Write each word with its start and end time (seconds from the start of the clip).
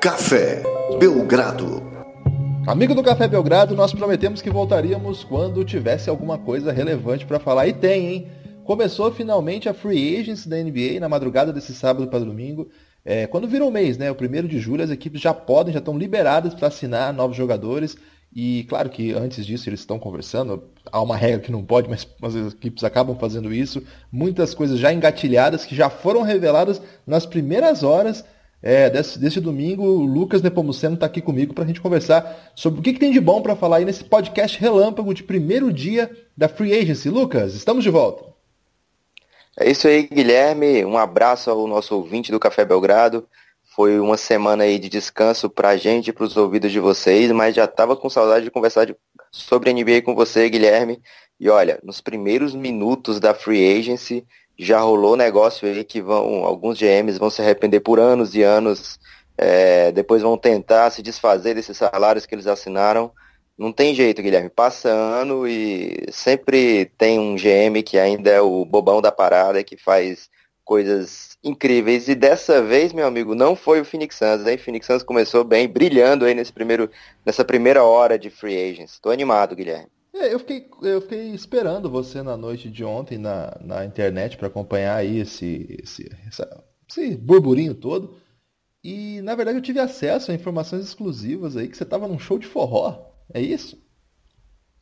Café 0.00 0.62
Belgrado. 1.00 1.82
Amigo 2.68 2.94
do 2.94 3.02
Café 3.02 3.26
Belgrado, 3.26 3.74
nós 3.74 3.92
prometemos 3.92 4.40
que 4.40 4.48
voltaríamos 4.48 5.24
quando 5.24 5.64
tivesse 5.64 6.08
alguma 6.08 6.38
coisa 6.38 6.70
relevante 6.70 7.26
para 7.26 7.40
falar. 7.40 7.66
E 7.66 7.72
tem, 7.72 8.06
hein? 8.06 8.28
Começou 8.62 9.10
finalmente 9.10 9.68
a 9.68 9.74
Free 9.74 10.20
Agency 10.20 10.48
da 10.48 10.56
NBA 10.56 11.00
na 11.00 11.08
madrugada 11.08 11.52
desse 11.52 11.74
sábado 11.74 12.06
para 12.06 12.20
domingo. 12.20 12.68
É, 13.04 13.26
quando 13.26 13.48
virou 13.48 13.70
o 13.70 13.72
mês, 13.72 13.98
né? 13.98 14.08
O 14.08 14.14
primeiro 14.14 14.46
de 14.46 14.60
julho, 14.60 14.84
as 14.84 14.90
equipes 14.90 15.20
já 15.20 15.34
podem, 15.34 15.72
já 15.72 15.80
estão 15.80 15.98
liberadas 15.98 16.54
para 16.54 16.68
assinar 16.68 17.12
novos 17.12 17.36
jogadores. 17.36 17.96
E 18.32 18.66
claro 18.68 18.90
que 18.90 19.12
antes 19.12 19.44
disso 19.44 19.68
eles 19.68 19.80
estão 19.80 19.98
conversando. 19.98 20.62
Há 20.92 21.02
uma 21.02 21.16
regra 21.16 21.40
que 21.40 21.50
não 21.50 21.64
pode, 21.64 21.90
mas 21.90 22.06
as 22.22 22.52
equipes 22.52 22.84
acabam 22.84 23.18
fazendo 23.18 23.52
isso. 23.52 23.82
Muitas 24.12 24.54
coisas 24.54 24.78
já 24.78 24.92
engatilhadas 24.92 25.64
que 25.64 25.74
já 25.74 25.90
foram 25.90 26.22
reveladas 26.22 26.80
nas 27.04 27.26
primeiras 27.26 27.82
horas 27.82 28.24
é, 28.62 28.90
desse, 28.90 29.18
desse 29.18 29.40
domingo, 29.40 29.84
o 29.84 30.04
Lucas 30.04 30.42
Nepomuceno 30.42 30.94
está 30.94 31.06
aqui 31.06 31.20
comigo 31.20 31.54
para 31.54 31.64
a 31.64 31.66
gente 31.66 31.80
conversar 31.80 32.52
sobre 32.56 32.80
o 32.80 32.82
que, 32.82 32.92
que 32.92 32.98
tem 32.98 33.12
de 33.12 33.20
bom 33.20 33.40
para 33.40 33.54
falar 33.54 33.76
aí 33.76 33.84
nesse 33.84 34.02
podcast 34.02 34.58
relâmpago 34.58 35.14
de 35.14 35.22
primeiro 35.22 35.72
dia 35.72 36.10
da 36.36 36.48
Free 36.48 36.76
Agency. 36.76 37.08
Lucas, 37.08 37.54
estamos 37.54 37.84
de 37.84 37.90
volta. 37.90 38.24
É 39.60 39.70
isso 39.70 39.86
aí, 39.86 40.08
Guilherme. 40.08 40.84
Um 40.84 40.98
abraço 40.98 41.50
ao 41.50 41.66
nosso 41.66 41.94
ouvinte 41.94 42.32
do 42.32 42.40
Café 42.40 42.64
Belgrado. 42.64 43.28
Foi 43.74 44.00
uma 44.00 44.16
semana 44.16 44.64
aí 44.64 44.76
de 44.78 44.88
descanso 44.88 45.48
para 45.48 45.70
a 45.70 45.76
gente 45.76 46.08
e 46.08 46.12
para 46.12 46.24
os 46.24 46.36
ouvidos 46.36 46.72
de 46.72 46.80
vocês, 46.80 47.30
mas 47.30 47.54
já 47.54 47.64
estava 47.64 47.96
com 47.96 48.10
saudade 48.10 48.44
de 48.44 48.50
conversar 48.50 48.86
de, 48.86 48.96
sobre 49.30 49.72
NBA 49.72 50.02
com 50.02 50.16
você, 50.16 50.48
Guilherme. 50.48 51.00
E 51.38 51.48
olha, 51.48 51.78
nos 51.84 52.00
primeiros 52.00 52.56
minutos 52.56 53.20
da 53.20 53.32
Free 53.34 53.78
Agency, 53.78 54.26
já 54.58 54.80
rolou 54.80 55.16
negócio 55.16 55.68
aí 55.68 55.84
que 55.84 56.00
vão, 56.02 56.44
alguns 56.44 56.78
GMs 56.78 57.18
vão 57.18 57.30
se 57.30 57.40
arrepender 57.40 57.80
por 57.80 58.00
anos 58.00 58.34
e 58.34 58.42
anos, 58.42 58.98
é, 59.36 59.92
depois 59.92 60.22
vão 60.22 60.36
tentar 60.36 60.90
se 60.90 61.00
desfazer 61.00 61.54
desses 61.54 61.76
salários 61.76 62.26
que 62.26 62.34
eles 62.34 62.46
assinaram. 62.46 63.12
Não 63.56 63.72
tem 63.72 63.94
jeito, 63.94 64.22
Guilherme. 64.22 64.50
Passa 64.50 64.88
ano 64.88 65.46
e 65.46 66.06
sempre 66.10 66.86
tem 66.98 67.18
um 67.18 67.36
GM 67.36 67.82
que 67.84 67.98
ainda 67.98 68.30
é 68.30 68.40
o 68.40 68.64
bobão 68.64 69.00
da 69.00 69.12
parada, 69.12 69.62
que 69.64 69.76
faz 69.76 70.28
coisas 70.64 71.36
incríveis. 71.42 72.08
E 72.08 72.14
dessa 72.14 72.62
vez, 72.62 72.92
meu 72.92 73.06
amigo, 73.06 73.34
não 73.34 73.56
foi 73.56 73.80
o 73.80 73.84
Phoenix 73.84 74.16
Suns, 74.16 74.46
hein? 74.46 74.56
O 74.56 74.58
Phoenix 74.58 74.86
Suns 74.86 75.02
começou 75.02 75.44
bem, 75.44 75.68
brilhando 75.68 76.24
aí 76.24 76.34
nesse 76.34 76.52
primeiro, 76.52 76.90
nessa 77.24 77.44
primeira 77.44 77.82
hora 77.84 78.18
de 78.18 78.30
free 78.30 78.70
agents. 78.70 78.94
Estou 78.94 79.10
animado, 79.12 79.56
Guilherme. 79.56 79.97
É, 80.18 80.34
eu 80.34 80.38
fiquei, 80.40 80.68
eu 80.82 81.00
fiquei 81.00 81.30
esperando 81.30 81.88
você 81.88 82.22
na 82.22 82.36
noite 82.36 82.68
de 82.68 82.84
ontem 82.84 83.16
na, 83.18 83.56
na 83.60 83.84
internet 83.84 84.36
para 84.36 84.48
acompanhar 84.48 84.96
aí 84.96 85.20
esse, 85.20 85.78
esse, 85.80 86.10
essa, 86.26 86.64
esse 86.88 87.16
burburinho 87.16 87.72
todo. 87.72 88.16
E 88.82 89.20
na 89.22 89.36
verdade 89.36 89.58
eu 89.58 89.62
tive 89.62 89.78
acesso 89.78 90.30
a 90.30 90.34
informações 90.34 90.84
exclusivas 90.84 91.56
aí 91.56 91.68
que 91.68 91.76
você 91.76 91.84
estava 91.84 92.08
num 92.08 92.18
show 92.18 92.36
de 92.36 92.48
forró. 92.48 93.12
É 93.32 93.40
isso? 93.40 93.80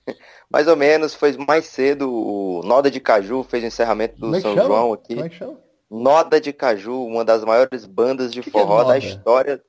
Mais 0.51 0.69
ou 0.69 0.77
menos, 0.77 1.15
foi 1.15 1.37
mais 1.37 1.67
cedo. 1.67 2.11
O 2.11 2.63
Noda 2.63 2.91
de 2.91 3.01
Caju 3.01 3.43
fez 3.43 3.63
o 3.63 3.67
encerramento 3.67 4.19
do 4.19 4.35
é 4.35 4.41
São 4.41 4.55
chama? 4.55 4.67
João 4.67 4.93
aqui. 4.93 5.15
Como 5.15 5.27
é 5.27 5.29
que 5.29 5.37
chama? 5.37 5.61
Noda 5.91 6.41
de 6.41 6.53
Caju, 6.53 7.05
uma 7.05 7.25
das 7.25 7.45
maiores 7.45 7.85
bandas 7.85 8.33
de 8.33 8.41
que 8.41 8.51
forró 8.51 8.85
que 8.85 8.91
é 8.91 8.93
da 8.93 8.99
história. 8.99 9.63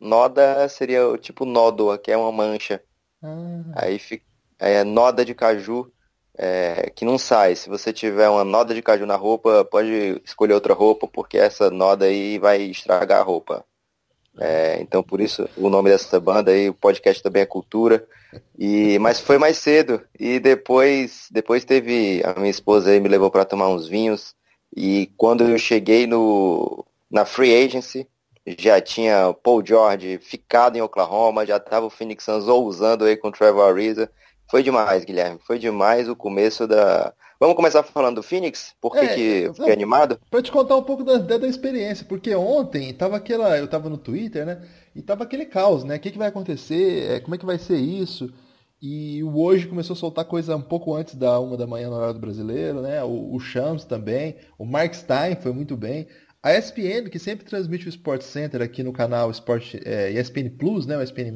Noda 0.00 0.68
seria 0.68 1.16
tipo 1.18 1.44
nódoa, 1.44 1.98
que 1.98 2.10
é 2.10 2.16
uma 2.16 2.32
mancha. 2.32 2.80
Ah. 3.22 3.62
Aí 3.76 3.98
fica 3.98 4.24
é, 4.58 4.84
noda 4.84 5.24
de 5.24 5.34
caju 5.34 5.90
é, 6.36 6.90
que 6.94 7.04
não 7.04 7.18
sai. 7.18 7.54
Se 7.56 7.68
você 7.68 7.92
tiver 7.92 8.28
uma 8.28 8.44
noda 8.44 8.74
de 8.74 8.82
caju 8.82 9.06
na 9.06 9.16
roupa, 9.16 9.64
pode 9.64 10.20
escolher 10.24 10.54
outra 10.54 10.74
roupa, 10.74 11.06
porque 11.06 11.38
essa 11.38 11.70
noda 11.70 12.06
aí 12.06 12.38
vai 12.38 12.62
estragar 12.62 13.20
a 13.20 13.24
roupa. 13.24 13.64
É, 14.36 14.78
então 14.80 15.00
por 15.00 15.20
isso 15.20 15.48
o 15.56 15.68
nome 15.70 15.90
dessa 15.90 16.18
banda 16.18 16.50
aí, 16.50 16.68
o 16.68 16.74
podcast 16.74 17.22
também 17.22 17.42
é 17.42 17.46
cultura. 17.46 18.06
E, 18.58 18.98
mas 18.98 19.20
foi 19.20 19.38
mais 19.38 19.58
cedo. 19.58 20.02
E 20.18 20.40
depois, 20.40 21.28
depois 21.30 21.64
teve. 21.64 22.22
A 22.24 22.38
minha 22.38 22.50
esposa 22.50 22.90
aí 22.90 23.00
me 23.00 23.08
levou 23.08 23.30
para 23.30 23.44
tomar 23.44 23.68
uns 23.68 23.86
vinhos. 23.86 24.34
E 24.76 25.12
quando 25.16 25.44
eu 25.44 25.56
cheguei 25.58 26.06
no, 26.06 26.84
na 27.10 27.24
Free 27.24 27.54
Agency, 27.64 28.08
já 28.58 28.80
tinha 28.80 29.32
Paul 29.42 29.64
George 29.64 30.18
ficado 30.18 30.76
em 30.76 30.82
Oklahoma, 30.82 31.46
já 31.46 31.56
estava 31.58 31.86
o 31.86 31.90
Phoenix 31.90 32.24
Suns 32.24 32.48
ousando 32.48 33.04
aí 33.04 33.16
com 33.16 33.28
o 33.28 33.32
Trevor 33.32 33.68
Ariza. 33.68 34.10
Foi 34.50 34.62
demais, 34.62 35.04
Guilherme. 35.04 35.38
Foi 35.46 35.58
demais 35.58 36.08
o 36.08 36.16
começo 36.16 36.66
da. 36.66 37.12
Vamos 37.40 37.56
começar 37.56 37.82
falando 37.82 38.16
do 38.16 38.22
Phoenix? 38.22 38.74
Por 38.80 38.92
que, 38.92 38.98
é, 38.98 39.14
que 39.14 39.50
fiquei 39.54 39.72
animado? 39.72 40.18
Pra 40.30 40.40
te 40.40 40.52
contar 40.52 40.76
um 40.76 40.82
pouco 40.82 41.02
da, 41.02 41.18
da, 41.18 41.48
experiência, 41.48 42.06
porque 42.08 42.34
ontem 42.34 42.92
tava 42.92 43.16
aquela. 43.16 43.58
Eu 43.58 43.68
tava 43.68 43.88
no 43.88 43.98
Twitter, 43.98 44.46
né? 44.46 44.62
E 44.94 45.02
tava 45.02 45.24
aquele 45.24 45.44
caos, 45.44 45.84
né? 45.84 45.96
O 45.96 46.00
que, 46.00 46.10
que 46.10 46.18
vai 46.18 46.28
acontecer? 46.28 47.10
É, 47.10 47.20
como 47.20 47.34
é 47.34 47.38
que 47.38 47.46
vai 47.46 47.58
ser 47.58 47.76
isso? 47.76 48.32
E 48.80 49.22
o 49.24 49.40
hoje 49.40 49.66
começou 49.66 49.94
a 49.94 49.96
soltar 49.96 50.26
coisa 50.26 50.54
um 50.56 50.62
pouco 50.62 50.94
antes 50.94 51.14
da 51.14 51.40
uma 51.40 51.56
da 51.56 51.66
manhã 51.66 51.88
no 51.88 51.96
horário 51.96 52.14
do 52.14 52.20
brasileiro, 52.20 52.82
né? 52.82 53.02
O, 53.02 53.34
o 53.34 53.40
Shams 53.40 53.84
também, 53.84 54.36
o 54.58 54.64
Mark 54.64 54.94
Stein 54.94 55.36
foi 55.36 55.52
muito 55.52 55.76
bem. 55.76 56.06
A 56.42 56.52
ESPN, 56.52 57.08
que 57.10 57.18
sempre 57.18 57.46
transmite 57.46 57.86
o 57.86 57.88
Sport 57.88 58.20
Center 58.20 58.60
aqui 58.60 58.82
no 58.82 58.92
canal 58.92 59.30
Sport, 59.30 59.76
é, 59.82 60.12
ESPN 60.12 60.50
Plus, 60.50 60.86
né? 60.86 60.98
O 60.98 61.02
ESPN+, 61.02 61.32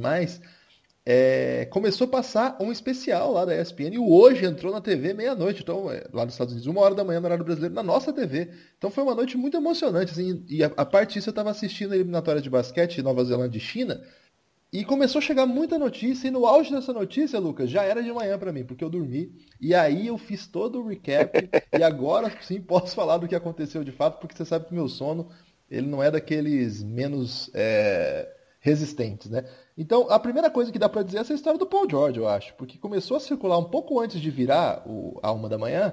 é, 1.10 1.64
começou 1.70 2.06
a 2.06 2.10
passar 2.10 2.58
um 2.60 2.70
especial 2.70 3.32
lá 3.32 3.46
da 3.46 3.58
ESPN 3.58 3.94
e 3.94 3.98
hoje 3.98 4.44
entrou 4.44 4.70
na 4.70 4.78
TV 4.78 5.14
meia-noite, 5.14 5.62
então 5.62 5.90
é, 5.90 6.04
lá 6.12 6.26
nos 6.26 6.34
Estados 6.34 6.52
Unidos, 6.52 6.66
uma 6.66 6.82
hora 6.82 6.94
da 6.94 7.02
manhã 7.02 7.18
no 7.18 7.24
horário 7.24 7.46
brasileiro, 7.46 7.74
na 7.74 7.82
nossa 7.82 8.12
TV. 8.12 8.50
Então 8.76 8.90
foi 8.90 9.02
uma 9.02 9.14
noite 9.14 9.34
muito 9.34 9.56
emocionante, 9.56 10.12
assim, 10.12 10.44
e 10.46 10.62
a, 10.62 10.66
a 10.76 10.84
parte 10.84 11.14
disso 11.14 11.30
eu 11.30 11.32
estava 11.32 11.48
assistindo 11.48 11.92
a 11.92 11.94
eliminatória 11.94 12.42
de 12.42 12.50
basquete 12.50 13.00
Nova 13.00 13.24
Zelândia 13.24 13.56
e 13.56 13.60
China, 13.60 14.04
e 14.70 14.84
começou 14.84 15.20
a 15.20 15.22
chegar 15.22 15.46
muita 15.46 15.78
notícia, 15.78 16.28
e 16.28 16.30
no 16.30 16.44
auge 16.44 16.70
dessa 16.70 16.92
notícia, 16.92 17.40
Lucas, 17.40 17.70
já 17.70 17.84
era 17.84 18.02
de 18.02 18.12
manhã 18.12 18.38
para 18.38 18.52
mim, 18.52 18.66
porque 18.66 18.84
eu 18.84 18.90
dormi, 18.90 19.32
e 19.58 19.74
aí 19.74 20.08
eu 20.08 20.18
fiz 20.18 20.46
todo 20.46 20.78
o 20.78 20.86
recap, 20.86 21.48
e 21.72 21.82
agora 21.82 22.30
sim 22.42 22.60
posso 22.60 22.94
falar 22.94 23.16
do 23.16 23.26
que 23.26 23.34
aconteceu 23.34 23.82
de 23.82 23.92
fato, 23.92 24.20
porque 24.20 24.36
você 24.36 24.44
sabe 24.44 24.66
que 24.66 24.74
meu 24.74 24.90
sono, 24.90 25.30
ele 25.70 25.86
não 25.86 26.02
é 26.02 26.10
daqueles 26.10 26.82
menos 26.82 27.50
é, 27.54 28.28
resistentes, 28.60 29.30
né? 29.30 29.44
Então, 29.76 30.10
a 30.10 30.18
primeira 30.18 30.50
coisa 30.50 30.72
que 30.72 30.78
dá 30.78 30.88
para 30.88 31.02
dizer 31.02 31.18
é 31.18 31.20
essa 31.20 31.34
história 31.34 31.58
do 31.58 31.66
Paul 31.66 31.88
George, 31.88 32.18
eu 32.18 32.28
acho, 32.28 32.54
porque 32.54 32.78
começou 32.78 33.16
a 33.16 33.20
circular 33.20 33.58
um 33.58 33.64
pouco 33.64 34.00
antes 34.00 34.20
de 34.20 34.30
virar 34.30 34.82
o, 34.86 35.18
a 35.22 35.32
uma 35.32 35.48
da 35.48 35.58
manhã, 35.58 35.92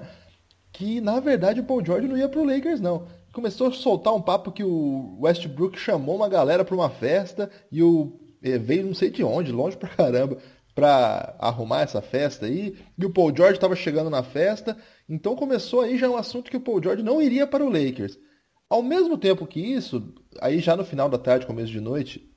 que 0.72 1.00
na 1.00 1.20
verdade 1.20 1.60
o 1.60 1.64
Paul 1.64 1.84
George 1.84 2.08
não 2.08 2.16
ia 2.16 2.28
pro 2.28 2.44
Lakers, 2.44 2.80
não. 2.80 3.06
Começou 3.32 3.68
a 3.68 3.72
soltar 3.72 4.14
um 4.14 4.20
papo 4.20 4.50
que 4.50 4.64
o 4.64 5.18
Westbrook 5.20 5.78
chamou 5.78 6.16
uma 6.16 6.28
galera 6.28 6.64
para 6.64 6.74
uma 6.74 6.90
festa 6.90 7.50
e 7.70 7.82
o 7.82 8.18
eh, 8.42 8.58
veio 8.58 8.86
não 8.86 8.94
sei 8.94 9.10
de 9.10 9.22
onde, 9.22 9.52
longe 9.52 9.76
pra 9.76 9.88
caramba, 9.88 10.38
para 10.74 11.34
arrumar 11.38 11.82
essa 11.82 12.02
festa 12.02 12.44
aí, 12.44 12.76
e 12.98 13.06
o 13.06 13.10
Paul 13.10 13.34
George 13.34 13.54
estava 13.54 13.74
chegando 13.74 14.10
na 14.10 14.22
festa, 14.22 14.76
então 15.08 15.34
começou 15.34 15.80
aí 15.80 15.96
já 15.96 16.08
um 16.08 16.16
assunto 16.16 16.50
que 16.50 16.56
o 16.58 16.60
Paul 16.60 16.82
George 16.82 17.02
não 17.02 17.22
iria 17.22 17.46
para 17.46 17.64
o 17.64 17.70
Lakers. 17.70 18.18
Ao 18.68 18.82
mesmo 18.82 19.16
tempo 19.16 19.46
que 19.46 19.58
isso, 19.58 20.12
aí 20.38 20.58
já 20.58 20.76
no 20.76 20.84
final 20.84 21.08
da 21.08 21.16
tarde, 21.16 21.46
começo 21.46 21.72
de 21.72 21.80
noite, 21.80 22.30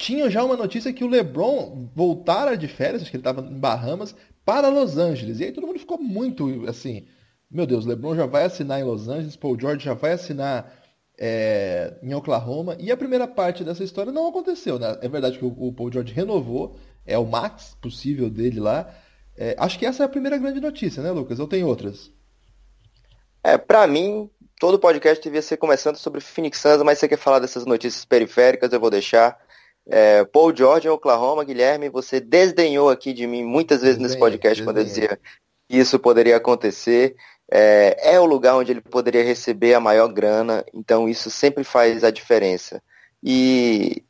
tinha 0.00 0.30
já 0.30 0.42
uma 0.42 0.56
notícia 0.56 0.94
que 0.94 1.04
o 1.04 1.08
LeBron 1.08 1.90
voltara 1.94 2.56
de 2.56 2.66
férias, 2.66 3.02
acho 3.02 3.10
que 3.10 3.18
ele 3.18 3.20
estava 3.20 3.42
em 3.42 3.58
Bahamas, 3.58 4.16
para 4.46 4.68
Los 4.68 4.96
Angeles. 4.96 5.38
E 5.38 5.44
aí 5.44 5.52
todo 5.52 5.66
mundo 5.66 5.78
ficou 5.78 5.98
muito 5.98 6.66
assim, 6.66 7.06
meu 7.50 7.66
Deus, 7.66 7.84
LeBron 7.84 8.16
já 8.16 8.24
vai 8.24 8.44
assinar 8.44 8.80
em 8.80 8.84
Los 8.84 9.08
Angeles, 9.08 9.36
Paul 9.36 9.60
George 9.60 9.84
já 9.84 9.92
vai 9.92 10.12
assinar 10.12 10.72
é, 11.18 11.98
em 12.02 12.14
Oklahoma. 12.14 12.78
E 12.80 12.90
a 12.90 12.96
primeira 12.96 13.28
parte 13.28 13.62
dessa 13.62 13.84
história 13.84 14.10
não 14.10 14.26
aconteceu. 14.26 14.78
Né? 14.78 14.96
É 15.02 15.08
verdade 15.08 15.38
que 15.38 15.44
o, 15.44 15.48
o 15.48 15.70
Paul 15.70 15.92
George 15.92 16.14
renovou, 16.14 16.78
é 17.04 17.18
o 17.18 17.26
max 17.26 17.76
possível 17.82 18.30
dele 18.30 18.58
lá. 18.58 18.90
É, 19.36 19.54
acho 19.58 19.78
que 19.78 19.84
essa 19.84 20.02
é 20.02 20.06
a 20.06 20.08
primeira 20.08 20.38
grande 20.38 20.60
notícia, 20.60 21.02
né, 21.02 21.10
Lucas? 21.10 21.38
Eu 21.38 21.46
tenho 21.46 21.66
outras. 21.66 22.10
É, 23.44 23.58
para 23.58 23.86
mim, 23.86 24.30
todo 24.58 24.78
podcast 24.78 25.22
devia 25.22 25.42
ser 25.42 25.58
começando 25.58 25.96
sobre 25.96 26.22
Phoenix 26.22 26.58
Suns, 26.58 26.82
mas 26.82 26.98
você 26.98 27.06
quer 27.06 27.18
falar 27.18 27.38
dessas 27.38 27.66
notícias 27.66 28.06
periféricas, 28.06 28.72
eu 28.72 28.80
vou 28.80 28.90
deixar. 28.90 29.38
É, 29.88 30.24
Paul 30.24 30.54
George 30.54 30.86
em 30.86 30.90
Oklahoma, 30.90 31.44
Guilherme, 31.44 31.88
você 31.88 32.20
desdenhou 32.20 32.90
aqui 32.90 33.12
de 33.12 33.26
mim 33.26 33.44
muitas 33.44 33.82
vezes 33.82 33.98
nesse 33.98 34.18
podcast 34.18 34.62
quando 34.62 34.78
eu 34.78 34.84
dizia 34.84 35.18
que 35.68 35.76
isso 35.76 35.98
poderia 35.98 36.36
acontecer. 36.36 37.16
É, 37.52 38.14
é, 38.14 38.20
o 38.20 38.24
lugar 38.24 38.54
onde 38.54 38.70
ele 38.70 38.80
poderia 38.80 39.24
receber 39.24 39.74
a 39.74 39.80
maior 39.80 40.06
grana, 40.06 40.64
então 40.72 41.08
isso 41.08 41.30
sempre 41.30 41.64
faz 41.64 42.04
a 42.04 42.10
diferença. 42.10 42.80
E, 43.22 44.04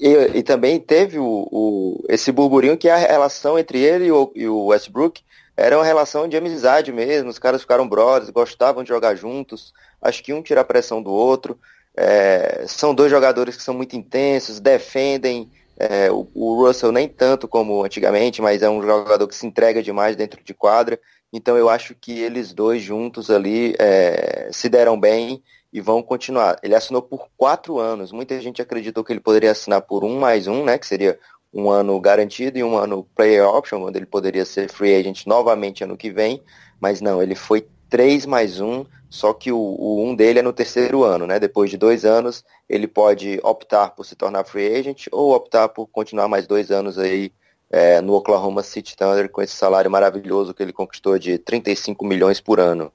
e, 0.00 0.08
e 0.38 0.42
também 0.42 0.80
teve 0.80 1.18
o, 1.18 1.48
o, 1.50 2.04
esse 2.08 2.32
burburinho 2.32 2.76
que 2.76 2.88
a 2.88 2.96
relação 2.96 3.56
entre 3.58 3.78
ele 3.78 4.06
e 4.06 4.12
o, 4.12 4.32
e 4.34 4.48
o, 4.48 4.66
Westbrook 4.66 5.22
era 5.56 5.76
uma 5.76 5.84
relação 5.84 6.26
de 6.26 6.36
amizade 6.36 6.92
mesmo, 6.92 7.30
os 7.30 7.38
caras 7.38 7.60
ficaram 7.60 7.88
brothers, 7.88 8.30
gostavam 8.30 8.82
de 8.82 8.88
jogar 8.88 9.14
juntos, 9.14 9.72
acho 10.02 10.20
que 10.24 10.32
um 10.32 10.42
tira 10.42 10.62
a 10.62 10.64
pressão 10.64 11.00
do 11.00 11.12
outro. 11.12 11.56
É, 11.96 12.64
são 12.66 12.94
dois 12.94 13.10
jogadores 13.10 13.56
que 13.56 13.62
são 13.62 13.74
muito 13.74 13.96
intensos, 13.96 14.60
defendem. 14.60 15.50
É, 15.76 16.10
o, 16.10 16.28
o, 16.34 16.64
Russell 16.64 16.92
nem 16.92 17.08
tanto 17.08 17.48
como 17.48 17.84
antigamente, 17.84 18.40
mas 18.40 18.62
é 18.62 18.70
um 18.70 18.80
jogador 18.80 19.26
que 19.26 19.34
se 19.34 19.46
entrega 19.46 19.82
demais 19.82 20.16
dentro 20.16 20.42
de 20.42 20.54
quadra. 20.54 20.98
Então 21.32 21.56
eu 21.56 21.68
acho 21.68 21.94
que 21.94 22.20
eles 22.20 22.52
dois 22.52 22.80
juntos 22.80 23.28
ali 23.28 23.74
é, 23.78 24.48
se 24.52 24.68
deram 24.68 24.98
bem 24.98 25.42
e 25.72 25.80
vão 25.80 26.00
continuar. 26.00 26.56
Ele 26.62 26.76
assinou 26.76 27.02
por 27.02 27.28
quatro 27.36 27.80
anos. 27.80 28.12
Muita 28.12 28.40
gente 28.40 28.62
acreditou 28.62 29.02
que 29.02 29.12
ele 29.12 29.20
poderia 29.20 29.50
assinar 29.50 29.82
por 29.82 30.04
um 30.04 30.16
mais 30.16 30.46
um, 30.46 30.64
né? 30.64 30.78
Que 30.78 30.86
seria 30.86 31.18
um 31.52 31.68
ano 31.68 32.00
garantido 32.00 32.58
e 32.58 32.62
um 32.62 32.76
ano 32.76 33.08
player 33.14 33.44
option, 33.44 33.82
onde 33.82 33.98
ele 33.98 34.06
poderia 34.06 34.44
ser 34.44 34.70
free 34.70 34.94
agent 34.94 35.26
novamente 35.26 35.82
ano 35.82 35.96
que 35.96 36.10
vem. 36.10 36.40
Mas 36.80 37.00
não, 37.00 37.20
ele 37.20 37.34
foi 37.34 37.66
três 37.88 38.26
mais 38.26 38.60
um, 38.60 38.84
só 39.08 39.32
que 39.32 39.52
o, 39.52 39.56
o 39.56 40.04
um 40.04 40.14
dele 40.14 40.40
é 40.40 40.42
no 40.42 40.52
terceiro 40.52 41.04
ano, 41.04 41.26
né? 41.26 41.38
Depois 41.38 41.70
de 41.70 41.76
dois 41.76 42.04
anos, 42.04 42.44
ele 42.68 42.88
pode 42.88 43.38
optar 43.42 43.90
por 43.90 44.04
se 44.04 44.16
tornar 44.16 44.44
free 44.44 44.74
agent 44.74 45.06
ou 45.12 45.32
optar 45.32 45.68
por 45.68 45.86
continuar 45.86 46.26
mais 46.26 46.46
dois 46.46 46.70
anos 46.70 46.98
aí 46.98 47.32
é, 47.70 48.00
no 48.00 48.14
Oklahoma 48.14 48.62
City 48.62 48.96
Thunder 48.96 49.28
com 49.28 49.42
esse 49.42 49.54
salário 49.54 49.90
maravilhoso 49.90 50.54
que 50.54 50.62
ele 50.62 50.72
conquistou 50.72 51.18
de 51.18 51.38
35 51.38 52.04
milhões 52.04 52.40
por 52.40 52.58
ano. 52.60 52.92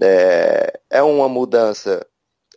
É, 0.00 0.80
é 0.90 1.02
uma 1.02 1.28
mudança, 1.28 2.06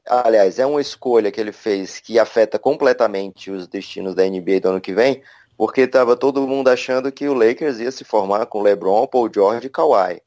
aliás, 0.05 0.59
é 0.59 0.65
uma 0.65 0.81
escolha 0.81 1.31
que 1.31 1.39
ele 1.39 1.51
fez 1.51 1.99
que 1.99 2.19
afeta 2.19 2.59
completamente 2.59 3.51
os 3.51 3.67
destinos 3.67 4.15
da 4.15 4.27
NBA 4.27 4.59
do 4.61 4.69
ano 4.69 4.81
que 4.81 4.93
vem, 4.93 5.21
porque 5.57 5.81
estava 5.81 6.15
todo 6.15 6.47
mundo 6.47 6.69
achando 6.69 7.11
que 7.11 7.27
o 7.27 7.33
Lakers 7.33 7.79
ia 7.79 7.91
se 7.91 8.03
formar 8.03 8.45
com 8.45 8.61
LeBron, 8.61 9.07
Paul 9.07 9.29
George 9.33 9.67
e 9.67 9.69
Kawhi. 9.69 10.21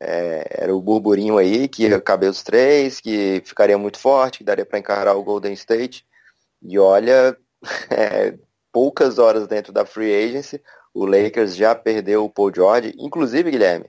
É, 0.00 0.62
era 0.64 0.74
o 0.74 0.80
burburinho 0.80 1.38
aí 1.38 1.66
que 1.66 1.84
ia 1.84 2.00
caber 2.00 2.30
os 2.30 2.42
três, 2.42 3.00
que 3.00 3.42
ficaria 3.44 3.76
muito 3.76 3.98
forte, 3.98 4.38
que 4.38 4.44
daria 4.44 4.64
para 4.64 4.78
encarar 4.78 5.14
o 5.14 5.24
Golden 5.24 5.52
State. 5.52 6.06
E 6.62 6.78
olha, 6.78 7.36
é, 7.90 8.34
poucas 8.72 9.18
horas 9.18 9.46
dentro 9.46 9.72
da 9.72 9.84
free 9.84 10.14
agency, 10.14 10.62
o 10.94 11.04
Lakers 11.04 11.56
já 11.56 11.74
perdeu 11.74 12.24
o 12.24 12.30
Paul 12.30 12.52
George. 12.54 12.94
Inclusive, 12.98 13.50
Guilherme, 13.50 13.86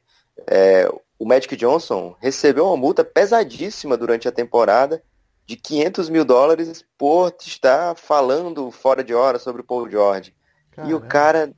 é, 0.47 0.89
o 1.17 1.25
Magic 1.25 1.55
Johnson 1.55 2.15
recebeu 2.19 2.65
uma 2.65 2.77
multa 2.77 3.03
pesadíssima 3.03 3.97
durante 3.97 4.27
a 4.27 4.31
temporada 4.31 5.03
de 5.45 5.55
500 5.55 6.09
mil 6.09 6.23
dólares 6.23 6.85
por 6.97 7.35
estar 7.41 7.95
falando 7.95 8.69
fora 8.71 9.03
de 9.03 9.13
hora 9.13 9.39
sobre 9.39 9.61
o 9.61 9.65
Paul 9.65 9.89
George. 9.89 10.33
Caramba. 10.71 10.91
E 10.91 10.95
o 10.95 11.01
cara 11.01 11.53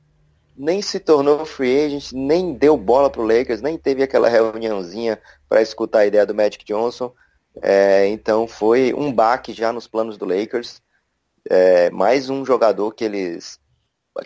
nem 0.56 0.82
se 0.82 1.00
tornou 1.00 1.44
free 1.44 1.86
agent, 1.86 2.12
nem 2.12 2.54
deu 2.54 2.76
bola 2.76 3.10
pro 3.10 3.22
Lakers, 3.22 3.62
nem 3.62 3.78
teve 3.78 4.02
aquela 4.02 4.28
reuniãozinha 4.28 5.20
para 5.48 5.62
escutar 5.62 6.00
a 6.00 6.06
ideia 6.06 6.26
do 6.26 6.34
Magic 6.34 6.64
Johnson. 6.64 7.12
É, 7.60 8.06
então 8.08 8.46
foi 8.46 8.94
um 8.94 9.12
baque 9.12 9.52
já 9.52 9.72
nos 9.72 9.86
planos 9.86 10.16
do 10.16 10.24
Lakers. 10.24 10.80
É, 11.48 11.90
mais 11.90 12.30
um 12.30 12.44
jogador 12.44 12.92
que 12.92 13.04
eles 13.04 13.60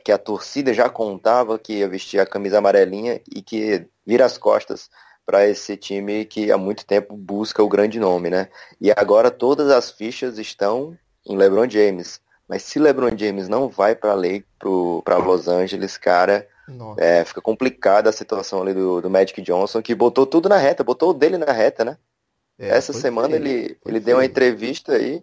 que 0.05 0.11
a 0.11 0.19
torcida 0.19 0.75
já 0.75 0.89
contava 0.89 1.59
que 1.59 1.75
ia 1.75 1.89
vestir 1.89 2.19
a 2.19 2.27
camisa 2.27 2.59
amarelinha 2.59 3.21
e 3.33 3.41
que 3.41 3.87
vira 4.05 4.25
as 4.25 4.37
costas 4.37 4.91
para 5.25 5.47
esse 5.47 5.77
time 5.77 6.25
que 6.25 6.51
há 6.51 6.59
muito 6.59 6.85
tempo 6.85 7.17
busca 7.17 7.63
o 7.63 7.69
grande 7.69 7.99
nome, 8.01 8.29
né? 8.29 8.49
E 8.81 8.91
agora 8.91 9.31
todas 9.31 9.71
as 9.71 9.91
fichas 9.91 10.39
estão 10.39 10.97
em 11.25 11.37
LeBron 11.37 11.69
James. 11.69 12.21
Mas 12.49 12.63
se 12.63 12.79
LeBron 12.79 13.17
James 13.17 13.49
não 13.49 13.69
vai 13.69 13.95
para 13.95 14.15
para 15.05 15.17
Los 15.17 15.49
Angeles, 15.49 15.97
cara, 15.97 16.47
é, 16.97 17.25
fica 17.25 17.41
complicada 17.41 18.11
a 18.11 18.13
situação 18.13 18.63
ali 18.63 18.75
do, 18.75 19.01
do 19.01 19.11
Magic 19.11 19.41
Johnson, 19.43 19.83
que 19.83 19.95
botou 19.95 20.27
tudo 20.27 20.49
na 20.49 20.57
reta, 20.57 20.85
botou 20.85 21.11
o 21.11 21.15
dele 21.15 21.39
na 21.39 21.53
reta, 21.53 21.85
né? 21.85 21.99
É, 22.59 22.69
Essa 22.69 22.93
semana 22.93 23.31
ser, 23.31 23.37
ele, 23.37 23.79
ele 23.85 24.01
deu 24.01 24.17
uma 24.17 24.25
entrevista 24.25 24.93
aí 24.93 25.23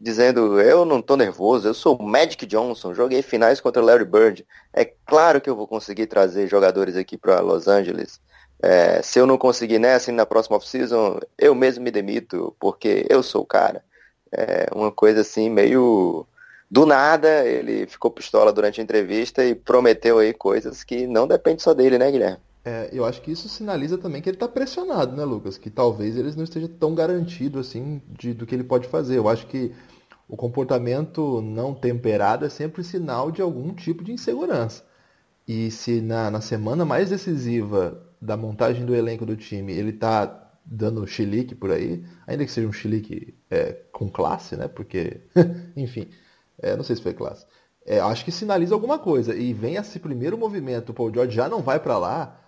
dizendo: 0.00 0.60
Eu 0.60 0.84
não 0.84 1.00
tô 1.00 1.16
nervoso, 1.16 1.68
eu 1.68 1.74
sou 1.74 1.96
o 1.96 2.02
Magic 2.02 2.44
Johnson, 2.46 2.94
joguei 2.94 3.22
finais 3.22 3.60
contra 3.60 3.82
o 3.82 3.84
Larry 3.84 4.04
Bird. 4.04 4.46
É 4.72 4.84
claro 4.84 5.40
que 5.40 5.48
eu 5.48 5.56
vou 5.56 5.66
conseguir 5.66 6.06
trazer 6.06 6.46
jogadores 6.48 6.96
aqui 6.96 7.16
para 7.16 7.40
Los 7.40 7.66
Angeles. 7.66 8.20
É, 8.62 9.02
se 9.02 9.18
eu 9.18 9.26
não 9.26 9.36
conseguir 9.36 9.78
nessa 9.78 10.10
e 10.10 10.14
na 10.14 10.24
próxima 10.24 10.56
off-season, 10.56 11.18
eu 11.38 11.54
mesmo 11.54 11.84
me 11.84 11.90
demito, 11.90 12.54
porque 12.58 13.06
eu 13.08 13.22
sou 13.22 13.42
o 13.42 13.46
cara. 13.46 13.84
É 14.32 14.66
uma 14.74 14.92
coisa 14.92 15.20
assim, 15.20 15.48
meio. 15.50 16.26
Do 16.70 16.86
nada, 16.86 17.46
ele 17.46 17.86
ficou 17.86 18.10
pistola 18.10 18.52
durante 18.52 18.80
a 18.80 18.84
entrevista 18.84 19.44
e 19.44 19.54
prometeu 19.54 20.18
aí 20.18 20.32
coisas 20.32 20.82
que 20.82 21.06
não 21.06 21.26
depende 21.26 21.62
só 21.62 21.72
dele, 21.72 21.98
né, 21.98 22.10
Guilherme? 22.10 22.38
É, 22.64 22.88
eu 22.92 23.04
acho 23.04 23.20
que 23.20 23.30
isso 23.30 23.48
sinaliza 23.48 23.98
também 23.98 24.22
que 24.22 24.28
ele 24.28 24.36
está 24.36 24.48
pressionado, 24.48 25.14
né, 25.14 25.22
Lucas? 25.24 25.58
Que 25.58 25.68
talvez 25.68 26.16
ele 26.16 26.34
não 26.34 26.44
esteja 26.44 26.66
tão 26.66 26.94
garantido 26.94 27.58
assim 27.58 28.00
de, 28.08 28.32
do 28.32 28.46
que 28.46 28.54
ele 28.54 28.64
pode 28.64 28.88
fazer. 28.88 29.18
Eu 29.18 29.28
acho 29.28 29.46
que 29.46 29.72
o 30.26 30.36
comportamento 30.36 31.42
não 31.42 31.74
temperado 31.74 32.46
é 32.46 32.48
sempre 32.48 32.82
sinal 32.82 33.30
de 33.30 33.42
algum 33.42 33.74
tipo 33.74 34.02
de 34.02 34.12
insegurança. 34.12 34.82
E 35.46 35.70
se 35.70 36.00
na, 36.00 36.30
na 36.30 36.40
semana 36.40 36.86
mais 36.86 37.10
decisiva 37.10 38.02
da 38.20 38.36
montagem 38.36 38.86
do 38.86 38.94
elenco 38.94 39.26
do 39.26 39.36
time, 39.36 39.74
ele 39.74 39.92
tá 39.92 40.40
dando 40.64 41.06
chilique 41.06 41.54
por 41.54 41.70
aí, 41.70 42.02
ainda 42.26 42.44
que 42.46 42.50
seja 42.50 42.66
um 42.66 42.72
chilique 42.72 43.36
é, 43.50 43.72
com 43.92 44.10
classe, 44.10 44.56
né? 44.56 44.66
Porque, 44.66 45.20
enfim, 45.76 46.08
é, 46.58 46.76
não 46.76 46.84
sei 46.84 46.96
se 46.96 47.02
foi 47.02 47.14
classe. 47.14 47.46
É, 47.86 48.00
acho 48.00 48.24
que 48.24 48.32
sinaliza 48.32 48.74
alguma 48.74 48.98
coisa. 48.98 49.34
E 49.34 49.52
vem 49.52 49.76
esse 49.76 49.98
primeiro 49.98 50.38
movimento, 50.38 50.90
o 50.90 50.94
Paul 50.94 51.12
George 51.12 51.34
já 51.34 51.48
não 51.48 51.60
vai 51.62 51.78
para 51.78 51.98
lá. 51.98 52.40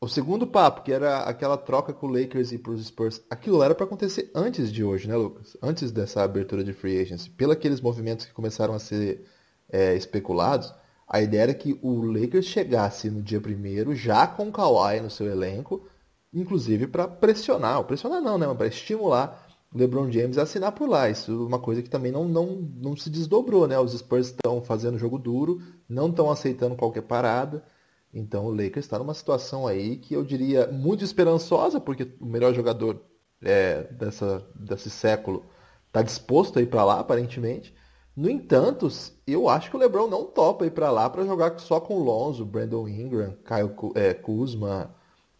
O 0.00 0.08
segundo 0.08 0.46
papo, 0.46 0.82
que 0.82 0.92
era 0.92 1.18
aquela 1.24 1.58
troca 1.58 1.92
com 1.92 2.06
o 2.06 2.10
Lakers 2.10 2.52
e 2.52 2.58
para 2.58 2.72
os 2.72 2.86
Spurs, 2.86 3.20
aquilo 3.28 3.62
era 3.62 3.74
para 3.74 3.84
acontecer 3.84 4.30
antes 4.34 4.72
de 4.72 4.82
hoje, 4.82 5.06
né, 5.06 5.14
Lucas? 5.14 5.58
Antes 5.62 5.92
dessa 5.92 6.22
abertura 6.22 6.64
de 6.64 6.72
free 6.72 6.98
agency. 6.98 7.28
Pelos 7.28 7.56
aqueles 7.56 7.82
movimentos 7.82 8.24
que 8.24 8.32
começaram 8.32 8.72
a 8.72 8.78
ser 8.78 9.26
é, 9.68 9.94
especulados, 9.94 10.72
a 11.06 11.20
ideia 11.20 11.42
era 11.42 11.54
que 11.54 11.78
o 11.82 12.00
Lakers 12.00 12.46
chegasse 12.46 13.10
no 13.10 13.20
dia 13.20 13.40
primeiro 13.40 13.94
já 13.94 14.26
com 14.26 14.48
o 14.48 14.52
Kawhi 14.52 15.00
no 15.00 15.10
seu 15.10 15.26
elenco, 15.26 15.86
inclusive 16.32 16.86
para 16.86 17.06
pressionar, 17.06 17.82
pressionar 17.84 18.22
não, 18.22 18.38
né, 18.38 18.54
para 18.54 18.68
estimular 18.68 19.49
LeBron 19.74 20.10
James 20.10 20.36
a 20.36 20.42
assinar 20.42 20.72
por 20.72 20.88
lá. 20.88 21.08
Isso 21.08 21.30
é 21.30 21.34
uma 21.34 21.58
coisa 21.58 21.82
que 21.82 21.90
também 21.90 22.10
não, 22.10 22.24
não, 22.24 22.46
não 22.56 22.96
se 22.96 23.08
desdobrou, 23.08 23.68
né? 23.68 23.78
Os 23.78 23.92
Spurs 23.92 24.28
estão 24.28 24.62
fazendo 24.62 24.98
jogo 24.98 25.18
duro, 25.18 25.62
não 25.88 26.08
estão 26.08 26.30
aceitando 26.30 26.76
qualquer 26.76 27.02
parada. 27.02 27.64
Então 28.12 28.46
o 28.46 28.50
Lakers 28.50 28.84
está 28.86 28.98
numa 28.98 29.14
situação 29.14 29.66
aí 29.66 29.96
que 29.96 30.14
eu 30.14 30.24
diria 30.24 30.66
muito 30.66 31.04
esperançosa, 31.04 31.80
porque 31.80 32.12
o 32.20 32.26
melhor 32.26 32.52
jogador 32.52 33.00
é, 33.42 33.84
dessa, 33.92 34.44
desse 34.54 34.90
século 34.90 35.44
está 35.86 36.02
disposto 36.02 36.58
a 36.58 36.62
ir 36.62 36.66
para 36.66 36.84
lá, 36.84 36.98
aparentemente. 36.98 37.74
No 38.16 38.28
entanto, 38.28 38.88
eu 39.26 39.48
acho 39.48 39.70
que 39.70 39.76
o 39.76 39.78
LeBron 39.78 40.08
não 40.08 40.24
topa 40.24 40.66
ir 40.66 40.72
para 40.72 40.90
lá 40.90 41.08
para 41.08 41.24
jogar 41.24 41.58
só 41.60 41.80
com 41.80 41.94
o 41.94 42.02
Lonzo, 42.02 42.44
Brandon 42.44 42.88
Ingram, 42.88 43.36
Kyle 43.44 43.92
é, 43.94 44.12
Kuzma, 44.12 44.94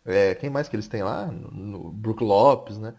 é, 0.05 0.35
quem 0.37 0.49
mais 0.49 0.69
que 0.69 0.77
eles 0.77 0.89
têm 0.89 1.03
lá? 1.03 1.27
No, 1.27 1.51
no 1.51 1.91
Brook 1.91 2.23
Lopes, 2.23 2.79
né? 2.79 2.95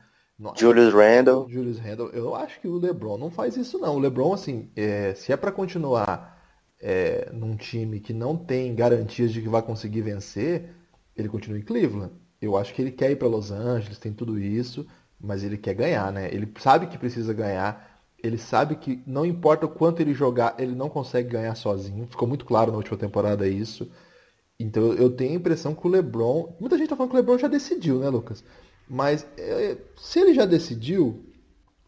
Julius 0.55 0.93
Randle. 0.93 1.47
Julius 1.49 1.79
Randle. 1.79 2.09
Eu 2.09 2.35
acho 2.35 2.59
que 2.59 2.67
o 2.67 2.77
LeBron 2.77 3.17
não 3.17 3.29
faz 3.29 3.55
isso 3.57 3.77
não. 3.77 3.95
O 3.95 3.99
LeBron, 3.99 4.33
assim, 4.33 4.69
é, 4.75 5.13
se 5.13 5.31
é 5.31 5.37
para 5.37 5.51
continuar 5.51 6.41
é, 6.79 7.29
num 7.31 7.55
time 7.55 7.99
que 7.99 8.13
não 8.13 8.35
tem 8.35 8.73
garantias 8.73 9.31
de 9.31 9.41
que 9.41 9.49
vai 9.49 9.61
conseguir 9.61 10.01
vencer, 10.01 10.69
ele 11.15 11.29
continua 11.29 11.59
em 11.59 11.63
Cleveland. 11.63 12.13
Eu 12.41 12.57
acho 12.57 12.73
que 12.73 12.81
ele 12.81 12.91
quer 12.91 13.11
ir 13.11 13.17
para 13.17 13.27
Los 13.27 13.51
Angeles, 13.51 13.99
tem 13.99 14.11
tudo 14.11 14.39
isso, 14.39 14.87
mas 15.19 15.43
ele 15.43 15.57
quer 15.57 15.75
ganhar, 15.75 16.11
né? 16.11 16.27
Ele 16.33 16.51
sabe 16.57 16.87
que 16.87 16.97
precisa 16.97 17.33
ganhar 17.33 17.91
ele 18.23 18.37
sabe 18.37 18.75
que 18.75 19.01
não 19.05 19.25
importa 19.25 19.65
o 19.65 19.69
quanto 19.69 19.99
ele 19.99 20.13
jogar, 20.13 20.55
ele 20.59 20.75
não 20.75 20.89
consegue 20.89 21.29
ganhar 21.29 21.55
sozinho. 21.55 22.07
Ficou 22.07 22.27
muito 22.27 22.45
claro 22.45 22.71
na 22.71 22.77
última 22.77 22.97
temporada 22.97 23.47
isso. 23.47 23.89
Então 24.59 24.93
eu 24.93 25.09
tenho 25.09 25.31
a 25.31 25.35
impressão 25.35 25.73
que 25.73 25.85
o 25.87 25.89
LeBron. 25.89 26.55
Muita 26.59 26.77
gente 26.77 26.89
tá 26.89 26.95
falando 26.95 27.11
que 27.11 27.17
o 27.17 27.19
LeBron 27.19 27.37
já 27.37 27.47
decidiu, 27.47 27.99
né, 27.99 28.09
Lucas? 28.09 28.43
Mas 28.93 29.25
é, 29.37 29.77
se 29.95 30.19
ele 30.19 30.33
já 30.33 30.43
decidiu, 30.43 31.23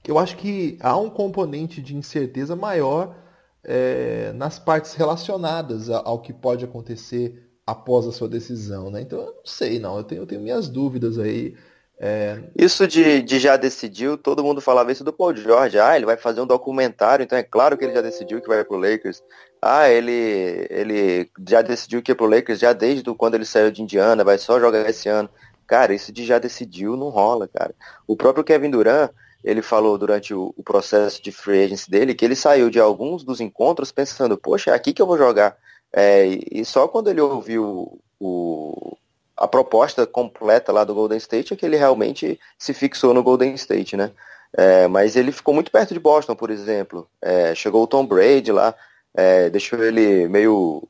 eu 0.08 0.18
acho 0.18 0.38
que 0.38 0.78
há 0.80 0.96
um 0.98 1.10
componente 1.10 1.82
de 1.82 1.98
incerteza 1.98 2.56
maior 2.56 3.14
é, 3.62 4.32
nas 4.32 4.58
partes 4.58 4.94
relacionadas 4.94 5.90
ao 5.90 6.22
que 6.22 6.32
pode 6.32 6.64
acontecer 6.64 7.52
após 7.68 8.08
a 8.08 8.14
sua 8.14 8.30
decisão, 8.30 8.90
né? 8.90 9.02
Então 9.02 9.20
eu 9.20 9.26
não 9.26 9.46
sei, 9.46 9.80
não. 9.80 9.98
Eu 9.98 10.06
tenho, 10.06 10.22
eu 10.22 10.26
tenho 10.26 10.40
minhas 10.40 10.70
dúvidas 10.70 11.20
aí. 11.20 11.58
É... 12.00 12.42
Isso 12.58 12.88
de, 12.88 13.22
de, 13.22 13.38
já 13.38 13.58
decidiu, 13.58 14.18
todo 14.18 14.44
mundo 14.44 14.62
falava 14.62 14.90
isso 14.90 15.04
do 15.04 15.12
Paul 15.12 15.36
George. 15.36 15.78
Ah, 15.78 15.98
ele 15.98 16.06
vai 16.06 16.16
fazer 16.16 16.40
um 16.40 16.48
documentário, 16.48 17.24
então 17.24 17.38
é 17.38 17.44
claro 17.44 17.78
que 17.78 17.84
ele 17.84 17.94
já 17.94 18.02
decidiu 18.02 18.40
que 18.42 18.48
vai 18.48 18.64
pro 18.64 18.78
Lakers. 18.78 19.22
Ah, 19.62 19.90
ele, 19.90 20.68
ele 20.70 21.30
já 21.50 21.62
decidiu 21.62 22.02
que 22.02 22.14
é 22.14 22.16
pro 22.16 22.30
Lakers 22.30 22.60
já 22.60 22.72
desde 22.72 23.14
quando 23.14 23.36
ele 23.36 23.46
saiu 23.46 23.70
de 23.72 23.82
Indiana, 23.82 24.24
vai 24.24 24.38
só 24.38 24.58
jogar 24.58 24.90
esse 24.90 25.10
ano. 25.10 25.30
Cara, 25.67 25.93
isso 25.93 26.12
de 26.12 26.25
já 26.25 26.39
decidiu 26.39 26.96
não 26.96 27.10
rola, 27.10 27.48
cara. 27.48 27.74
O 28.08 28.15
próprio 28.15 28.43
Kevin 28.43 28.70
Durant, 28.70 29.12
ele 29.43 29.62
falou 29.62 29.98
durante 29.98 30.34
o, 30.34 30.53
o 30.58 30.63
processo 30.63 31.22
de 31.22 31.32
free 31.32 31.63
agency 31.63 31.89
dele 31.89 32.13
que 32.13 32.24
ele 32.24 32.36
saiu 32.36 32.70
de 32.70 32.79
alguns 32.79 33.24
dos 33.24 33.41
encontros 33.41 33.91
pensando, 33.91 34.38
poxa, 34.38 34.72
é 34.72 34.74
aqui 34.74 34.93
que 34.93 35.01
eu 35.01 35.08
vou 35.08 35.17
jogar. 35.17 35.58
É, 35.91 36.25
e 36.51 36.65
só 36.65 36.88
quando 36.88 37.10
ele 37.10 37.22
ouviu 37.22 38.00
o, 38.20 38.98
a 39.38 39.48
proposta 39.48 40.08
completa 40.08 40.72
lá 40.72 40.84
do 40.84 40.93
Golden 40.93 41.17
State 41.17 41.53
é 41.53 41.55
que 41.55 41.65
ele 41.65 41.77
realmente 41.77 42.39
se 42.58 42.74
fixou 42.74 43.13
no 43.13 43.24
Golden 43.24 43.53
State, 43.55 43.98
né? 43.98 44.12
É, 44.55 44.88
mas 44.88 45.15
ele 45.15 45.32
ficou 45.32 45.53
muito 45.53 45.72
perto 45.72 45.93
de 45.93 46.00
Boston, 46.00 46.36
por 46.36 46.50
exemplo. 46.50 47.08
É, 47.22 47.55
chegou 47.55 47.84
o 47.84 47.88
Tom 47.88 48.05
Brady 48.05 48.51
lá, 48.51 48.74
é, 49.13 49.50
deixou 49.50 49.84
ele 49.84 50.27
meio 50.27 50.88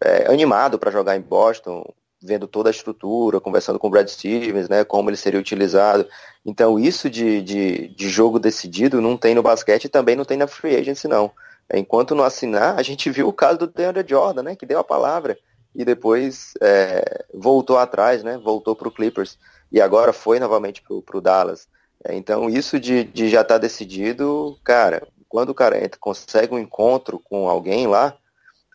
é, 0.00 0.30
animado 0.30 0.78
para 0.78 0.90
jogar 0.90 1.16
em 1.16 1.20
Boston. 1.20 1.84
Vendo 2.22 2.46
toda 2.46 2.68
a 2.68 2.70
estrutura, 2.70 3.40
conversando 3.40 3.78
com 3.78 3.88
o 3.88 3.90
Brad 3.90 4.08
Stevens, 4.08 4.68
né, 4.68 4.84
como 4.84 5.10
ele 5.10 5.16
seria 5.16 5.40
utilizado. 5.40 6.06
Então 6.44 6.78
isso 6.78 7.10
de, 7.10 7.42
de, 7.42 7.88
de 7.88 8.08
jogo 8.08 8.38
decidido 8.38 9.00
não 9.00 9.16
tem 9.16 9.34
no 9.34 9.42
basquete 9.42 9.84
e 9.84 9.88
também 9.88 10.16
não 10.16 10.24
tem 10.24 10.36
na 10.36 10.46
free 10.46 10.76
agency 10.76 11.08
não. 11.08 11.30
Enquanto 11.72 12.14
não 12.14 12.24
assinar, 12.24 12.78
a 12.78 12.82
gente 12.82 13.10
viu 13.10 13.28
o 13.28 13.32
caso 13.32 13.60
do 13.60 13.66
DeAndre 13.66 14.04
Jordan, 14.06 14.42
né, 14.42 14.56
que 14.56 14.66
deu 14.66 14.78
a 14.78 14.84
palavra 14.84 15.38
e 15.74 15.84
depois 15.84 16.52
é, 16.60 17.24
voltou 17.32 17.78
atrás, 17.78 18.22
né, 18.22 18.38
voltou 18.38 18.76
para 18.76 18.88
o 18.88 18.92
Clippers 18.92 19.38
e 19.70 19.80
agora 19.80 20.12
foi 20.12 20.38
novamente 20.38 20.82
para 20.82 21.16
o 21.16 21.20
Dallas. 21.20 21.66
É, 22.04 22.14
então 22.14 22.50
isso 22.50 22.78
de, 22.78 23.04
de 23.04 23.28
já 23.28 23.42
estar 23.42 23.54
tá 23.54 23.58
decidido, 23.58 24.58
cara, 24.62 25.06
quando 25.28 25.50
o 25.50 25.54
cara 25.54 25.82
entra, 25.82 25.98
consegue 25.98 26.54
um 26.54 26.58
encontro 26.58 27.18
com 27.18 27.48
alguém 27.48 27.86
lá, 27.86 28.14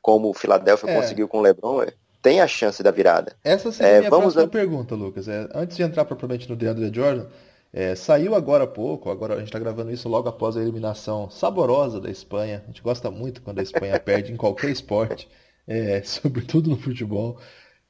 como 0.01 0.29
o 0.29 0.33
Philadelphia 0.33 0.89
é. 0.89 0.95
conseguiu 0.95 1.27
com 1.27 1.39
o 1.39 1.41
LeBron, 1.41 1.83
é, 1.83 1.93
tem 2.21 2.41
a 2.41 2.47
chance 2.47 2.81
da 2.81 2.91
virada. 2.91 3.35
Essa 3.43 3.71
seria 3.71 3.91
é, 3.91 3.95
a 3.95 3.99
minha 3.99 4.09
vamos 4.09 4.33
próxima 4.33 4.43
a... 4.43 4.47
pergunta, 4.47 4.95
Lucas. 4.95 5.27
É, 5.27 5.47
antes 5.53 5.77
de 5.77 5.83
entrar 5.83 6.05
propriamente 6.05 6.49
no 6.49 6.55
DeAndre 6.55 6.91
Jordan, 6.93 7.27
é, 7.71 7.95
saiu 7.95 8.33
agora 8.33 8.63
há 8.63 8.67
pouco, 8.67 9.09
agora 9.09 9.35
a 9.35 9.37
gente 9.37 9.47
está 9.47 9.59
gravando 9.59 9.91
isso 9.91 10.07
logo 10.07 10.27
após 10.29 10.57
a 10.57 10.61
eliminação 10.61 11.29
saborosa 11.29 11.99
da 11.99 12.09
Espanha. 12.09 12.63
A 12.63 12.67
gente 12.67 12.81
gosta 12.81 13.11
muito 13.11 13.41
quando 13.41 13.59
a 13.59 13.63
Espanha 13.63 13.99
perde 14.01 14.31
em 14.31 14.37
qualquer 14.37 14.71
esporte, 14.71 15.29
é, 15.67 16.01
sobretudo 16.03 16.69
no 16.69 16.77
futebol. 16.77 17.39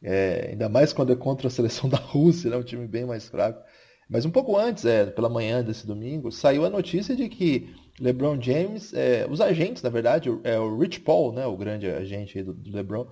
É, 0.02 0.50
ainda 0.52 0.70
mais 0.70 0.94
quando 0.94 1.14
é 1.14 1.16
contra 1.16 1.48
a 1.48 1.52
seleção 1.52 1.90
da 1.90 1.98
Rússia, 1.98 2.50
né, 2.50 2.58
um 2.58 2.64
time 2.64 2.88
bem 2.88 3.06
mais 3.06 3.28
fraco. 3.28 3.64
Mas 4.10 4.26
um 4.26 4.32
pouco 4.32 4.58
antes, 4.58 4.86
é, 4.86 5.06
pela 5.06 5.30
manhã 5.30 5.64
desse 5.64 5.86
domingo, 5.86 6.32
saiu 6.32 6.66
a 6.66 6.70
notícia 6.70 7.16
de 7.16 7.28
que 7.28 7.76
LeBron 8.00 8.42
James, 8.42 8.94
é, 8.94 9.28
os 9.30 9.42
agentes, 9.42 9.84
na 9.84 9.90
verdade, 9.90 10.30
é 10.44 10.58
o 10.58 10.78
Rich 10.78 11.02
Paul, 11.02 11.34
né, 11.34 11.46
o 11.46 11.58
grande 11.58 11.88
agente 11.88 12.42
do, 12.42 12.54
do 12.54 12.76
LeBron, 12.76 13.08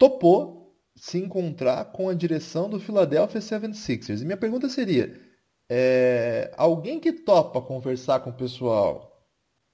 topou 0.00 0.74
se 0.96 1.18
encontrar 1.18 1.84
com 1.92 2.08
a 2.08 2.14
direção 2.14 2.70
do 2.70 2.80
Philadelphia 2.80 3.40
76ers. 3.40 4.22
E 4.22 4.24
minha 4.24 4.36
pergunta 4.36 4.68
seria: 4.68 5.14
é, 5.68 6.50
alguém 6.56 6.98
que 6.98 7.12
topa 7.12 7.60
conversar 7.60 8.20
com 8.20 8.30
o 8.30 8.34
pessoal 8.34 9.08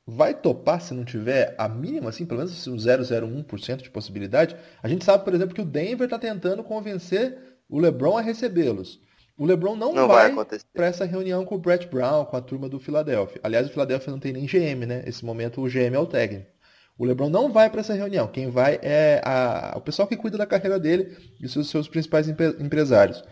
vai 0.05 0.35
topar 0.35 0.81
se 0.81 0.93
não 0.93 1.05
tiver 1.05 1.55
a 1.57 1.69
mínima, 1.69 2.11
assim, 2.11 2.27
pelo 2.27 2.39
menos 2.39 2.67
um 2.67 2.77
0,01% 2.77 3.83
de 3.83 3.91
possibilidade? 3.91 4.57
A 4.83 4.89
gente 4.89 5.05
sabe, 5.05 5.25
por 5.25 5.33
exemplo, 5.33 5.55
que 5.55 5.63
o 5.63 5.65
Denver 5.65 6.05
está 6.05 6.19
tentando 6.19 6.63
convencer 6.63 7.39
o 7.69 7.79
LeBron 7.79 8.19
a 8.19 8.21
recebê-los. 8.21 9.01
O 9.39 9.45
LeBron 9.45 9.77
não, 9.77 9.93
não 9.93 10.09
vai, 10.09 10.33
vai 10.33 10.47
para 10.73 10.87
essa 10.87 11.05
reunião 11.05 11.45
com 11.45 11.57
o 11.57 11.59
Brett 11.59 11.87
Brown, 11.89 12.25
com 12.25 12.37
a 12.37 12.41
turma 12.41 12.69
do 12.69 12.81
Philadelphia. 12.81 13.41
Aliás, 13.43 13.67
o 13.67 13.71
Philadelphia 13.71 14.11
não 14.11 14.19
tem 14.19 14.33
nem 14.33 14.47
GM, 14.47 14.87
né? 14.87 15.03
Nesse 15.05 15.25
momento 15.25 15.61
o 15.61 15.69
GM 15.69 15.95
é 15.95 15.99
o 15.99 16.07
técnico. 16.07 16.56
O 16.99 17.05
LeBron 17.05 17.29
não 17.29 17.53
vai 17.53 17.69
para 17.69 17.81
essa 17.81 17.95
reunião. 17.95 18.27
Quem 18.27 18.49
vai 18.49 18.79
é 18.83 19.21
a, 19.25 19.75
o 19.77 19.81
pessoal 19.81 20.09
que 20.09 20.17
cuida 20.17 20.39
da 20.39 20.47
carreira 20.47 20.79
dele 20.79 21.15
e 21.41 21.45
os 21.45 21.53
seus, 21.53 21.69
seus 21.69 21.89
principais 21.89 22.27
empresários. 22.29 23.23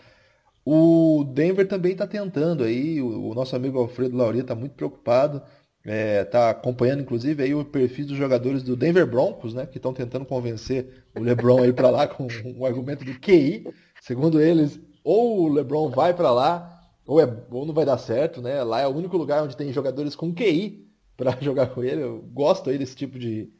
O 0.65 1.25
Denver 1.33 1.67
também 1.67 1.93
está 1.93 2.07
tentando 2.07 2.65
aí. 2.65 3.01
O, 3.01 3.31
o, 3.31 3.35
nosso 3.35 3.57
amigo 3.57 3.79
Alfredo 3.79 4.17
Lauria 4.17 4.43
está 4.43 4.55
muito 4.55 4.75
preocupado. 4.75 5.43
Está 5.83 5.93
é, 5.93 6.25
tá 6.25 6.51
acompanhando, 6.51 7.03
inclusive, 7.03 7.43
aí 7.43 7.55
o 7.55 7.65
perfil 7.65 8.07
dos 8.07 8.17
jogadores 8.17 8.63
do 8.63 8.75
Denver 8.75 9.07
Broncos, 9.07 9.53
né? 9.55 9.67
Que 9.67 9.79
estão 9.79 9.93
tentando 9.93 10.25
convencer 10.25 11.05
o 11.15 11.21
LeBron 11.21 11.63
a 11.63 11.67
ir 11.67 11.75
para 11.75 11.91
lá 11.91 12.07
com 12.09 12.27
o 12.57 12.67
argumento 12.67 13.05
do 13.05 13.19
QI. 13.19 13.67
Segundo 14.01 14.41
eles, 14.41 14.79
ou 15.03 15.43
o 15.43 15.49
LeBron 15.49 15.91
vai 15.91 16.13
para 16.15 16.31
lá, 16.31 16.81
ou, 17.07 17.21
é, 17.21 17.45
ou 17.51 17.67
não 17.67 17.75
vai 17.75 17.85
dar 17.85 17.99
certo, 17.99 18.43
né? 18.43 18.63
Lá 18.63 18.81
é 18.81 18.87
o 18.87 18.95
único 18.95 19.17
lugar 19.17 19.43
onde 19.43 19.57
tem 19.57 19.73
jogadores 19.73 20.15
com 20.15 20.35
QI 20.35 20.84
para 21.17 21.33
jogar 21.41 21.69
com 21.69 21.83
ele. 21.83 22.03
Eu 22.03 22.21
gosto 22.33 22.71
aí 22.71 22.79
desse 22.79 22.97
tipo 22.97 23.19
de 23.19 23.51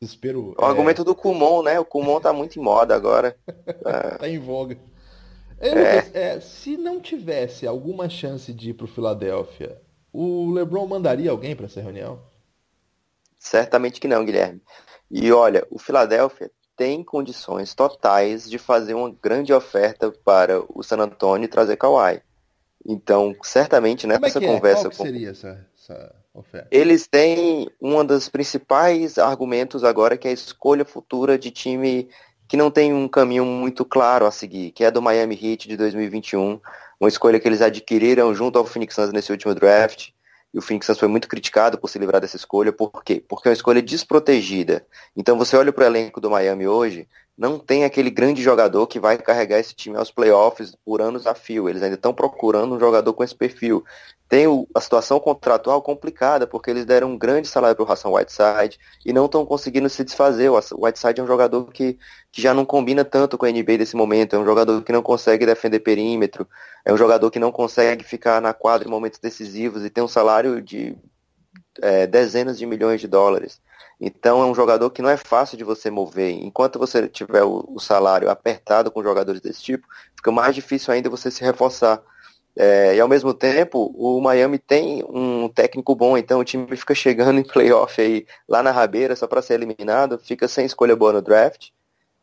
desespero. 0.00 0.54
O 0.58 0.64
é... 0.64 0.66
argumento 0.66 1.04
do 1.04 1.14
Kumon, 1.14 1.62
né? 1.62 1.78
O 1.78 1.84
Kumon 1.84 2.20
tá 2.20 2.32
muito 2.32 2.58
em 2.58 2.62
moda 2.62 2.94
agora. 2.94 3.36
tá 4.18 4.28
em 4.28 4.38
voga. 4.38 4.78
É, 5.58 5.68
Lucas, 5.68 6.14
é, 6.14 6.40
se 6.40 6.76
não 6.76 7.00
tivesse 7.00 7.66
alguma 7.66 8.08
chance 8.10 8.52
de 8.52 8.70
ir 8.70 8.74
pro 8.74 8.86
Filadélfia, 8.86 9.80
o 10.12 10.50
LeBron 10.50 10.86
mandaria 10.86 11.30
alguém 11.30 11.56
para 11.56 11.66
essa 11.66 11.80
reunião? 11.80 12.20
Certamente 13.38 14.00
que 14.00 14.08
não, 14.08 14.24
Guilherme. 14.24 14.60
E 15.10 15.32
olha, 15.32 15.66
o 15.70 15.78
Filadélfia 15.78 16.50
tem 16.76 17.02
condições 17.02 17.74
totais 17.74 18.48
de 18.50 18.58
fazer 18.58 18.94
uma 18.94 19.10
grande 19.10 19.52
oferta 19.52 20.12
para 20.24 20.62
o 20.68 20.82
San 20.82 20.98
Antonio 20.98 21.46
e 21.46 21.48
trazer 21.48 21.76
Kawhi. 21.76 22.20
Então, 22.84 23.34
certamente 23.42 24.06
nessa 24.06 24.38
né, 24.38 24.46
é 24.46 24.54
conversa. 24.54 24.82
Qual 24.82 24.96
com... 24.98 25.04
seria 25.04 25.30
essa, 25.30 25.66
essa? 25.74 26.14
Eles 26.70 27.06
têm 27.06 27.70
um 27.80 28.04
dos 28.04 28.28
principais 28.28 29.18
argumentos 29.18 29.84
agora 29.84 30.16
que 30.16 30.28
é 30.28 30.30
a 30.30 30.34
escolha 30.34 30.84
futura 30.84 31.38
de 31.38 31.50
time 31.50 32.08
que 32.48 32.56
não 32.56 32.70
tem 32.70 32.92
um 32.92 33.08
caminho 33.08 33.44
muito 33.44 33.84
claro 33.84 34.26
a 34.26 34.30
seguir, 34.30 34.70
que 34.70 34.84
é 34.84 34.90
do 34.90 35.02
Miami 35.02 35.34
Heat 35.34 35.68
de 35.68 35.76
2021, 35.76 36.60
uma 37.00 37.08
escolha 37.08 37.40
que 37.40 37.48
eles 37.48 37.60
adquiriram 37.60 38.34
junto 38.34 38.58
ao 38.58 38.64
Phoenix 38.64 38.94
Suns 38.94 39.12
nesse 39.12 39.32
último 39.32 39.54
draft 39.54 40.10
e 40.54 40.58
o 40.58 40.62
Phoenix 40.62 40.86
Suns 40.86 40.98
foi 40.98 41.08
muito 41.08 41.28
criticado 41.28 41.76
por 41.76 41.88
se 41.88 41.98
livrar 41.98 42.20
dessa 42.20 42.36
escolha. 42.36 42.72
Por 42.72 43.04
quê? 43.04 43.22
Porque 43.28 43.48
é 43.48 43.50
uma 43.50 43.54
escolha 43.54 43.82
desprotegida. 43.82 44.86
Então 45.14 45.36
você 45.36 45.56
olha 45.56 45.72
para 45.72 45.84
o 45.84 45.86
elenco 45.86 46.20
do 46.20 46.30
Miami 46.30 46.66
hoje, 46.66 47.06
não 47.36 47.58
tem 47.58 47.84
aquele 47.84 48.08
grande 48.08 48.42
jogador 48.42 48.86
que 48.86 48.98
vai 48.98 49.18
carregar 49.18 49.58
esse 49.58 49.74
time 49.74 49.96
aos 49.96 50.10
playoffs 50.10 50.74
por 50.84 51.02
anos 51.02 51.26
a 51.26 51.34
fio. 51.34 51.68
Eles 51.68 51.82
ainda 51.82 51.96
estão 51.96 52.14
procurando 52.14 52.74
um 52.74 52.80
jogador 52.80 53.12
com 53.12 53.22
esse 53.22 53.34
perfil. 53.34 53.84
Tem 54.28 54.46
o, 54.46 54.66
a 54.74 54.80
situação 54.80 55.20
contratual 55.20 55.82
complicada, 55.82 56.46
porque 56.46 56.70
eles 56.70 56.86
deram 56.86 57.12
um 57.12 57.18
grande 57.18 57.46
salário 57.46 57.76
para 57.76 57.84
o 57.84 57.92
Hassan 57.92 58.08
Whiteside 58.08 58.78
e 59.04 59.12
não 59.12 59.26
estão 59.26 59.44
conseguindo 59.44 59.88
se 59.90 60.02
desfazer. 60.02 60.48
O 60.48 60.58
Whiteside 60.84 61.20
é 61.20 61.22
um 61.22 61.26
jogador 61.26 61.70
que, 61.70 61.98
que 62.32 62.40
já 62.40 62.54
não 62.54 62.64
combina 62.64 63.04
tanto 63.04 63.36
com 63.36 63.44
a 63.44 63.50
NBA 63.50 63.78
desse 63.78 63.96
momento. 63.96 64.34
É 64.34 64.38
um 64.38 64.44
jogador 64.44 64.82
que 64.82 64.92
não 64.92 65.02
consegue 65.02 65.44
defender 65.44 65.80
perímetro. 65.80 66.48
É 66.84 66.92
um 66.92 66.96
jogador 66.96 67.30
que 67.30 67.38
não 67.38 67.52
consegue 67.52 68.02
ficar 68.02 68.40
na 68.40 68.54
quadra 68.54 68.88
em 68.88 68.90
momentos 68.90 69.18
decisivos 69.18 69.84
e 69.84 69.90
tem 69.90 70.02
um 70.02 70.08
salário 70.08 70.62
de 70.62 70.96
é, 71.82 72.06
dezenas 72.06 72.58
de 72.58 72.66
milhões 72.66 73.00
de 73.00 73.08
dólares. 73.08 73.60
Então 74.00 74.42
é 74.42 74.46
um 74.46 74.54
jogador 74.54 74.90
que 74.90 75.00
não 75.00 75.08
é 75.08 75.16
fácil 75.16 75.56
de 75.56 75.64
você 75.64 75.90
mover. 75.90 76.32
Enquanto 76.42 76.78
você 76.78 77.08
tiver 77.08 77.42
o, 77.42 77.64
o 77.68 77.80
salário 77.80 78.30
apertado 78.30 78.90
com 78.90 79.02
jogadores 79.02 79.40
desse 79.40 79.62
tipo, 79.62 79.86
fica 80.14 80.30
mais 80.30 80.54
difícil 80.54 80.92
ainda 80.92 81.08
você 81.08 81.30
se 81.30 81.42
reforçar. 81.42 82.02
É, 82.58 82.96
e 82.96 83.00
ao 83.00 83.08
mesmo 83.08 83.34
tempo, 83.34 83.92
o 83.94 84.18
Miami 84.20 84.58
tem 84.58 85.04
um 85.08 85.46
técnico 85.48 85.94
bom, 85.94 86.16
então 86.16 86.40
o 86.40 86.44
time 86.44 86.74
fica 86.74 86.94
chegando 86.94 87.38
em 87.38 87.44
playoff 87.44 88.00
aí 88.00 88.26
lá 88.48 88.62
na 88.62 88.70
rabeira 88.70 89.14
só 89.14 89.26
para 89.26 89.42
ser 89.42 89.54
eliminado, 89.54 90.18
fica 90.18 90.48
sem 90.48 90.64
escolha 90.64 90.96
boa 90.96 91.12
no 91.12 91.22
draft. 91.22 91.68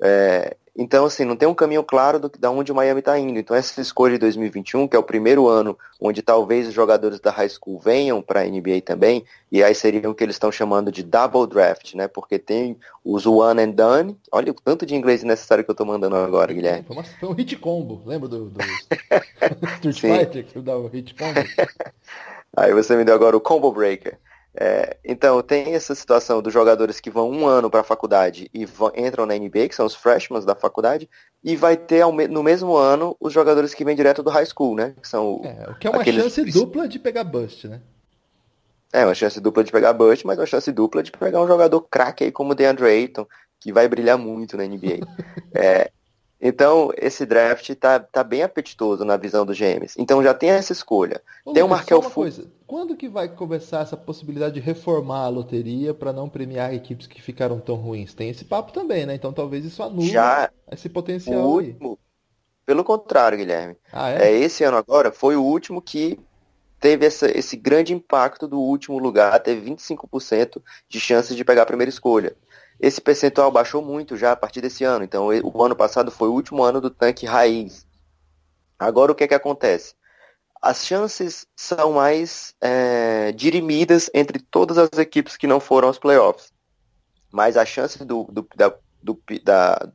É, 0.06 0.58
então, 0.76 1.06
assim, 1.06 1.24
não 1.24 1.36
tem 1.36 1.48
um 1.48 1.54
caminho 1.54 1.84
claro 1.84 2.20
do, 2.20 2.30
da 2.38 2.50
onde 2.50 2.72
o 2.72 2.76
Miami 2.76 3.00
está 3.00 3.18
indo. 3.18 3.38
Então, 3.38 3.56
essa 3.56 3.80
escolha 3.80 4.14
de 4.14 4.20
2021, 4.20 4.88
que 4.88 4.96
é 4.96 5.00
o 5.00 5.04
primeiro 5.04 5.48
ano 5.48 5.78
onde 6.02 6.22
talvez 6.22 6.68
os 6.68 6.74
jogadores 6.74 7.20
da 7.20 7.30
high 7.30 7.48
school 7.48 7.80
venham 7.80 8.22
para 8.22 8.42
a 8.42 8.44
NBA 8.44 8.82
também, 8.84 9.24
e 9.52 9.64
aí 9.64 9.74
seria 9.76 10.10
o 10.10 10.16
que 10.16 10.24
eles 10.24 10.36
estão 10.36 10.52
chamando 10.52 10.92
de 10.92 11.04
double 11.04 11.48
draft, 11.48 11.94
né? 11.94 12.08
Porque 12.08 12.40
tem 12.40 12.76
os 13.06 13.26
one 13.28 13.62
and 13.62 13.70
done. 13.70 14.18
Olha 14.32 14.52
o 14.52 14.56
tanto 14.56 14.84
de 14.86 14.96
inglês 14.96 15.24
necessário 15.24 15.64
que 15.64 15.70
eu 15.70 15.74
estou 15.74 15.86
mandando 15.86 16.16
agora, 16.16 16.52
Guilherme. 16.52 16.84
Foi, 16.88 16.96
uma, 16.96 17.04
foi 17.04 17.30
um 17.30 17.34
hit 17.34 17.56
combo, 17.58 18.02
lembra 18.06 18.28
do, 18.28 18.50
do 18.50 18.60
Street 19.92 20.00
Fighter 20.00 20.44
que 20.44 20.60
dá 20.60 20.76
o 20.76 20.88
hit 20.88 21.14
combo? 21.14 21.40
aí 22.58 22.74
você 22.74 22.98
me 22.98 23.06
deu 23.06 23.14
agora 23.14 23.38
o 23.38 23.42
combo 23.42 23.72
breaker. 23.72 24.18
É, 24.56 24.98
então, 25.04 25.42
tem 25.42 25.74
essa 25.74 25.96
situação 25.96 26.42
dos 26.42 26.54
jogadores 26.54 27.00
que 27.00 27.10
vão 27.10 27.30
um 27.30 27.48
ano 27.48 27.72
para 27.72 27.80
a 27.80 27.84
faculdade 27.84 28.50
e 28.54 28.66
vão, 28.66 28.92
entram 28.96 29.26
na 29.26 29.36
NBA, 29.36 29.68
que 29.68 29.76
são 29.76 29.86
os 29.86 29.96
freshmen 29.96 30.46
da 30.46 30.54
faculdade, 30.54 31.10
e 31.44 31.56
vai 31.56 31.76
ter 31.76 32.06
no 32.30 32.44
mesmo 32.44 32.76
ano 32.76 33.18
os 33.20 33.34
jogadores 33.34 33.74
que 33.74 33.84
vêm 33.84 33.96
direto 33.96 34.22
do 34.22 34.30
high 34.30 34.46
school, 34.46 34.76
né? 34.76 34.94
Que 35.02 35.08
são 35.08 35.42
é, 35.44 35.72
o 35.72 35.76
que 35.76 35.88
é 35.88 35.90
uma 35.90 36.02
aqueles... 36.02 36.24
chance 36.24 36.44
dupla 36.52 36.88
de 36.88 37.00
pegar 37.00 37.24
bust, 37.24 37.68
né? 37.68 37.82
É, 38.92 39.04
uma 39.04 39.16
chance 39.16 39.42
dupla 39.42 39.64
de 39.64 39.72
pegar 39.72 39.92
bust, 39.92 40.26
mas 40.26 40.38
uma 40.38 40.46
chance 40.46 40.72
dupla 40.72 41.02
de 41.02 41.12
pegar 41.12 41.42
um 41.42 41.48
jogador 41.48 41.82
craque 41.82 42.26
aí 42.26 42.32
como 42.32 42.52
o 42.52 42.56
DeAndre 42.56 42.86
Ayton, 42.86 43.26
que 43.60 43.74
vai 43.74 43.88
brilhar 43.88 44.20
muito 44.20 44.56
na 44.56 44.66
NBA. 44.68 45.00
é, 45.56 45.92
então, 46.46 46.92
esse 46.98 47.26
draft 47.26 47.74
tá, 47.76 48.02
tá 48.02 48.22
bem 48.22 48.44
apetitoso 48.44 49.06
na 49.06 49.16
visão 49.16 49.46
dos 49.46 49.58
GMs. 49.58 49.96
Então 49.98 50.22
já 50.22 50.34
tem 50.34 50.50
essa 50.50 50.74
escolha. 50.74 51.22
Ô, 51.46 51.54
tem 51.54 51.64
o 51.64 51.70
Markel 51.70 52.02
uma 52.02 52.12
coisa. 52.12 52.52
Quando 52.68 52.98
que 52.98 53.08
vai 53.08 53.30
começar 53.30 53.80
essa 53.80 53.96
possibilidade 53.96 54.56
de 54.56 54.60
reformar 54.60 55.22
a 55.22 55.30
loteria 55.30 55.94
para 55.94 56.12
não 56.12 56.28
premiar 56.28 56.74
equipes 56.74 57.08
que 57.08 57.22
ficaram 57.22 57.62
tão 57.62 57.76
ruins? 57.76 58.14
Tem 58.14 58.30
esse 58.30 58.44
papo 58.44 58.74
também, 58.74 59.06
né? 59.06 59.16
Então 59.16 59.32
talvez 59.32 59.64
isso 59.64 59.82
anule 59.82 60.10
já 60.10 60.52
esse 60.70 60.90
potencial. 60.90 61.40
O 61.40 61.54
último, 61.54 61.98
pelo 62.66 62.84
contrário, 62.84 63.38
Guilherme. 63.38 63.78
Ah, 63.94 64.12
é? 64.12 64.30
é? 64.30 64.32
Esse 64.34 64.66
ano 64.66 64.76
agora 64.76 65.14
foi 65.14 65.38
o 65.38 65.44
último 65.44 65.82
que 65.82 66.20
teve 66.78 67.06
essa, 67.06 67.32
esse 67.38 67.56
grande 67.56 67.94
impacto 67.94 68.50
do 68.50 68.60
último 68.60 68.98
lugar, 68.98 69.40
teve 69.40 69.72
25% 69.72 70.62
de 70.90 71.00
chances 71.00 71.38
de 71.38 71.46
pegar 71.46 71.62
a 71.62 71.66
primeira 71.66 71.90
escolha. 71.90 72.36
Esse 72.84 73.00
percentual 73.00 73.50
baixou 73.50 73.82
muito 73.82 74.18
já 74.18 74.34
a 74.34 74.36
partir 74.36 74.60
desse 74.60 74.84
ano. 74.84 75.06
Então, 75.06 75.30
o 75.42 75.64
ano 75.64 75.74
passado 75.74 76.12
foi 76.12 76.28
o 76.28 76.34
último 76.34 76.62
ano 76.64 76.82
do 76.82 76.90
tanque 76.90 77.26
raiz. 77.26 77.88
Agora, 78.78 79.14
o 79.14 79.16
que 79.16 79.24
é 79.24 79.28
que 79.30 79.34
acontece? 79.34 79.96
As 80.62 80.86
chances 80.86 81.48
são 81.56 81.94
mais 81.94 82.54
é, 82.60 83.32
dirimidas 83.32 84.10
entre 84.14 84.38
todas 84.38 84.78
as 84.78 84.90
equipes 84.98 85.38
que 85.38 85.48
não 85.48 85.62
foram 85.62 85.88
aos 85.88 85.98
playoffs. 85.98 86.52
Mas 87.32 87.56
a 87.56 87.66
chance 87.66 88.04
do, 88.04 88.26
do, 88.26 88.46
da, 88.54 88.76
do, 89.02 89.18
da, 89.42 89.90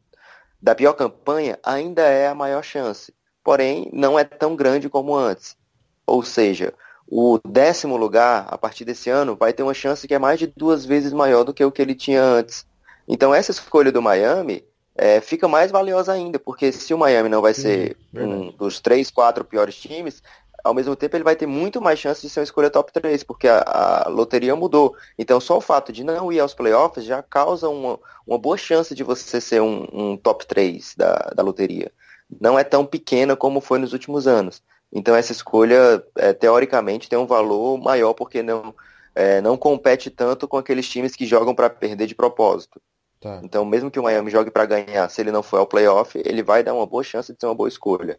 da 0.58 0.74
pior 0.74 0.94
campanha, 0.94 1.58
ainda 1.62 2.04
é 2.04 2.26
a 2.26 2.34
maior 2.34 2.64
chance. 2.64 3.12
Porém, 3.44 3.90
não 3.92 4.18
é 4.18 4.24
tão 4.24 4.56
grande 4.56 4.88
como 4.88 5.14
antes. 5.14 5.58
Ou 6.06 6.22
seja, 6.22 6.72
o 7.06 7.38
décimo 7.46 7.98
lugar, 7.98 8.46
a 8.48 8.56
partir 8.56 8.86
desse 8.86 9.10
ano, 9.10 9.36
vai 9.36 9.52
ter 9.52 9.62
uma 9.62 9.74
chance 9.74 10.08
que 10.08 10.14
é 10.14 10.18
mais 10.18 10.38
de 10.38 10.46
duas 10.46 10.86
vezes 10.86 11.12
maior 11.12 11.44
do 11.44 11.52
que 11.52 11.62
o 11.62 11.70
que 11.70 11.82
ele 11.82 11.94
tinha 11.94 12.22
antes. 12.22 12.66
Então, 13.08 13.34
essa 13.34 13.50
escolha 13.50 13.90
do 13.90 14.02
Miami 14.02 14.64
é, 14.94 15.20
fica 15.20 15.48
mais 15.48 15.70
valiosa 15.70 16.12
ainda, 16.12 16.38
porque 16.38 16.70
se 16.72 16.92
o 16.92 16.98
Miami 16.98 17.28
não 17.28 17.40
vai 17.40 17.54
ser 17.54 17.96
um 18.12 18.50
dos 18.50 18.80
três, 18.80 19.10
quatro 19.10 19.44
piores 19.44 19.76
times, 19.76 20.22
ao 20.62 20.74
mesmo 20.74 20.96
tempo 20.96 21.16
ele 21.16 21.24
vai 21.24 21.36
ter 21.36 21.46
muito 21.46 21.80
mais 21.80 21.98
chance 21.98 22.20
de 22.20 22.28
ser 22.28 22.40
uma 22.40 22.44
escolha 22.44 22.68
top 22.68 22.92
3, 22.92 23.22
porque 23.22 23.48
a, 23.48 23.60
a, 23.60 24.08
loteria 24.08 24.54
mudou. 24.56 24.94
Então 25.18 25.40
só 25.40 25.56
o 25.56 25.60
fato 25.60 25.92
de 25.92 26.04
não 26.04 26.32
ir 26.32 26.40
aos 26.40 26.52
playoffs 26.52 27.04
já 27.04 27.22
causa 27.22 27.68
uma, 27.68 27.98
uma 28.26 28.38
boa 28.38 28.56
chance 28.56 28.94
de 28.94 29.04
você 29.04 29.40
ser 29.40 29.62
um, 29.62 29.86
um 29.92 30.16
top 30.16 30.46
3 30.46 30.94
da, 30.96 31.14
da 31.34 31.42
loteria. 31.42 31.92
Não 32.40 32.58
é 32.58 32.64
tão 32.64 32.84
pequena 32.84 33.36
como 33.36 33.60
foi 33.60 33.78
nos 33.78 33.92
últimos 33.92 34.26
anos. 34.26 34.62
Então 34.92 35.14
essa 35.14 35.32
escolha, 35.32 36.02
é, 36.16 36.32
teoricamente, 36.32 37.08
tem 37.08 37.18
um 37.18 37.26
valor 37.26 37.78
maior 37.78 38.14
porque 38.14 38.42
não, 38.42 38.74
é, 39.14 39.40
não 39.40 39.56
compete 39.56 40.10
tanto 40.10 40.48
com 40.48 40.56
aqueles 40.56 40.88
times 40.88 41.14
que 41.14 41.26
jogam 41.26 41.54
para 41.54 41.70
perder 41.70 42.06
de 42.06 42.14
propósito. 42.14 42.80
Tá. 43.20 43.40
Então, 43.42 43.64
mesmo 43.64 43.90
que 43.90 43.98
o 43.98 44.02
Miami 44.02 44.30
jogue 44.30 44.50
para 44.50 44.66
ganhar, 44.66 45.08
se 45.08 45.20
ele 45.20 45.32
não 45.32 45.42
for 45.42 45.58
ao 45.58 45.66
playoff, 45.66 46.20
ele 46.24 46.42
vai 46.42 46.62
dar 46.62 46.74
uma 46.74 46.86
boa 46.86 47.02
chance 47.02 47.32
de 47.32 47.38
ser 47.38 47.46
uma 47.46 47.54
boa 47.54 47.68
escolha. 47.68 48.18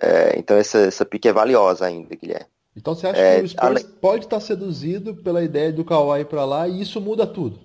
É, 0.00 0.38
então 0.38 0.56
essa, 0.56 0.78
essa 0.78 1.04
pique 1.04 1.28
é 1.28 1.32
valiosa 1.32 1.86
ainda, 1.86 2.14
Guilherme. 2.14 2.46
Então 2.76 2.94
você 2.94 3.06
acha 3.06 3.20
é, 3.20 3.38
que 3.38 3.44
o 3.44 3.48
Spurs 3.48 3.82
pode 4.00 4.24
estar 4.26 4.40
seduzido 4.40 5.14
pela 5.16 5.42
ideia 5.42 5.72
do 5.72 5.84
Kawhi 5.84 6.24
para 6.26 6.44
lá 6.44 6.68
e 6.68 6.82
isso 6.82 7.00
muda 7.00 7.26
tudo? 7.26 7.58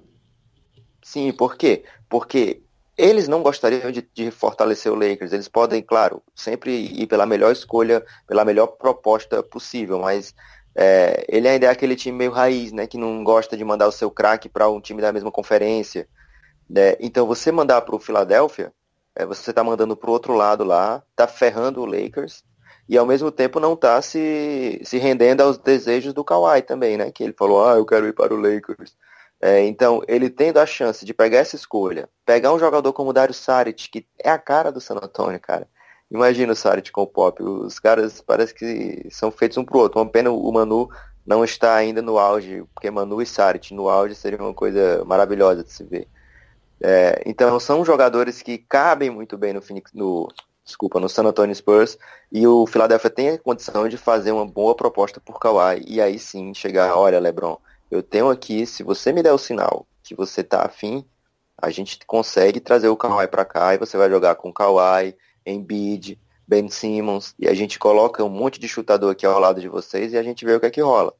Sim, 1.01 1.31
por 1.34 1.58
quê? 1.58 1.84
Porque 2.08 2.62
eles 2.98 3.27
não 3.27 3.41
gostariam 3.41 3.91
de, 3.91 4.08
de, 4.13 4.31
fortalecer 4.31 4.91
o 4.91 4.96
Lakers. 4.96 5.34
Eles 5.34 5.48
podem, 5.48 5.81
claro, 5.81 6.22
sempre 6.34 6.72
ir 6.72 7.08
pela 7.08 7.25
melhor 7.25 7.51
escolha, 7.51 8.05
pela 8.25 8.46
melhor 8.46 8.67
proposta 8.67 9.43
possível, 9.43 10.00
mas 10.00 10.34
é, 10.75 11.25
ele 11.27 11.48
ainda 11.48 11.65
é 11.65 11.70
aquele 11.70 11.96
time 11.96 12.17
meio 12.17 12.31
raiz, 12.31 12.72
né? 12.72 12.88
Que 12.88 12.98
não 12.98 13.24
gosta 13.24 13.58
de 13.58 13.65
mandar 13.65 13.88
o 13.88 13.91
seu 13.91 14.10
craque 14.10 14.48
para 14.48 14.70
um 14.70 14.79
time 14.79 15.01
da 15.01 15.12
mesma 15.12 15.31
conferência. 15.31 16.08
Né? 16.71 16.95
Então 17.01 17.27
você 17.27 17.51
mandar 17.51 17.81
para 17.81 17.95
o 17.95 17.99
Philadelphia 17.99 18.73
é, 19.15 19.25
você 19.25 19.49
está 19.49 19.63
mandando 19.63 19.95
para 19.95 20.09
o 20.09 20.13
outro 20.13 20.33
lado 20.33 20.63
lá, 20.63 21.03
está 21.11 21.27
ferrando 21.27 21.81
o 21.81 21.85
Lakers 21.85 22.43
e 22.87 22.97
ao 22.97 23.05
mesmo 23.05 23.31
tempo 23.31 23.59
não 23.59 23.73
está 23.73 24.01
se, 24.01 24.81
se 24.83 24.97
rendendo 24.97 25.41
aos 25.41 25.57
desejos 25.57 26.13
do 26.13 26.23
Kawhi 26.23 26.61
também, 26.61 26.97
né? 26.97 27.11
Que 27.11 27.23
ele 27.23 27.33
falou, 27.33 27.65
ah, 27.67 27.75
eu 27.75 27.85
quero 27.85 28.07
ir 28.07 28.13
para 28.13 28.33
o 28.33 28.37
Lakers. 28.37 28.95
É, 29.41 29.63
então, 29.65 30.01
ele 30.07 30.29
tendo 30.29 30.59
a 30.59 30.65
chance 30.65 31.05
de 31.05 31.13
pegar 31.13 31.39
essa 31.39 31.55
escolha, 31.55 32.09
pegar 32.25 32.53
um 32.53 32.59
jogador 32.59 32.93
como 32.93 33.09
o 33.09 33.13
Dario 33.13 33.33
Saric, 33.33 33.89
que 33.89 34.05
é 34.19 34.29
a 34.29 34.37
cara 34.37 34.71
do 34.71 34.79
San 34.79 34.95
Antonio, 34.95 35.39
cara. 35.39 35.67
Imagina 36.11 36.53
o 36.53 36.55
Saric 36.55 36.91
com 36.91 37.01
o 37.01 37.07
Pop. 37.07 37.41
Os 37.41 37.79
caras 37.79 38.21
parece 38.21 38.53
que 38.53 39.07
são 39.09 39.31
feitos 39.31 39.57
um 39.57 39.65
pro 39.65 39.79
outro. 39.79 39.99
Uma 39.99 40.09
pena 40.09 40.29
o 40.31 40.51
Manu 40.51 40.89
não 41.25 41.43
está 41.43 41.75
ainda 41.75 42.01
no 42.01 42.17
auge, 42.19 42.63
porque 42.73 42.91
Manu 42.91 43.21
e 43.21 43.25
Saric 43.25 43.73
no 43.73 43.89
auge 43.89 44.15
seria 44.15 44.39
uma 44.39 44.53
coisa 44.53 45.03
maravilhosa 45.05 45.63
de 45.63 45.71
se 45.71 45.83
ver. 45.83 46.07
É, 46.83 47.21
então 47.27 47.59
são 47.59 47.85
jogadores 47.85 48.41
que 48.41 48.57
cabem 48.57 49.09
muito 49.09 49.38
bem 49.38 49.53
no 49.53 49.61
Phoenix, 49.61 49.91
no, 49.93 50.27
desculpa, 50.65 51.00
no 51.00 51.07
San 51.07 51.23
Antonio 51.23 51.53
Spurs 51.53 51.97
e 52.31 52.47
o 52.47 52.65
Philadelphia 52.65 53.09
tem 53.09 53.29
a 53.29 53.38
condição 53.38 53.88
de 53.88 53.97
fazer 53.97 54.31
uma 54.31 54.47
boa 54.47 54.75
proposta 54.75 55.19
por 55.19 55.39
Kawhi 55.39 55.83
e 55.85 56.01
aí 56.01 56.17
sim 56.17 56.53
chegar, 56.55 56.95
olha 56.97 57.19
LeBron, 57.19 57.57
eu 57.91 58.01
tenho 58.01 58.29
aqui, 58.29 58.65
se 58.65 58.81
você 58.81 59.13
me 59.13 59.21
der 59.21 59.31
o 59.31 59.38
sinal 59.38 59.85
que 60.01 60.15
você 60.15 60.43
tá 60.43 60.65
afim, 60.65 61.05
a 61.55 61.69
gente 61.69 62.00
consegue 62.07 62.59
trazer 62.59 62.88
o 62.88 62.97
Kawhi 62.97 63.27
para 63.27 63.45
cá 63.45 63.75
e 63.75 63.77
você 63.77 63.95
vai 63.95 64.09
jogar 64.09 64.33
com 64.35 64.51
Kawhi, 64.51 65.15
Embiid, 65.45 66.19
Ben 66.47 66.67
Simmons 66.67 67.35
e 67.38 67.47
a 67.47 67.53
gente 67.53 67.77
coloca 67.77 68.23
um 68.23 68.29
monte 68.29 68.60
de 68.60 68.67
chutador 68.67 69.12
aqui 69.12 69.25
ao 69.25 69.39
lado 69.39 69.62
de 69.62 69.69
vocês 69.69 70.13
e 70.13 70.17
a 70.17 70.23
gente 70.23 70.43
vê 70.43 70.56
o 70.56 70.60
que 70.60 70.65
é 70.65 70.71
que 70.71 70.82
rola. 70.82 71.13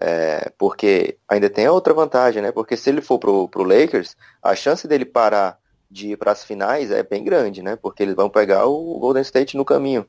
É, 0.00 0.50
porque 0.58 1.18
ainda 1.28 1.50
tem 1.50 1.68
outra 1.68 1.92
vantagem, 1.92 2.42
né? 2.42 2.50
Porque 2.50 2.76
se 2.76 2.90
ele 2.90 3.02
for 3.02 3.18
pro, 3.18 3.48
pro 3.48 3.62
Lakers, 3.62 4.16
a 4.42 4.54
chance 4.54 4.88
dele 4.88 5.04
parar 5.04 5.58
de 5.90 6.12
ir 6.12 6.16
para 6.16 6.32
as 6.32 6.44
finais 6.44 6.90
é 6.90 7.02
bem 7.02 7.22
grande, 7.22 7.62
né? 7.62 7.76
Porque 7.76 8.02
eles 8.02 8.14
vão 8.14 8.30
pegar 8.30 8.66
o 8.66 8.98
Golden 8.98 9.22
State 9.22 9.56
no 9.56 9.64
caminho. 9.64 10.06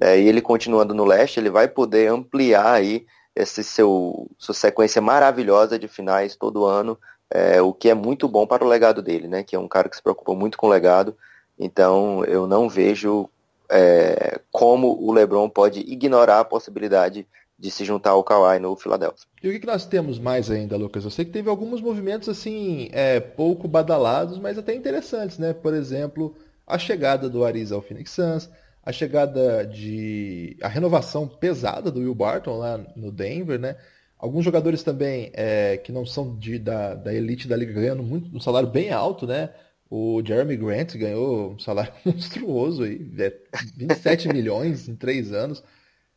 É, 0.00 0.18
e 0.20 0.28
ele 0.28 0.42
continuando 0.42 0.92
no 0.94 1.04
leste, 1.04 1.40
ele 1.40 1.50
vai 1.50 1.68
poder 1.68 2.10
ampliar 2.10 2.72
aí 2.74 3.06
esse 3.34 3.64
seu 3.64 4.30
sua 4.38 4.54
sequência 4.54 5.00
maravilhosa 5.00 5.78
de 5.78 5.88
finais 5.88 6.36
todo 6.36 6.64
ano, 6.64 6.98
é, 7.30 7.60
o 7.60 7.72
que 7.72 7.88
é 7.88 7.94
muito 7.94 8.28
bom 8.28 8.46
para 8.46 8.64
o 8.64 8.68
legado 8.68 9.02
dele, 9.02 9.26
né? 9.26 9.42
Que 9.42 9.56
é 9.56 9.58
um 9.58 9.68
cara 9.68 9.88
que 9.88 9.96
se 9.96 10.02
preocupa 10.02 10.34
muito 10.34 10.58
com 10.58 10.66
o 10.66 10.70
legado. 10.70 11.16
Então 11.58 12.24
eu 12.24 12.46
não 12.46 12.68
vejo 12.68 13.28
é, 13.70 14.40
como 14.52 14.96
o 15.00 15.12
LeBron 15.12 15.48
pode 15.48 15.80
ignorar 15.80 16.40
a 16.40 16.44
possibilidade 16.44 17.26
de 17.64 17.70
se 17.70 17.82
juntar 17.82 18.10
ao 18.10 18.22
Kawhi 18.22 18.58
no 18.58 18.76
Philadelphia. 18.76 19.26
E 19.42 19.48
o 19.48 19.58
que, 19.58 19.66
nós 19.66 19.86
temos 19.86 20.18
mais 20.18 20.50
ainda, 20.50 20.76
Lucas? 20.76 21.02
Eu 21.02 21.10
sei 21.10 21.24
que 21.24 21.30
teve 21.30 21.48
alguns 21.48 21.80
movimentos 21.80 22.28
assim, 22.28 22.90
é, 22.92 23.18
pouco 23.18 23.66
badalados, 23.66 24.38
mas 24.38 24.58
até 24.58 24.74
interessantes, 24.74 25.38
né? 25.38 25.54
Por 25.54 25.72
exemplo, 25.72 26.36
a 26.66 26.78
chegada 26.78 27.26
do 27.26 27.42
Ariza 27.42 27.74
ao 27.74 27.80
Phoenix 27.80 28.10
Suns, 28.10 28.50
a 28.84 28.92
chegada 28.92 29.64
de. 29.66 30.58
a 30.60 30.68
renovação 30.68 31.26
pesada 31.26 31.90
do 31.90 32.00
Will 32.00 32.14
Barton 32.14 32.58
lá 32.58 32.78
no 32.94 33.10
Denver, 33.10 33.58
né? 33.58 33.76
Alguns 34.18 34.44
jogadores 34.44 34.82
também 34.82 35.30
é, 35.32 35.78
que 35.78 35.90
não 35.90 36.04
são 36.04 36.36
de, 36.36 36.58
da, 36.58 36.94
da 36.94 37.14
elite 37.14 37.48
da 37.48 37.56
liga 37.56 37.72
ganhando 37.72 38.02
muito, 38.02 38.36
um 38.36 38.40
salário 38.40 38.68
bem 38.68 38.92
alto, 38.92 39.26
né? 39.26 39.48
O 39.88 40.22
Jeremy 40.22 40.58
Grant 40.58 40.96
ganhou 40.96 41.52
um 41.52 41.58
salário 41.58 41.94
monstruoso 42.04 42.82
aí, 42.82 43.10
é 43.18 43.32
27 43.74 44.28
milhões 44.28 44.86
em 44.86 44.94
três 44.94 45.32
anos. 45.32 45.64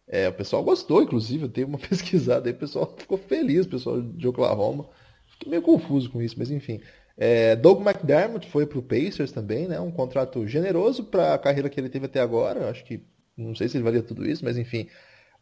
É, 0.07 0.29
o 0.29 0.33
pessoal 0.33 0.63
gostou, 0.63 1.03
inclusive, 1.03 1.43
eu 1.43 1.49
dei 1.49 1.65
uma 1.65 1.77
pesquisada 1.79 2.47
aí, 2.47 2.53
o 2.53 2.57
pessoal 2.57 2.93
ficou 2.97 3.17
feliz, 3.17 3.65
o 3.65 3.69
pessoal 3.69 4.01
de 4.01 4.27
Oklahoma. 4.27 4.87
Fiquei 5.25 5.49
meio 5.49 5.61
confuso 5.61 6.09
com 6.09 6.21
isso, 6.21 6.35
mas 6.37 6.49
enfim. 6.49 6.79
É, 7.17 7.55
Doug 7.55 7.81
McDermott 7.81 8.47
foi 8.49 8.65
para 8.65 8.79
o 8.79 8.83
Pacers 8.83 9.31
também, 9.31 9.67
né? 9.67 9.79
Um 9.79 9.91
contrato 9.91 10.47
generoso 10.47 11.03
para 11.03 11.33
a 11.33 11.37
carreira 11.37 11.69
que 11.69 11.79
ele 11.79 11.89
teve 11.89 12.05
até 12.05 12.21
agora. 12.21 12.69
Acho 12.69 12.85
que 12.85 13.03
não 13.35 13.55
sei 13.55 13.67
se 13.67 13.77
ele 13.77 13.83
valia 13.83 14.01
tudo 14.01 14.27
isso, 14.27 14.45
mas 14.45 14.57
enfim. 14.57 14.87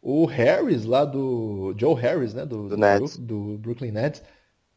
O 0.02 0.24
Harris 0.26 0.84
lá 0.84 1.04
do 1.04 1.74
Joe 1.78 1.94
Harris, 1.94 2.34
né? 2.34 2.44
Do, 2.44 2.68
do, 2.68 2.76
do, 2.76 3.18
do 3.18 3.58
Brooklyn 3.58 3.92
Nets, 3.92 4.22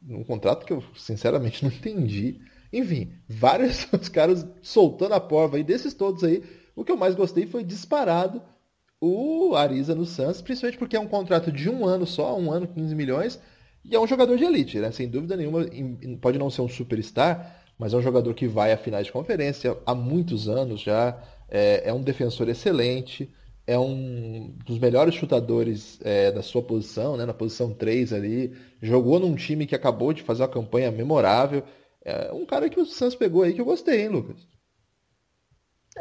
um 0.08 0.24
contrato 0.24 0.66
que 0.66 0.74
eu 0.74 0.84
sinceramente 0.96 1.64
não 1.66 1.72
entendi. 1.72 2.40
Enfim, 2.72 3.14
vários 3.28 3.88
os 3.94 4.10
caras 4.10 4.46
soltando 4.62 5.14
a 5.14 5.20
porva 5.20 5.58
aí 5.58 5.64
desses 5.64 5.94
todos 5.94 6.24
aí. 6.24 6.44
O 6.76 6.84
que 6.84 6.92
eu 6.92 6.98
mais 6.98 7.16
gostei 7.16 7.46
foi 7.46 7.64
disparado 7.64 8.42
o 9.02 9.56
Ariza 9.56 9.96
no 9.96 10.06
Suns, 10.06 10.42
principalmente 10.42 10.78
porque 10.78 10.96
é 10.96 11.00
um 11.00 11.08
contrato 11.08 11.52
de 11.52 11.70
um 11.70 11.86
ano 11.86 12.06
só, 12.06 12.38
um 12.38 12.52
ano, 12.52 12.68
15 12.68 12.96
milhões, 12.96 13.40
e 13.84 13.96
é 13.96 14.00
um 14.00 14.08
jogador 14.08 14.38
de 14.38 14.44
elite, 14.44 14.80
né? 14.80 14.92
Sem 14.92 15.08
dúvida 15.08 15.38
nenhuma, 15.38 15.66
pode 16.22 16.38
não 16.38 16.50
ser 16.50 16.62
um 16.62 16.68
superstar, 16.68 17.64
mas 17.78 17.94
é 17.94 17.98
um 17.98 18.02
jogador 18.02 18.34
que 18.34 18.48
vai 18.48 18.74
a 18.74 18.78
finais 18.78 19.06
de 19.06 19.12
conferência 19.12 19.78
há 19.86 19.96
muitos 19.96 20.50
anos 20.50 20.82
já, 20.82 21.18
é, 21.50 21.90
é 21.90 21.94
um 21.94 22.02
defensor 22.02 22.50
excelente, 22.50 23.34
é 23.66 23.78
um 23.80 24.54
dos 24.66 24.80
melhores 24.80 25.16
chutadores 25.16 26.00
é, 26.04 26.32
da 26.32 26.42
sua 26.42 26.62
posição, 26.62 27.16
né? 27.16 27.26
Na 27.26 27.34
posição 27.34 27.74
3 27.74 28.14
ali, 28.14 28.54
jogou 28.82 29.20
num 29.20 29.36
time 29.36 29.66
que 29.66 29.76
acabou 29.76 30.12
de 30.12 30.24
fazer 30.24 30.42
uma 30.44 30.50
campanha 30.50 30.92
memorável. 30.92 31.64
É 32.04 32.32
um 32.34 32.46
cara 32.46 32.70
que 32.70 32.80
o 32.80 32.86
Suns 32.86 33.16
pegou 33.16 33.44
aí 33.44 33.54
que 33.54 33.62
eu 33.62 33.66
gostei, 33.66 34.02
hein, 34.02 34.10
Lucas? 34.10 34.59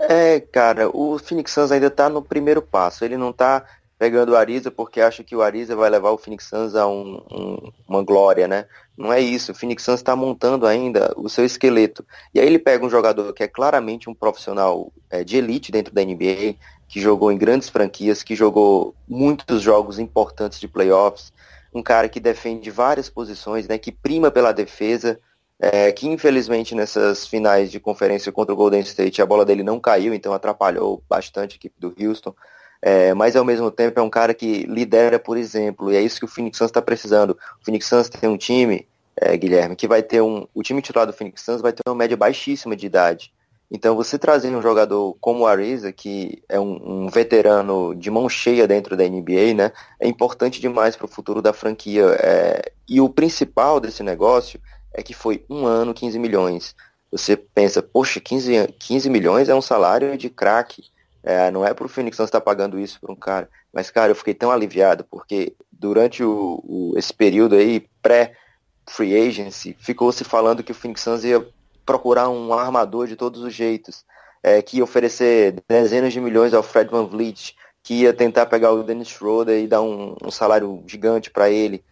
É, 0.00 0.40
cara, 0.40 0.88
o 0.94 1.18
Phoenix 1.18 1.52
Suns 1.52 1.72
ainda 1.72 1.90
tá 1.90 2.08
no 2.08 2.22
primeiro 2.22 2.62
passo. 2.62 3.04
Ele 3.04 3.16
não 3.16 3.32
tá 3.32 3.64
pegando 3.98 4.32
o 4.32 4.36
Ariza 4.36 4.70
porque 4.70 5.00
acha 5.00 5.24
que 5.24 5.34
o 5.34 5.42
Ariza 5.42 5.74
vai 5.74 5.90
levar 5.90 6.10
o 6.10 6.18
Phoenix 6.18 6.44
Suns 6.44 6.74
a 6.76 6.86
um, 6.86 7.20
um, 7.30 7.72
uma 7.88 8.02
glória, 8.02 8.46
né? 8.46 8.66
Não 8.96 9.12
é 9.12 9.20
isso. 9.20 9.50
O 9.50 9.54
Phoenix 9.54 9.82
Suns 9.82 9.98
está 10.00 10.14
montando 10.14 10.66
ainda 10.66 11.12
o 11.16 11.28
seu 11.28 11.44
esqueleto. 11.44 12.06
E 12.32 12.38
aí 12.38 12.46
ele 12.46 12.58
pega 12.58 12.86
um 12.86 12.90
jogador 12.90 13.32
que 13.32 13.42
é 13.42 13.48
claramente 13.48 14.08
um 14.08 14.14
profissional 14.14 14.92
é, 15.10 15.24
de 15.24 15.36
elite 15.36 15.72
dentro 15.72 15.92
da 15.92 16.04
NBA, 16.04 16.54
que 16.86 17.00
jogou 17.00 17.32
em 17.32 17.38
grandes 17.38 17.68
franquias, 17.68 18.22
que 18.22 18.36
jogou 18.36 18.94
muitos 19.06 19.60
jogos 19.60 19.98
importantes 19.98 20.60
de 20.60 20.68
playoffs, 20.68 21.32
um 21.74 21.82
cara 21.82 22.08
que 22.08 22.20
defende 22.20 22.70
várias 22.70 23.10
posições, 23.10 23.66
né? 23.66 23.78
Que 23.78 23.90
prima 23.90 24.30
pela 24.30 24.52
defesa 24.52 25.18
é, 25.60 25.90
que 25.90 26.06
infelizmente 26.06 26.74
nessas 26.74 27.26
finais 27.26 27.70
de 27.70 27.80
conferência 27.80 28.30
contra 28.30 28.52
o 28.52 28.56
Golden 28.56 28.80
State 28.80 29.20
a 29.20 29.26
bola 29.26 29.44
dele 29.44 29.62
não 29.62 29.80
caiu, 29.80 30.14
então 30.14 30.32
atrapalhou 30.32 31.02
bastante 31.08 31.54
a 31.54 31.56
equipe 31.56 31.74
do 31.78 31.94
Houston. 32.00 32.34
É, 32.80 33.12
mas 33.12 33.34
ao 33.34 33.44
mesmo 33.44 33.72
tempo 33.72 33.98
é 33.98 34.02
um 34.02 34.10
cara 34.10 34.32
que 34.32 34.62
lidera 34.62 35.18
por 35.18 35.36
exemplo, 35.36 35.92
e 35.92 35.96
é 35.96 36.00
isso 36.00 36.20
que 36.20 36.24
o 36.24 36.28
Phoenix 36.28 36.58
Suns 36.58 36.70
está 36.70 36.80
precisando. 36.80 37.30
O 37.60 37.64
Phoenix 37.64 37.86
Suns 37.86 38.08
tem 38.08 38.30
um 38.30 38.36
time, 38.36 38.86
é, 39.16 39.36
Guilherme, 39.36 39.74
que 39.74 39.88
vai 39.88 40.02
ter 40.02 40.22
um. 40.22 40.46
O 40.54 40.62
time 40.62 40.80
titular 40.80 41.06
do 41.06 41.12
Phoenix 41.12 41.42
Suns 41.42 41.60
vai 41.60 41.72
ter 41.72 41.82
uma 41.86 41.96
média 41.96 42.16
baixíssima 42.16 42.76
de 42.76 42.86
idade. 42.86 43.32
Então 43.70 43.94
você 43.94 44.18
trazer 44.18 44.54
um 44.54 44.62
jogador 44.62 45.14
como 45.20 45.40
o 45.40 45.46
Ariza, 45.46 45.92
que 45.92 46.42
é 46.48 46.58
um, 46.58 47.04
um, 47.04 47.08
veterano 47.08 47.94
de 47.94 48.10
mão 48.10 48.26
cheia 48.28 48.66
dentro 48.66 48.96
da 48.96 49.04
NBA, 49.04 49.52
né, 49.54 49.72
é 50.00 50.08
importante 50.08 50.58
demais 50.58 50.96
para 50.96 51.04
o 51.04 51.08
futuro 51.08 51.42
da 51.42 51.52
franquia. 51.52 52.16
É, 52.18 52.72
e 52.88 53.00
o 53.00 53.10
principal 53.10 53.78
desse 53.78 54.02
negócio 54.02 54.58
é 54.92 55.02
que 55.02 55.14
foi 55.14 55.44
um 55.48 55.66
ano, 55.66 55.94
15 55.94 56.18
milhões. 56.18 56.74
você 57.10 57.36
pensa, 57.36 57.82
poxa, 57.82 58.20
15, 58.20 58.74
15 58.78 59.10
milhões 59.10 59.48
é 59.48 59.54
um 59.54 59.62
salário 59.62 60.16
de 60.16 60.28
craque. 60.28 60.84
É, 61.22 61.50
não 61.50 61.64
é 61.64 61.74
pro 61.74 61.88
Phoenix 61.88 62.16
Suns 62.16 62.28
estar 62.28 62.40
tá 62.40 62.44
pagando 62.44 62.78
isso 62.78 63.00
para 63.00 63.12
um 63.12 63.16
cara. 63.16 63.48
Mas, 63.72 63.90
cara, 63.90 64.10
eu 64.10 64.16
fiquei 64.16 64.34
tão 64.34 64.50
aliviado, 64.50 65.04
porque 65.10 65.54
durante 65.70 66.22
o, 66.22 66.62
o 66.64 66.94
esse 66.96 67.12
período 67.12 67.54
aí, 67.54 67.86
pré-free 68.02 69.28
agency, 69.28 69.76
ficou 69.78 70.10
se 70.12 70.24
falando 70.24 70.62
que 70.62 70.72
o 70.72 70.74
Phoenix 70.74 71.02
Suns 71.02 71.24
ia 71.24 71.46
procurar 71.84 72.28
um 72.28 72.52
armador 72.52 73.06
de 73.06 73.16
todos 73.16 73.42
os 73.42 73.54
jeitos, 73.54 74.04
é, 74.42 74.60
que 74.62 74.78
ia 74.78 74.84
oferecer 74.84 75.62
dezenas 75.68 76.12
de 76.12 76.20
milhões 76.20 76.54
ao 76.54 76.62
Fred 76.62 76.90
Van 76.90 77.06
Vliet, 77.06 77.54
que 77.82 78.02
ia 78.02 78.12
tentar 78.12 78.46
pegar 78.46 78.72
o 78.72 78.82
Dennis 78.82 79.08
Schroeder 79.08 79.62
e 79.62 79.66
dar 79.66 79.80
um, 79.80 80.14
um 80.22 80.30
salário 80.30 80.82
gigante 80.86 81.30
para 81.30 81.50
ele. 81.50 81.82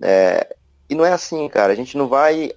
É, 0.00 0.56
e 0.90 0.94
não 0.96 1.06
é 1.06 1.12
assim, 1.12 1.48
cara. 1.48 1.72
A 1.72 1.76
gente 1.76 1.96
não 1.96 2.08
vai 2.08 2.52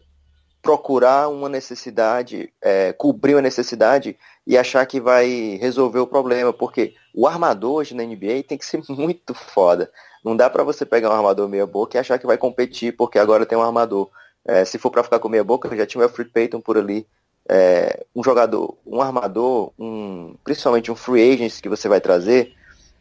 procurar 0.60 1.30
uma 1.30 1.48
necessidade, 1.48 2.52
é, 2.60 2.92
cobrir 2.94 3.36
uma 3.36 3.42
necessidade 3.42 4.18
e 4.48 4.58
achar 4.58 4.86
que 4.88 5.00
vai 5.00 5.58
resolver 5.62 6.00
o 6.00 6.08
problema, 6.08 6.52
porque 6.52 6.96
o 7.14 7.28
armador 7.28 7.76
hoje 7.76 7.94
na 7.94 8.04
NBA 8.04 8.44
tem 8.48 8.58
que 8.58 8.66
ser 8.66 8.82
muito 8.90 9.36
foda. 9.36 9.92
Não 10.26 10.36
dá 10.36 10.50
para 10.50 10.64
você 10.64 10.84
pegar 10.86 11.12
um 11.12 11.16
armador 11.16 11.48
meia 11.48 11.68
boca 11.68 11.96
e 11.96 12.00
achar 12.00 12.18
que 12.18 12.26
vai 12.26 12.38
competir 12.38 12.96
porque 12.98 13.20
agora 13.20 13.46
tem 13.46 13.58
um 13.58 13.62
armador. 13.62 14.10
É, 14.46 14.66
se 14.66 14.80
for 14.80 14.90
para 14.90 15.04
ficar 15.04 15.20
com 15.20 15.30
meia 15.30 15.44
boca, 15.44 15.74
já 15.76 15.86
tinha 15.86 16.02
o 16.02 16.04
Alfred 16.04 16.32
Payton 16.32 16.60
por 16.60 16.78
ali. 16.78 17.06
É, 17.48 18.06
um 18.16 18.24
jogador, 18.24 18.78
um 18.86 19.02
armador, 19.02 19.72
um, 19.78 20.36
principalmente 20.44 20.92
um 20.92 20.96
free 20.96 21.34
agent 21.34 21.62
que 21.62 21.70
você 21.70 21.90
vai 21.90 22.00
trazer, 22.00 22.54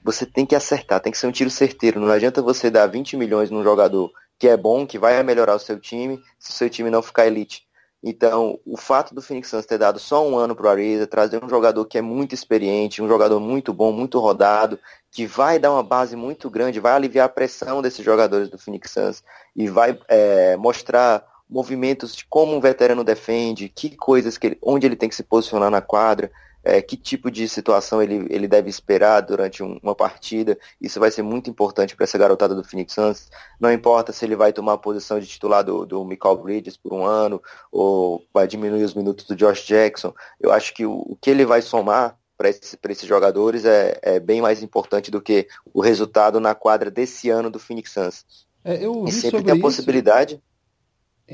você 0.04 0.26
tem 0.26 0.44
que 0.44 0.56
acertar, 0.56 1.00
tem 1.00 1.12
que 1.12 1.18
ser 1.18 1.28
um 1.28 1.32
tiro 1.32 1.48
certeiro. 1.48 2.00
Não 2.00 2.10
adianta 2.10 2.42
você 2.42 2.68
dar 2.68 2.86
20 2.86 3.16
milhões 3.16 3.50
num 3.50 3.62
jogador 3.62 4.12
que 4.42 4.48
é 4.48 4.57
bom, 4.57 4.85
que 4.85 4.98
vai 4.98 5.22
melhorar 5.22 5.55
o 5.55 5.59
seu 5.61 5.78
time, 5.78 6.20
se 6.37 6.50
o 6.50 6.52
seu 6.52 6.68
time 6.68 6.90
não 6.90 7.00
ficar 7.00 7.28
elite. 7.28 7.64
Então, 8.02 8.59
o 8.66 8.76
fato 8.76 9.14
do 9.14 9.22
Phoenix 9.22 9.48
Suns 9.48 9.64
ter 9.64 9.78
dado 9.78 10.00
só 10.00 10.26
um 10.26 10.37
ano 10.37 10.57
para 10.57 10.66
o 10.66 10.68
Ariza, 10.68 11.07
trazer 11.07 11.44
um 11.44 11.48
jogador 11.48 11.85
que 11.85 11.96
é 11.96 12.02
muito 12.02 12.35
experiente, 12.35 13.00
um 13.00 13.07
jogador 13.07 13.38
muito 13.38 13.72
bom, 13.72 13.92
muito 13.92 14.18
rodado, 14.18 14.81
que 15.12 15.28
vai 15.28 15.61
dar 15.61 15.70
uma 15.70 15.83
base 15.85 16.16
muito 16.16 16.50
grande, 16.50 16.81
vai 16.81 16.92
aliviar 16.92 17.26
a 17.26 17.28
pressão 17.28 17.81
desses 17.81 18.05
jogadores 18.05 18.48
do 18.48 18.59
Phoenix 18.59 18.90
Suns 18.90 19.22
e 19.55 19.68
vai 19.68 19.96
é, 20.09 20.57
mostrar 20.57 21.24
movimentos 21.48 22.12
de 22.16 22.26
como 22.26 22.57
um 22.57 22.61
veterano 22.61 23.05
defende, 23.05 23.68
que 23.68 23.96
coisas 23.96 24.37
que 24.37 24.48
ele, 24.48 24.59
onde 24.61 24.85
ele 24.85 24.96
tem 24.96 25.09
que 25.09 25.14
se 25.14 25.22
posicionar 25.22 25.70
na 25.70 25.81
quadra 25.81 26.33
é, 26.64 26.81
que 26.81 26.96
tipo 26.96 27.31
de 27.31 27.48
situação 27.48 28.03
ele, 28.03 28.27
ele 28.31 28.46
deve 28.46 28.70
esperar 28.70 29.20
durante 29.20 29.62
um, 29.62 29.79
uma 29.83 29.94
partida. 29.94 30.59
Isso 30.81 31.01
vai 31.01 31.11
ser 31.11 31.22
muito 31.22 31.51
importante 31.51 31.96
para 31.96 32.05
essa 32.05 32.18
garotada 32.18 32.55
do 32.55 32.64
Phoenix 32.64 32.92
Suns. 32.92 33.31
Não 33.59 33.72
importa 33.72 34.12
se 34.12 34.25
ele 34.25 34.37
vai 34.37 34.53
tomar 34.53 34.75
a 34.75 34.79
posição 34.79 35.18
de 35.18 35.27
titular 35.27 35.64
do, 35.64 35.85
do 35.85 36.05
Michael 36.05 36.37
Bridges 36.37 36.77
por 36.77 36.92
um 36.92 37.05
ano 37.05 37.42
ou 37.70 38.25
vai 38.33 38.46
diminuir 38.46 38.85
os 38.85 38.94
minutos 38.94 39.27
do 39.27 39.35
Josh 39.35 39.64
Jackson. 39.64 40.14
Eu 40.40 40.53
acho 40.53 40.75
que 40.75 40.87
o, 40.87 40.92
o 40.92 41.16
que 41.20 41.31
ele 41.31 41.44
vai 41.44 41.62
somar 41.62 42.16
para 42.37 42.48
esse, 42.48 42.79
esses 42.88 43.09
jogadores 43.09 43.64
é, 43.64 43.98
é, 44.03 44.20
bem 44.20 44.40
mais 44.40 44.62
importante 44.62 45.11
do 45.11 45.20
que 45.20 45.46
o 45.72 45.81
resultado 45.81 46.40
na 46.40 46.55
quadra 46.55 46.90
desse 46.90 47.31
ano 47.31 47.51
do 47.51 47.59
Phoenix 47.59 47.92
Suns. 47.92 48.25
É, 48.64 48.85
e 49.07 49.12
sempre 49.12 49.42
tem 49.42 49.55
a 49.55 49.61
possibilidade. 49.61 50.35
Isso 50.35 50.42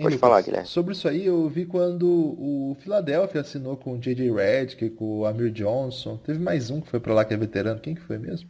Pode 0.03 0.19
falar, 0.19 0.41
Guilherme. 0.43 0.67
Sobre 0.67 0.93
isso 0.93 1.09
aí, 1.09 1.27
eu 1.27 1.49
vi 1.49 1.65
quando 1.65 2.07
o 2.07 2.77
Philadelphia 2.81 3.41
assinou 3.41 3.77
com 3.77 3.95
o 3.95 3.99
J.J. 3.99 4.33
Redick, 4.33 4.91
com 4.91 5.21
o 5.21 5.27
Amir 5.27 5.51
Johnson. 5.51 6.17
Teve 6.17 6.39
mais 6.39 6.71
um 6.71 6.81
que 6.81 6.89
foi 6.89 7.01
para 7.01 7.15
lá 7.15 7.25
que 7.25 7.35
é 7.35 7.37
veterano. 7.37 7.81
Quem 7.81 7.95
que 7.95 8.01
foi 8.01 8.19
mesmo? 8.19 8.49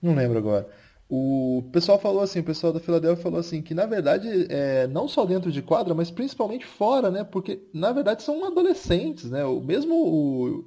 Não 0.00 0.14
lembro 0.14 0.38
agora. 0.38 0.68
O 1.08 1.68
pessoal 1.72 1.98
falou 1.98 2.22
assim, 2.22 2.40
o 2.40 2.44
pessoal 2.44 2.72
da 2.72 2.80
Philadelphia 2.80 3.22
falou 3.22 3.38
assim, 3.38 3.60
que 3.62 3.74
na 3.74 3.86
verdade, 3.86 4.46
é, 4.48 4.86
não 4.86 5.06
só 5.06 5.24
dentro 5.24 5.52
de 5.52 5.62
quadra, 5.62 5.94
mas 5.94 6.10
principalmente 6.10 6.64
fora, 6.64 7.10
né? 7.10 7.24
Porque 7.24 7.60
na 7.72 7.92
verdade 7.92 8.22
são 8.22 8.44
adolescentes, 8.44 9.30
né? 9.30 9.44
O 9.44 9.60
mesmo 9.60 9.94
o, 9.94 10.64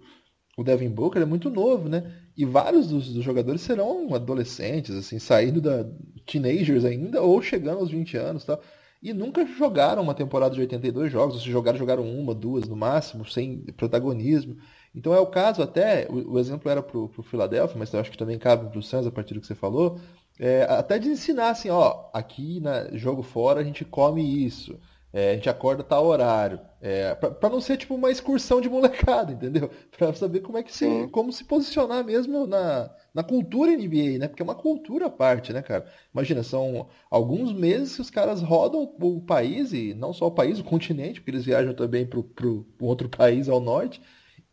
o 0.57 0.63
Devin 0.63 0.89
Booker 0.89 1.21
é 1.21 1.25
muito 1.25 1.49
novo, 1.49 1.89
né? 1.89 2.11
E 2.37 2.45
vários 2.45 2.87
dos, 2.87 3.11
dos, 3.11 3.23
jogadores 3.23 3.61
serão 3.61 4.13
adolescentes, 4.13 4.95
assim, 4.95 5.17
saindo 5.17 5.59
da 5.59 5.85
teenagers 6.25 6.85
ainda 6.85 7.21
ou 7.21 7.41
chegando 7.41 7.79
aos 7.79 7.89
20 7.89 8.17
anos, 8.17 8.45
tal 8.45 8.61
e 9.01 9.13
nunca 9.13 9.45
jogaram 9.45 10.01
uma 10.01 10.13
temporada 10.13 10.55
de 10.55 10.61
82 10.61 11.11
jogos, 11.11 11.35
ou 11.35 11.41
se 11.41 11.51
jogaram, 11.51 11.77
jogaram 11.77 12.03
uma, 12.03 12.33
duas 12.33 12.67
no 12.67 12.75
máximo, 12.75 13.25
sem 13.25 13.59
protagonismo. 13.77 14.57
Então 14.93 15.13
é 15.13 15.19
o 15.19 15.27
caso 15.27 15.61
até, 15.61 16.07
o, 16.09 16.33
o 16.33 16.39
exemplo 16.39 16.69
era 16.69 16.81
para 16.81 16.97
o 16.97 17.23
Philadelphia, 17.23 17.77
mas 17.77 17.93
eu 17.93 17.99
acho 17.99 18.11
que 18.11 18.17
também 18.17 18.39
cabe 18.39 18.69
para 18.69 18.79
o 18.79 18.83
Suns 18.83 19.05
a 19.05 19.11
partir 19.11 19.33
do 19.33 19.41
que 19.41 19.47
você 19.47 19.55
falou, 19.55 19.99
é, 20.39 20.63
até 20.63 20.99
de 20.99 21.09
ensinar 21.09 21.49
assim, 21.49 21.69
ó, 21.69 22.09
aqui 22.13 22.59
na 22.59 22.95
jogo 22.95 23.23
fora 23.23 23.61
a 23.61 23.63
gente 23.63 23.83
come 23.85 24.45
isso. 24.45 24.77
É, 25.13 25.31
a 25.31 25.33
gente 25.33 25.49
acorda 25.49 25.83
tal 25.83 26.05
horário. 26.05 26.59
É, 26.81 27.15
para 27.15 27.49
não 27.49 27.59
ser 27.61 27.77
tipo 27.77 27.95
uma 27.95 28.11
excursão 28.11 28.61
de 28.61 28.69
molecada, 28.69 29.31
entendeu? 29.33 29.69
Para 29.97 30.13
saber 30.13 30.41
como 30.41 30.57
é 30.57 30.63
que 30.63 30.75
se, 30.75 31.07
como 31.11 31.31
se 31.31 31.43
posicionar 31.43 32.03
mesmo 32.03 32.45
na, 32.45 32.91
na 33.17 33.23
cultura 33.23 33.71
NBA, 33.71 34.19
né? 34.19 34.27
Porque 34.27 34.43
é 34.43 34.45
uma 34.45 34.53
cultura 34.53 35.07
à 35.07 35.09
parte, 35.09 35.51
né, 35.51 35.63
cara? 35.63 35.87
Imagina, 36.13 36.43
são 36.43 36.87
alguns 37.09 37.51
meses 37.51 37.95
que 37.95 38.01
os 38.01 38.11
caras 38.11 38.41
rodam 38.41 38.93
o 39.01 39.21
país, 39.21 39.73
e 39.73 39.95
não 39.95 40.13
só 40.13 40.27
o 40.27 40.31
país, 40.31 40.59
o 40.59 40.63
continente, 40.63 41.19
porque 41.19 41.31
eles 41.31 41.43
viajam 41.43 41.73
também 41.73 42.05
para 42.05 42.19
o 42.19 42.65
outro 42.79 43.09
país 43.09 43.49
ao 43.49 43.59
norte, 43.59 43.99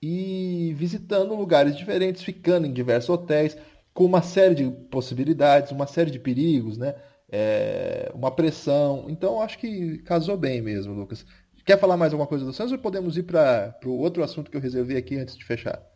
e 0.00 0.72
visitando 0.77 1.35
lugares 1.35 1.77
diferentes, 1.77 2.22
ficando 2.22 2.66
em 2.66 2.72
diversos 2.72 3.11
hotéis, 3.11 3.57
com 3.92 4.07
uma 4.07 4.22
série 4.22 4.55
de 4.55 4.70
possibilidades, 4.90 5.70
uma 5.70 5.87
série 5.87 6.11
de 6.11 6.18
perigos, 6.18 6.79
né? 6.79 6.94
é, 7.31 8.11
uma 8.14 8.31
pressão. 8.31 9.07
Então 9.09 9.42
acho 9.42 9.59
que 9.59 9.98
casou 9.98 10.37
bem 10.37 10.62
mesmo, 10.62 10.94
Lucas. 10.94 11.27
Quer 11.64 11.79
falar 11.79 11.96
mais 11.96 12.12
alguma 12.12 12.29
coisa 12.29 12.44
do 12.44 12.53
Santos 12.53 12.72
ou 12.72 12.79
podemos 12.79 13.16
ir 13.18 13.24
para 13.24 13.77
o 13.85 13.98
outro 13.98 14.22
assunto 14.22 14.50
que 14.50 14.57
eu 14.57 14.61
reservei 14.61 14.96
aqui 14.96 15.16
antes 15.16 15.37
de 15.37 15.44
fechar? 15.44 15.93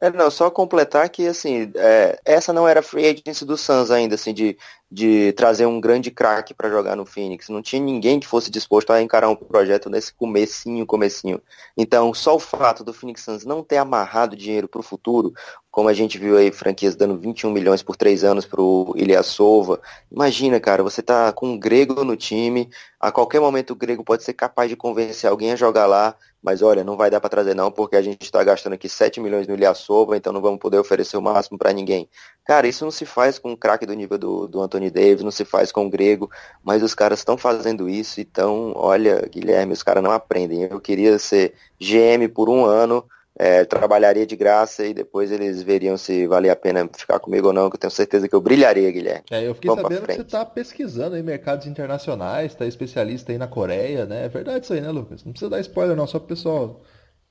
É, 0.00 0.08
não, 0.10 0.30
só 0.30 0.50
completar 0.50 1.08
que, 1.08 1.26
assim, 1.26 1.70
é, 1.74 2.20
essa 2.24 2.52
não 2.52 2.66
era 2.66 2.82
free 2.82 3.06
agency 3.06 3.44
do 3.44 3.56
Suns 3.56 3.90
ainda, 3.90 4.14
assim, 4.14 4.32
de, 4.32 4.56
de 4.90 5.32
trazer 5.32 5.66
um 5.66 5.80
grande 5.80 6.10
craque 6.10 6.54
para 6.54 6.70
jogar 6.70 6.96
no 6.96 7.04
Phoenix. 7.04 7.48
Não 7.48 7.60
tinha 7.60 7.82
ninguém 7.82 8.20
que 8.20 8.26
fosse 8.26 8.50
disposto 8.50 8.92
a 8.92 9.02
encarar 9.02 9.28
um 9.28 9.36
projeto 9.36 9.90
nesse 9.90 10.12
comecinho, 10.14 10.86
comecinho. 10.86 11.42
Então, 11.76 12.14
só 12.14 12.36
o 12.36 12.40
fato 12.40 12.84
do 12.84 12.94
Phoenix 12.94 13.22
Suns 13.22 13.44
não 13.44 13.64
ter 13.64 13.78
amarrado 13.78 14.36
dinheiro 14.36 14.68
para 14.68 14.80
o 14.80 14.84
futuro, 14.84 15.34
como 15.70 15.88
a 15.88 15.92
gente 15.92 16.18
viu 16.18 16.36
aí 16.36 16.50
franquias 16.50 16.96
dando 16.96 17.16
21 17.16 17.50
milhões 17.50 17.82
por 17.82 17.96
três 17.96 18.24
anos 18.24 18.44
pro 18.44 18.92
Ilyasova. 18.96 19.80
Imagina, 20.10 20.58
cara, 20.58 20.82
você 20.82 21.00
tá 21.00 21.32
com 21.32 21.50
um 21.50 21.58
grego 21.58 22.04
no 22.04 22.16
time, 22.16 22.68
a 22.98 23.12
qualquer 23.12 23.40
momento 23.40 23.70
o 23.70 23.76
grego 23.76 24.04
pode 24.04 24.24
ser 24.24 24.34
capaz 24.34 24.68
de 24.68 24.76
convencer 24.76 25.30
alguém 25.30 25.52
a 25.52 25.56
jogar 25.56 25.86
lá, 25.86 26.16
mas 26.42 26.60
olha, 26.60 26.82
não 26.82 26.96
vai 26.96 27.08
dar 27.08 27.20
para 27.20 27.30
trazer 27.30 27.54
não, 27.54 27.70
porque 27.70 27.94
a 27.94 28.02
gente 28.02 28.22
está 28.22 28.42
gastando 28.42 28.72
aqui 28.72 28.88
7 28.88 29.20
milhões 29.20 29.46
no 29.46 29.54
Ilyasova, 29.54 30.16
então 30.16 30.32
não 30.32 30.40
vamos 30.40 30.58
poder 30.58 30.78
oferecer 30.78 31.16
o 31.16 31.22
máximo 31.22 31.56
para 31.56 31.72
ninguém. 31.72 32.08
Cara, 32.44 32.66
isso 32.66 32.84
não 32.84 32.90
se 32.90 33.06
faz 33.06 33.38
com 33.38 33.52
um 33.52 33.56
craque 33.56 33.86
do 33.86 33.94
nível 33.94 34.18
do, 34.18 34.48
do 34.48 34.60
Anthony 34.60 34.90
Davis, 34.90 35.22
não 35.22 35.30
se 35.30 35.44
faz 35.44 35.70
com 35.70 35.86
o 35.86 35.90
grego, 35.90 36.28
mas 36.64 36.82
os 36.82 36.94
caras 36.94 37.20
estão 37.20 37.38
fazendo 37.38 37.88
isso, 37.88 38.20
então, 38.20 38.72
olha, 38.74 39.28
Guilherme, 39.30 39.72
os 39.72 39.84
caras 39.84 40.02
não 40.02 40.10
aprendem. 40.10 40.62
Eu 40.62 40.80
queria 40.80 41.16
ser 41.18 41.54
GM 41.78 42.26
por 42.34 42.48
um 42.48 42.64
ano, 42.64 43.04
é, 43.38 43.64
trabalharia 43.64 44.26
de 44.26 44.36
graça 44.36 44.84
e 44.84 44.92
depois 44.92 45.30
eles 45.30 45.62
veriam 45.62 45.96
se 45.96 46.26
valia 46.26 46.52
a 46.52 46.56
pena 46.56 46.88
ficar 46.96 47.18
comigo 47.18 47.48
ou 47.48 47.52
não, 47.52 47.70
que 47.70 47.76
eu 47.76 47.80
tenho 47.80 47.90
certeza 47.90 48.28
que 48.28 48.34
eu 48.34 48.40
brilharia, 48.40 48.90
Guilherme. 48.90 49.24
É, 49.30 49.46
eu 49.46 49.54
fiquei 49.54 49.68
Vamos 49.68 49.82
sabendo 49.82 50.06
que 50.06 50.14
você 50.14 50.20
está 50.22 50.44
pesquisando 50.44 51.16
aí 51.16 51.22
mercados 51.22 51.66
internacionais, 51.66 52.52
está 52.52 52.66
especialista 52.66 53.32
aí 53.32 53.38
na 53.38 53.46
Coreia, 53.46 54.04
né? 54.04 54.24
É 54.24 54.28
verdade 54.28 54.64
isso 54.64 54.72
aí, 54.72 54.80
né, 54.80 54.90
Lucas? 54.90 55.24
Não 55.24 55.32
precisa 55.32 55.50
dar 55.50 55.60
spoiler 55.60 55.96
não, 55.96 56.06
só 56.06 56.18
para 56.18 56.26
o 56.26 56.28
pessoal 56.28 56.82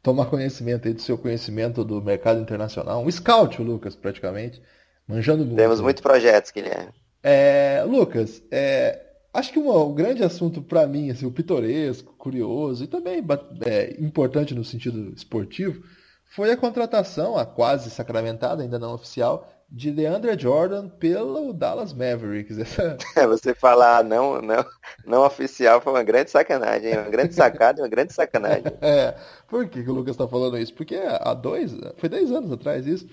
tomar 0.01 0.25
conhecimento 0.27 0.87
aí 0.87 0.93
do 0.93 1.01
seu 1.01 1.17
conhecimento 1.17 1.83
do 1.83 2.01
mercado 2.01 2.39
internacional. 2.39 3.03
Um 3.03 3.11
scout, 3.11 3.61
Lucas, 3.61 3.95
praticamente. 3.95 4.61
Manjando 5.07 5.43
muito. 5.43 5.57
Temos 5.57 5.81
muitos 5.81 6.01
projetos, 6.01 6.51
Guilherme. 6.51 6.93
É, 7.21 7.83
Lucas, 7.85 8.41
é, 8.51 9.08
acho 9.33 9.51
que 9.53 9.59
um 9.59 9.93
grande 9.93 10.23
assunto 10.23 10.61
para 10.61 10.87
mim, 10.87 11.09
assim, 11.09 11.25
o 11.25 11.31
pitoresco, 11.31 12.13
curioso 12.17 12.83
e 12.83 12.87
também 12.87 13.23
é, 13.65 13.95
importante 13.99 14.53
no 14.53 14.63
sentido 14.63 15.13
esportivo, 15.15 15.83
foi 16.25 16.51
a 16.51 16.57
contratação, 16.57 17.37
a 17.37 17.45
quase 17.45 17.89
sacramentada, 17.89 18.61
ainda 18.61 18.77
não 18.77 18.93
oficial, 18.93 19.47
de 19.71 19.91
DeAndre 19.91 20.37
Jordan 20.39 20.89
pelo 20.89 21.53
Dallas 21.53 21.93
Mavericks. 21.93 22.57
É, 23.15 23.27
você 23.27 23.53
falar 23.53 24.03
não, 24.03 24.41
não, 24.41 24.65
não 25.05 25.25
oficial 25.25 25.81
foi 25.81 25.93
uma 25.93 26.03
grande 26.03 26.31
sacanagem, 26.31 26.97
uma 26.97 27.09
grande 27.09 27.33
sacada, 27.33 27.81
uma 27.81 27.87
grande 27.87 28.13
sacanagem. 28.13 28.63
É, 28.81 29.15
por 29.47 29.67
que, 29.67 29.83
que 29.83 29.89
o 29.89 29.93
Lucas 29.93 30.11
está 30.11 30.27
falando 30.27 30.57
isso? 30.57 30.73
Porque 30.73 30.95
há 30.95 31.33
dois, 31.33 31.75
foi 31.97 32.07
dez 32.07 32.31
anos 32.31 32.51
atrás 32.51 32.87
isso, 32.87 33.07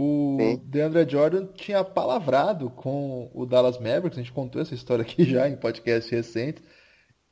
o 0.00 0.36
Sim. 0.40 0.62
DeAndre 0.64 1.06
Jordan 1.08 1.46
tinha 1.54 1.84
palavrado 1.84 2.70
com 2.70 3.30
o 3.34 3.44
Dallas 3.44 3.78
Mavericks, 3.78 4.18
a 4.18 4.22
gente 4.22 4.32
contou 4.32 4.62
essa 4.62 4.74
história 4.74 5.02
aqui 5.02 5.24
já 5.28 5.48
em 5.48 5.56
podcast 5.56 6.10
recente, 6.10 6.62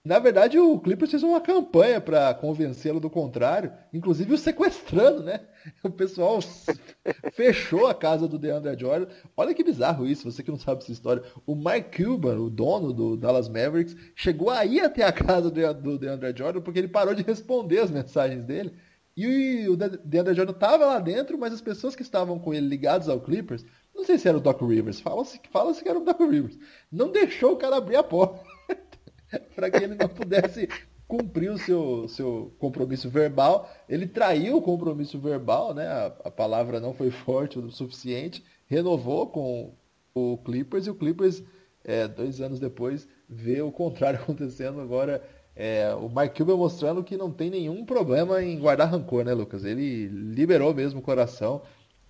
Na 0.05 0.19
verdade, 0.19 0.59
o 0.59 0.79
Clippers 0.79 1.11
fez 1.11 1.23
uma 1.23 1.41
campanha 1.41 2.01
para 2.01 2.33
convencê-lo 2.35 3.01
do 3.01 3.11
contrário, 3.11 3.73
inclusive 3.93 4.33
o 4.35 4.39
sequestrando, 4.39 5.23
né? 5.23 5.41
O 5.83 5.91
pessoal 5.91 6.39
fechou 7.35 7.87
a 7.87 7.95
casa 7.95 8.27
do 8.29 8.39
DeAndre 8.39 8.79
Jordan. 8.79 9.09
Olha 9.37 9.53
que 9.55 9.65
bizarro 9.65 10.07
isso, 10.07 10.31
você 10.31 10.43
que 10.43 10.51
não 10.51 10.59
sabe 10.59 10.83
essa 10.83 10.93
história. 10.93 11.23
O 11.47 11.55
Mike 11.55 12.05
Cuban, 12.05 12.39
o 12.39 12.49
dono 12.49 12.93
do 12.93 13.17
Dallas 13.17 13.49
Mavericks, 13.49 13.97
chegou 14.15 14.51
aí 14.51 14.81
até 14.81 15.05
a 15.05 15.13
casa 15.13 15.51
do 15.51 15.99
DeAndre 15.99 16.35
Jordan 16.37 16.61
porque 16.63 16.79
ele 16.79 16.89
parou 16.89 17.15
de 17.15 17.23
responder 17.23 17.81
as 17.81 17.91
mensagens 17.91 18.45
dele. 18.45 18.73
E 19.21 19.69
o 19.69 19.77
DeAndre 19.77 20.35
Jordan 20.35 20.53
estava 20.53 20.87
lá 20.87 21.01
dentro, 21.01 21.37
mas 21.37 21.53
as 21.53 21.61
pessoas 21.61 21.97
que 21.97 22.03
estavam 22.03 22.39
com 22.39 22.55
ele 22.55 22.69
ligados 22.69 23.09
ao 23.09 23.21
Clippers, 23.21 23.65
não 23.93 24.05
sei 24.05 24.17
se 24.17 24.29
era 24.29 24.39
o 24.39 24.41
Doc 24.41 24.61
Rivers, 24.63 25.01
fala-se 25.01 25.41
fala 25.51 25.75
que 25.75 25.89
era 25.89 25.99
o 25.99 26.05
Doc 26.05 26.21
Rivers, 26.21 26.57
não 26.91 27.11
deixou 27.11 27.55
o 27.55 27.57
cara 27.57 27.77
abrir 27.77 27.97
a 27.97 28.03
porta. 28.05 28.41
para 29.57 29.71
que 29.71 29.83
ele 29.83 29.95
não 29.95 30.09
pudesse 30.09 30.69
cumprir 31.07 31.51
o 31.51 31.59
seu, 31.59 32.07
seu 32.07 32.55
compromisso 32.59 33.09
verbal. 33.09 33.69
Ele 33.89 34.07
traiu 34.07 34.59
o 34.59 34.63
compromisso 34.63 35.19
verbal, 35.19 35.75
né? 35.75 35.87
A, 35.87 36.07
a, 36.25 36.31
palavra 36.31 36.79
não 36.79 36.95
foi 36.95 37.11
forte 37.11 37.59
o 37.59 37.71
suficiente, 37.71 38.45
renovou 38.67 39.27
com 39.27 39.75
o 40.15 40.39
Clippers 40.39 40.87
e 40.87 40.91
o 40.91 40.95
Clippers, 40.95 41.43
é, 41.83 42.07
dois 42.07 42.41
anos 42.41 42.61
depois, 42.61 43.09
vê 43.29 43.61
o 43.63 43.73
contrário 43.73 44.21
acontecendo. 44.23 44.81
Agora, 44.81 45.23
é, 45.61 45.93
o 45.93 46.09
Mike 46.09 46.37
Cuban 46.37 46.57
mostrando 46.57 47.03
que 47.03 47.17
não 47.17 47.33
tem 47.33 47.51
nenhum 47.51 47.85
problema 47.85 48.41
em 48.41 48.57
guardar 48.61 48.89
rancor, 48.89 49.25
né, 49.25 49.35
Lucas? 49.35 49.65
Ele 49.65 50.07
liberou 50.07 50.73
mesmo 50.73 51.01
o 51.01 51.03
coração. 51.03 51.61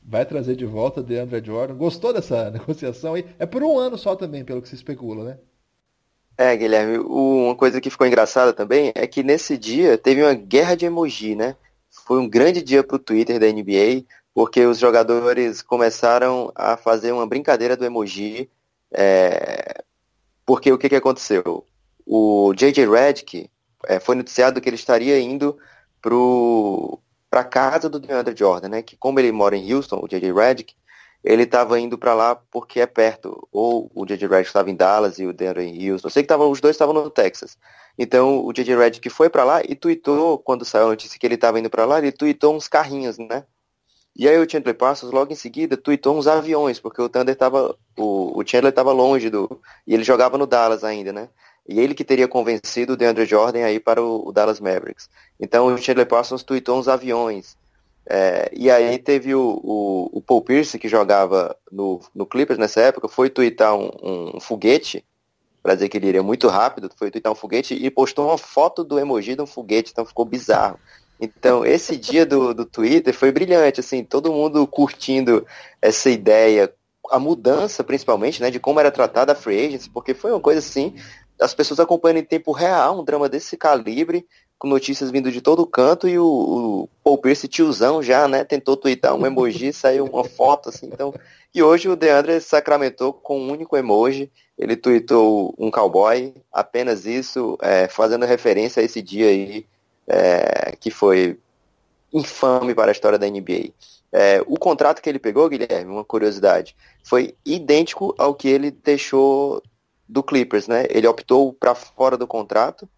Vai 0.05 0.27
trazer 0.27 0.55
de 0.55 0.67
volta 0.67 1.03
DeAndre 1.03 1.43
Jordan. 1.43 1.75
Gostou 1.75 2.13
dessa 2.13 2.51
negociação 2.53 3.15
aí? 3.15 3.25
É 3.39 3.47
por 3.47 3.63
um 3.63 3.79
ano 3.79 3.97
só 3.97 4.15
também, 4.15 4.45
pelo 4.45 4.61
que 4.61 4.69
se 4.69 4.75
especula, 4.75 5.25
né? 5.25 5.39
É, 6.37 6.55
Guilherme, 6.55 6.99
uma 6.99 7.57
coisa 7.57 7.81
que 7.81 7.89
ficou 7.89 8.07
engraçada 8.07 8.53
também 8.53 8.93
é 8.95 9.07
que 9.07 9.23
nesse 9.23 9.57
dia 9.57 9.97
teve 9.97 10.23
uma 10.23 10.35
guerra 10.35 10.75
de 10.75 10.85
emoji, 10.85 11.35
né? 11.35 11.57
Foi 11.91 12.21
um 12.21 12.29
grande 12.29 12.63
dia 12.63 12.85
para 12.85 12.97
o 12.97 12.99
Twitter 12.99 13.41
da 13.41 13.47
NBA, 13.47 14.05
porque 14.35 14.67
os 14.67 14.79
jogadores 14.79 15.63
começaram 15.63 16.53
a 16.55 16.77
fazer 16.77 17.13
uma 17.13 17.27
brincadeira 17.27 17.79
do 17.79 17.85
emoji. 17.85 18.51
É... 18.93 19.83
Porque 20.45 20.71
o 20.71 20.77
que, 20.77 20.91
que 20.91 20.97
aconteceu? 20.97 21.65
O 22.11 22.55
J.J. 22.55 22.89
Redick 22.89 23.51
é, 23.87 24.01
foi 24.01 24.15
noticiado 24.15 24.63
que 24.63 24.69
ele 24.69 24.77
estaria 24.77 25.21
indo 25.21 25.59
para 26.01 27.41
a 27.41 27.45
casa 27.45 27.87
do 27.87 28.01
DeAndre 28.01 28.35
Jordan, 28.35 28.69
né? 28.69 28.83
Que 28.83 28.97
como 28.97 29.21
ele 29.21 29.31
mora 29.31 29.55
em 29.55 29.75
Houston, 29.75 30.01
o 30.03 30.09
J.J. 30.09 30.33
Redick, 30.33 30.75
ele 31.23 31.43
estava 31.43 31.79
indo 31.79 31.99
para 31.99 32.15
lá 32.15 32.35
porque 32.35 32.81
é 32.81 32.87
perto. 32.87 33.47
Ou 33.53 33.91
o 33.95 34.07
J.J. 34.07 34.27
Redick 34.27 34.49
estava 34.49 34.71
em 34.71 34.75
Dallas 34.75 35.19
e 35.19 35.27
o 35.27 35.35
Denver 35.35 35.63
em 35.63 35.91
Houston. 35.91 36.09
Eu 36.09 36.11
sei 36.11 36.23
que 36.23 36.29
tava, 36.29 36.47
os 36.47 36.63
dois 36.63 36.75
estavam 36.77 36.95
no 36.95 37.11
Texas. 37.11 37.59
Então 37.99 38.43
o 38.43 38.55
J.J. 38.55 38.75
Redick 38.75 39.11
foi 39.11 39.29
para 39.29 39.45
lá 39.45 39.61
e 39.63 39.75
tweetou, 39.75 40.39
quando 40.39 40.65
saiu 40.65 40.87
a 40.87 40.91
notícia 40.91 41.21
que 41.21 41.27
ele 41.27 41.35
estava 41.35 41.61
indo 41.61 41.69
para 41.69 41.85
lá, 41.85 41.99
ele 41.99 42.11
tweetou 42.11 42.57
uns 42.57 42.69
carrinhos, 42.69 43.19
né? 43.19 43.45
E 44.17 44.29
aí 44.29 44.37
o 44.37 44.51
Chandler 44.51 44.75
Parsons 44.75 45.13
logo 45.13 45.33
em 45.33 45.37
seguida 45.37 45.77
tweetou 45.77 46.19
uns 46.19 46.27
aviões, 46.27 46.81
porque 46.81 47.01
o 47.01 47.09
Thunder 47.09 47.37
tava. 47.37 47.77
O, 47.97 48.41
o 48.41 48.45
Chandler 48.45 48.71
estava 48.71 48.91
longe 48.93 49.31
do. 49.31 49.61
E 49.87 49.95
ele 49.95 50.03
jogava 50.03 50.37
no 50.37 50.47
Dallas 50.47 50.83
ainda, 50.83 51.13
né? 51.13 51.29
E 51.69 51.79
ele 51.79 51.95
que 51.95 52.05
teria 52.05 52.27
convencido 52.27 52.95
o 52.95 52.97
DeAndre 52.97 53.27
Jordan 53.27 53.65
aí 53.65 53.79
para 53.79 54.03
o, 54.03 54.33
Dallas 54.33 54.59
Mavericks. 54.59 55.11
Então 55.39 55.67
o 55.67 55.77
Chandler 55.77 56.07
Parsons 56.07 56.43
tweetou 56.43 56.79
uns 56.79 56.89
aviões. 56.89 57.57
É, 58.11 58.51
e 58.55 58.71
aí 58.71 58.99
teve 58.99 59.35
o, 59.35 59.61
o, 59.63 60.09
o, 60.15 60.23
Paul 60.23 60.41
Pierce, 60.41 60.79
que 60.79 60.89
jogava 60.89 61.55
no, 61.71 62.01
no 62.15 62.25
Clippers 62.25 62.59
nessa 62.59 62.81
época, 62.81 63.07
foi 63.07 63.29
twittar 63.29 63.77
um, 63.77 63.91
um 64.35 64.41
foguete, 64.41 65.05
para 65.63 65.75
dizer 65.75 65.91
que 65.91 65.99
ele 65.99 66.09
iria 66.09 66.23
muito 66.23 66.49
rápido, 66.49 66.91
foi 66.97 67.11
twittar 67.11 67.31
um 67.31 67.37
foguete 67.37 67.75
e 67.75 67.91
postou 67.91 68.29
uma 68.29 68.39
foto 68.39 68.83
do 68.83 68.99
emoji 68.99 69.35
de 69.35 69.43
um 69.43 69.47
foguete, 69.47 69.93
então 69.93 70.07
ficou 70.07 70.25
bizarro. 70.25 70.79
Então, 71.21 71.67
esse 71.67 71.97
dia 71.97 72.25
do, 72.25 72.55
do 72.55 72.65
Twitter 72.65 73.13
foi 73.13 73.31
brilhante, 73.31 73.81
assim, 73.81 74.03
todo 74.03 74.33
mundo 74.33 74.67
curtindo 74.67 75.47
essa 75.83 76.09
ideia, 76.09 76.73
a 77.11 77.19
mudança, 77.19 77.85
principalmente, 77.85 78.41
né, 78.41 78.51
de 78.51 78.61
como 78.61 78.81
era 78.81 78.91
tratada 78.91 79.33
a 79.33 79.35
free 79.35 79.67
agency, 79.67 79.91
porque 79.91 80.15
foi 80.15 80.31
uma 80.31 80.41
coisa 80.41 80.61
assim, 80.61 80.95
as 81.41 81.55
pessoas 81.55 81.81
acompanhando 81.81 82.19
em 82.19 82.25
tempo 82.25 82.53
real 82.53 83.01
um 83.01 83.05
drama 83.05 83.29
desse 83.29 83.57
calibre, 83.57 84.27
com 84.59 84.69
notícias 84.69 85.11
vindo 85.11 85.31
de 85.31 85.41
todo 85.41 85.67
canto 85.67 86.09
e 86.09 86.19
o, 86.19 86.25
o 86.25 86.89
Paul 87.05 87.19
Pierce 87.19 87.47
tiozão 87.47 88.03
já, 88.03 88.27
né, 88.27 88.45
tentou 88.45 88.77
twittar 88.77 89.15
um 89.15 89.25
emoji, 89.25 89.71
saiu 89.75 90.05
uma 90.05 90.25
foto 90.25 90.69
assim, 90.69 90.87
então, 90.87 91.15
e 91.55 91.63
hoje 91.63 91.89
o 91.89 91.97
DeAndre 91.97 92.41
sacramentou 92.41 93.13
com 93.13 93.41
um 93.41 93.51
único 93.51 93.77
emoji, 93.77 94.31
ele 94.59 94.77
tweetou 94.77 95.55
um 95.57 95.71
cowboy, 95.71 96.35
apenas 96.53 97.07
isso, 97.07 97.57
é, 97.63 97.87
fazendo 97.87 98.27
referência 98.27 98.83
a 98.83 98.85
esse 98.85 99.01
dia 99.01 99.29
aí, 99.29 99.65
é, 100.07 100.75
que 100.81 100.91
foi 100.91 101.39
infame 102.13 102.75
para 102.75 102.91
a 102.91 102.93
história 102.93 103.19
da 103.19 103.29
NBA. 103.29 103.71
É, 104.11 104.43
o 104.47 104.59
contrato 104.59 105.01
que 105.01 105.09
ele 105.09 105.19
pegou, 105.19 105.49
Guilherme, 105.49 105.93
uma 105.93 106.05
curiosidade, 106.05 106.75
foi 107.05 107.35
idêntico 107.45 108.15
ao 108.19 108.35
que 108.35 108.49
ele 108.49 108.71
deixou 108.71 109.63
do 110.09 110.23
Clippers, 110.23 110.67
né? 110.67 110.87
Ele 110.89 111.07
optou 111.07 111.53
para 111.53 111.75
fora 111.75 112.17
do 112.17 112.27
contrato 112.27 112.89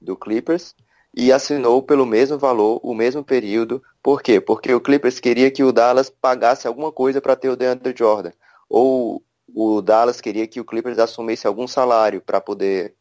do 0.00 0.16
Clippers 0.16 0.74
e 1.14 1.32
assinou 1.32 1.82
pelo 1.82 2.06
mesmo 2.06 2.38
valor, 2.38 2.80
o 2.82 2.94
mesmo 2.94 3.24
período. 3.24 3.82
Por 4.02 4.22
quê? 4.22 4.40
Porque 4.40 4.72
o 4.72 4.80
Clippers 4.80 5.18
queria 5.18 5.50
que 5.50 5.64
o 5.64 5.72
Dallas 5.72 6.10
pagasse 6.10 6.68
alguma 6.68 6.92
coisa 6.92 7.20
para 7.20 7.36
ter 7.36 7.48
o 7.48 7.56
DeAndre 7.56 7.94
Jordan. 7.96 8.32
Ou 8.68 9.22
o 9.48 9.80
Dallas 9.80 10.20
queria 10.20 10.46
que 10.46 10.60
o 10.60 10.64
Clippers 10.64 10.98
assumisse 10.98 11.46
algum 11.46 11.66
salário 11.66 12.20
para 12.20 12.40
poder 12.40 12.94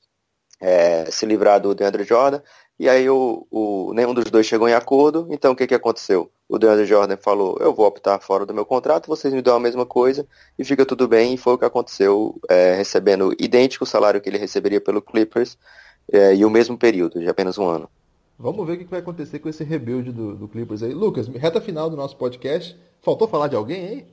é, 0.59 1.09
se 1.11 1.25
livrar 1.25 1.59
do 1.59 1.75
DeAndre 1.75 2.03
Jordan. 2.03 2.41
E 2.79 2.87
aí 2.87 3.09
o, 3.09 3.45
o, 3.51 3.93
nenhum 3.93 4.13
dos 4.13 4.31
dois 4.31 4.45
chegou 4.45 4.69
em 4.69 4.73
acordo. 4.73 5.27
Então 5.29 5.51
o 5.51 5.55
que, 5.55 5.67
que 5.67 5.75
aconteceu? 5.75 6.31
O 6.47 6.57
DeAndre 6.57 6.85
Jordan 6.85 7.17
falou, 7.17 7.57
eu 7.59 7.73
vou 7.73 7.85
optar 7.85 8.19
fora 8.19 8.45
do 8.45 8.53
meu 8.53 8.65
contrato, 8.65 9.07
vocês 9.07 9.33
me 9.33 9.41
dão 9.41 9.57
a 9.57 9.59
mesma 9.59 9.85
coisa 9.85 10.25
e 10.57 10.63
fica 10.63 10.85
tudo 10.85 11.07
bem. 11.07 11.33
E 11.33 11.37
foi 11.37 11.53
o 11.53 11.57
que 11.57 11.65
aconteceu, 11.65 12.39
é, 12.49 12.75
recebendo 12.75 13.35
idêntico 13.37 13.85
salário 13.85 14.21
que 14.21 14.29
ele 14.29 14.37
receberia 14.37 14.79
pelo 14.79 15.01
Clippers 15.01 15.57
é, 16.11 16.33
e 16.35 16.45
o 16.45 16.49
mesmo 16.49 16.77
período, 16.77 17.19
de 17.19 17.27
apenas 17.27 17.57
um 17.57 17.67
ano. 17.67 17.89
Vamos 18.37 18.65
ver 18.65 18.73
o 18.73 18.77
que 18.77 18.85
vai 18.85 19.01
acontecer 19.01 19.39
com 19.39 19.49
esse 19.49 19.65
rebuild 19.65 20.13
do, 20.13 20.33
do 20.33 20.47
Clippers 20.47 20.81
aí. 20.81 20.93
Lucas, 20.93 21.27
reta 21.27 21.59
final 21.59 21.89
do 21.89 21.97
nosso 21.97 22.15
podcast. 22.15 22.79
Faltou 23.01 23.27
falar 23.27 23.49
de 23.49 23.57
alguém 23.57 23.85
aí? 23.85 24.05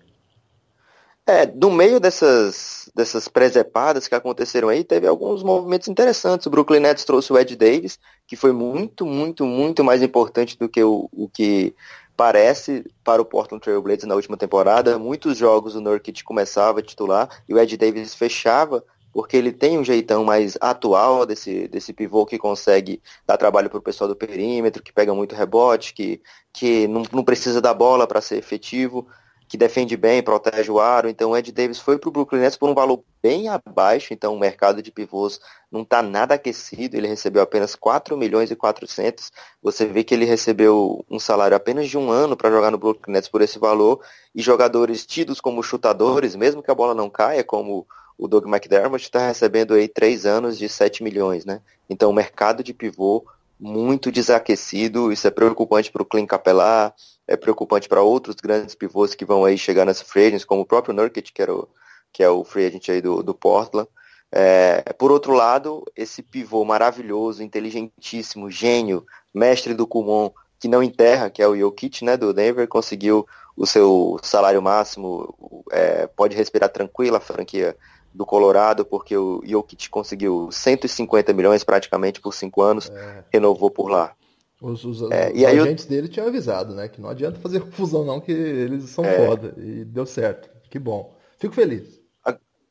É, 1.28 1.44
no 1.44 1.72
meio 1.72 1.98
dessas, 1.98 2.88
dessas 2.94 3.26
presepadas 3.26 4.06
que 4.06 4.14
aconteceram 4.14 4.68
aí, 4.68 4.84
teve 4.84 5.08
alguns 5.08 5.42
movimentos 5.42 5.88
interessantes. 5.88 6.46
O 6.46 6.50
Brooklyn 6.50 6.78
Nets 6.78 7.04
trouxe 7.04 7.32
o 7.32 7.38
Ed 7.38 7.56
Davis, 7.56 7.98
que 8.28 8.36
foi 8.36 8.52
muito, 8.52 9.04
muito, 9.04 9.44
muito 9.44 9.82
mais 9.82 10.02
importante 10.02 10.56
do 10.56 10.68
que 10.68 10.84
o, 10.84 11.08
o 11.12 11.28
que 11.28 11.74
parece 12.16 12.84
para 13.02 13.20
o 13.20 13.24
Portland 13.24 13.60
Trail 13.60 13.82
Blazers 13.82 14.06
na 14.06 14.14
última 14.14 14.36
temporada. 14.36 15.00
Muitos 15.00 15.36
jogos 15.36 15.74
o 15.74 15.80
Nurkic 15.80 16.22
começava 16.22 16.78
a 16.78 16.82
titular 16.82 17.28
e 17.48 17.52
o 17.52 17.58
Ed 17.58 17.76
Davis 17.76 18.14
fechava 18.14 18.84
porque 19.12 19.36
ele 19.36 19.50
tem 19.50 19.78
um 19.78 19.84
jeitão 19.84 20.22
mais 20.24 20.56
atual 20.60 21.26
desse, 21.26 21.66
desse 21.68 21.92
pivô 21.92 22.24
que 22.26 22.38
consegue 22.38 23.02
dar 23.26 23.38
trabalho 23.38 23.70
para 23.70 23.78
o 23.78 23.82
pessoal 23.82 24.06
do 24.06 24.14
perímetro, 24.14 24.82
que 24.82 24.92
pega 24.92 25.14
muito 25.14 25.34
rebote, 25.34 25.94
que, 25.94 26.20
que 26.52 26.86
não, 26.86 27.02
não 27.10 27.24
precisa 27.24 27.60
da 27.60 27.72
bola 27.72 28.06
para 28.06 28.20
ser 28.20 28.36
efetivo, 28.36 29.08
que 29.48 29.56
defende 29.56 29.96
bem, 29.96 30.22
protege 30.22 30.70
o 30.70 30.80
aro. 30.80 31.08
Então 31.08 31.30
o 31.30 31.36
Ed 31.36 31.52
Davis 31.52 31.78
foi 31.78 31.98
para 31.98 32.08
o 32.08 32.12
Brooklyn 32.12 32.40
Nets 32.40 32.56
por 32.56 32.68
um 32.68 32.74
valor 32.74 33.02
bem 33.22 33.48
abaixo, 33.48 34.12
então 34.12 34.34
o 34.34 34.38
mercado 34.38 34.82
de 34.82 34.90
pivôs 34.90 35.40
não 35.70 35.82
está 35.82 36.02
nada 36.02 36.34
aquecido, 36.34 36.96
ele 36.96 37.08
recebeu 37.08 37.42
apenas 37.42 37.74
4 37.74 38.16
milhões 38.16 38.50
e 38.50 38.56
400. 38.56 39.30
Você 39.62 39.86
vê 39.86 40.04
que 40.04 40.14
ele 40.14 40.24
recebeu 40.24 41.04
um 41.10 41.18
salário 41.18 41.56
apenas 41.56 41.88
de 41.88 41.98
um 41.98 42.10
ano 42.10 42.36
para 42.36 42.50
jogar 42.50 42.70
no 42.70 42.78
Brooklyn 42.78 43.14
Nets 43.14 43.28
por 43.28 43.42
esse 43.42 43.58
valor, 43.58 44.00
e 44.34 44.42
jogadores 44.42 45.06
tidos 45.06 45.40
como 45.40 45.62
chutadores, 45.62 46.36
mesmo 46.36 46.62
que 46.62 46.70
a 46.70 46.74
bola 46.74 46.94
não 46.94 47.10
caia, 47.10 47.42
como 47.42 47.86
o 48.18 48.28
Doug 48.28 48.46
McDermott 48.46 49.04
está 49.04 49.26
recebendo 49.26 49.74
aí 49.74 49.88
três 49.88 50.24
anos 50.24 50.56
de 50.56 50.68
7 50.68 51.02
milhões, 51.02 51.44
né? 51.44 51.60
Então 51.88 52.10
o 52.10 52.14
mercado 52.14 52.62
de 52.62 52.72
pivô 52.72 53.24
muito 53.58 54.12
desaquecido, 54.12 55.12
isso 55.12 55.26
é 55.26 55.30
preocupante 55.30 55.90
para 55.90 56.02
o 56.02 56.06
Clint 56.06 56.28
Capelá, 56.28 56.92
é 57.26 57.36
preocupante 57.36 57.88
para 57.88 58.02
outros 58.02 58.36
grandes 58.36 58.74
pivôs 58.74 59.14
que 59.14 59.24
vão 59.24 59.44
aí 59.44 59.56
chegar 59.56 59.84
nas 59.84 60.00
free 60.00 60.26
agents, 60.26 60.44
como 60.44 60.62
o 60.62 60.66
próprio 60.66 60.94
Nurkic, 60.94 61.32
que, 61.32 61.42
era 61.42 61.54
o, 61.54 61.68
que 62.12 62.22
é 62.22 62.28
o 62.28 62.44
free 62.44 62.66
agent 62.66 62.88
aí 62.88 63.00
do, 63.00 63.22
do 63.22 63.34
Portland. 63.34 63.88
É, 64.30 64.82
por 64.98 65.10
outro 65.10 65.32
lado, 65.32 65.84
esse 65.96 66.22
pivô 66.22 66.64
maravilhoso, 66.64 67.42
inteligentíssimo, 67.42 68.50
gênio, 68.50 69.06
mestre 69.34 69.72
do 69.72 69.86
Kumon, 69.86 70.30
que 70.58 70.68
não 70.68 70.82
enterra, 70.82 71.30
que 71.30 71.42
é 71.42 71.48
o 71.48 71.56
Jokic, 71.56 72.04
né, 72.04 72.16
do 72.16 72.32
Denver, 72.32 72.66
conseguiu 72.68 73.26
o 73.56 73.66
seu 73.66 74.18
salário 74.22 74.60
máximo, 74.60 75.62
é, 75.70 76.06
pode 76.06 76.36
respirar 76.36 76.68
tranquila 76.68 77.18
a 77.18 77.20
franquia 77.20 77.76
do 78.16 78.24
Colorado, 78.24 78.84
porque 78.84 79.16
o 79.16 79.42
Jokic 79.44 79.90
conseguiu 79.90 80.48
150 80.50 81.32
milhões 81.34 81.62
praticamente 81.62 82.20
por 82.20 82.32
cinco 82.32 82.62
anos, 82.62 82.90
é. 82.90 83.24
renovou 83.30 83.70
por 83.70 83.90
lá. 83.90 84.14
Os, 84.60 84.84
os, 84.84 85.02
é, 85.10 85.30
os 85.32 85.44
agentes 85.44 85.84
eu... 85.84 85.90
dele 85.90 86.08
tinham 86.08 86.26
avisado, 86.26 86.74
né? 86.74 86.88
Que 86.88 87.00
não 87.00 87.10
adianta 87.10 87.38
fazer 87.38 87.60
confusão 87.60 88.04
não, 88.04 88.20
que 88.20 88.32
eles 88.32 88.88
são 88.88 89.04
é. 89.04 89.26
foda. 89.26 89.54
E 89.58 89.84
deu 89.84 90.06
certo. 90.06 90.48
Que 90.70 90.78
bom. 90.78 91.14
Fico 91.38 91.54
feliz. 91.54 92.00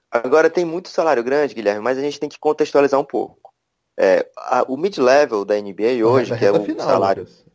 Agora 0.10 0.50
tem 0.50 0.64
muito 0.64 0.90
salário 0.90 1.24
grande, 1.24 1.54
Guilherme, 1.54 1.82
mas 1.82 1.98
a 1.98 2.02
gente 2.02 2.20
tem 2.20 2.30
que 2.30 2.40
contextualizar 2.40 3.00
um 3.00 3.06
pouco. 3.06 3.54
É, 3.98 4.28
a, 4.38 4.64
o 4.68 4.78
mid-level 4.78 5.46
da 5.46 5.60
NBA 5.60 6.06
hoje, 6.06 6.36
que 6.38 6.46
é 6.46 6.52
o 6.52 6.64
final, 6.64 6.88
salário. 6.88 7.24
Lucas. 7.24 7.46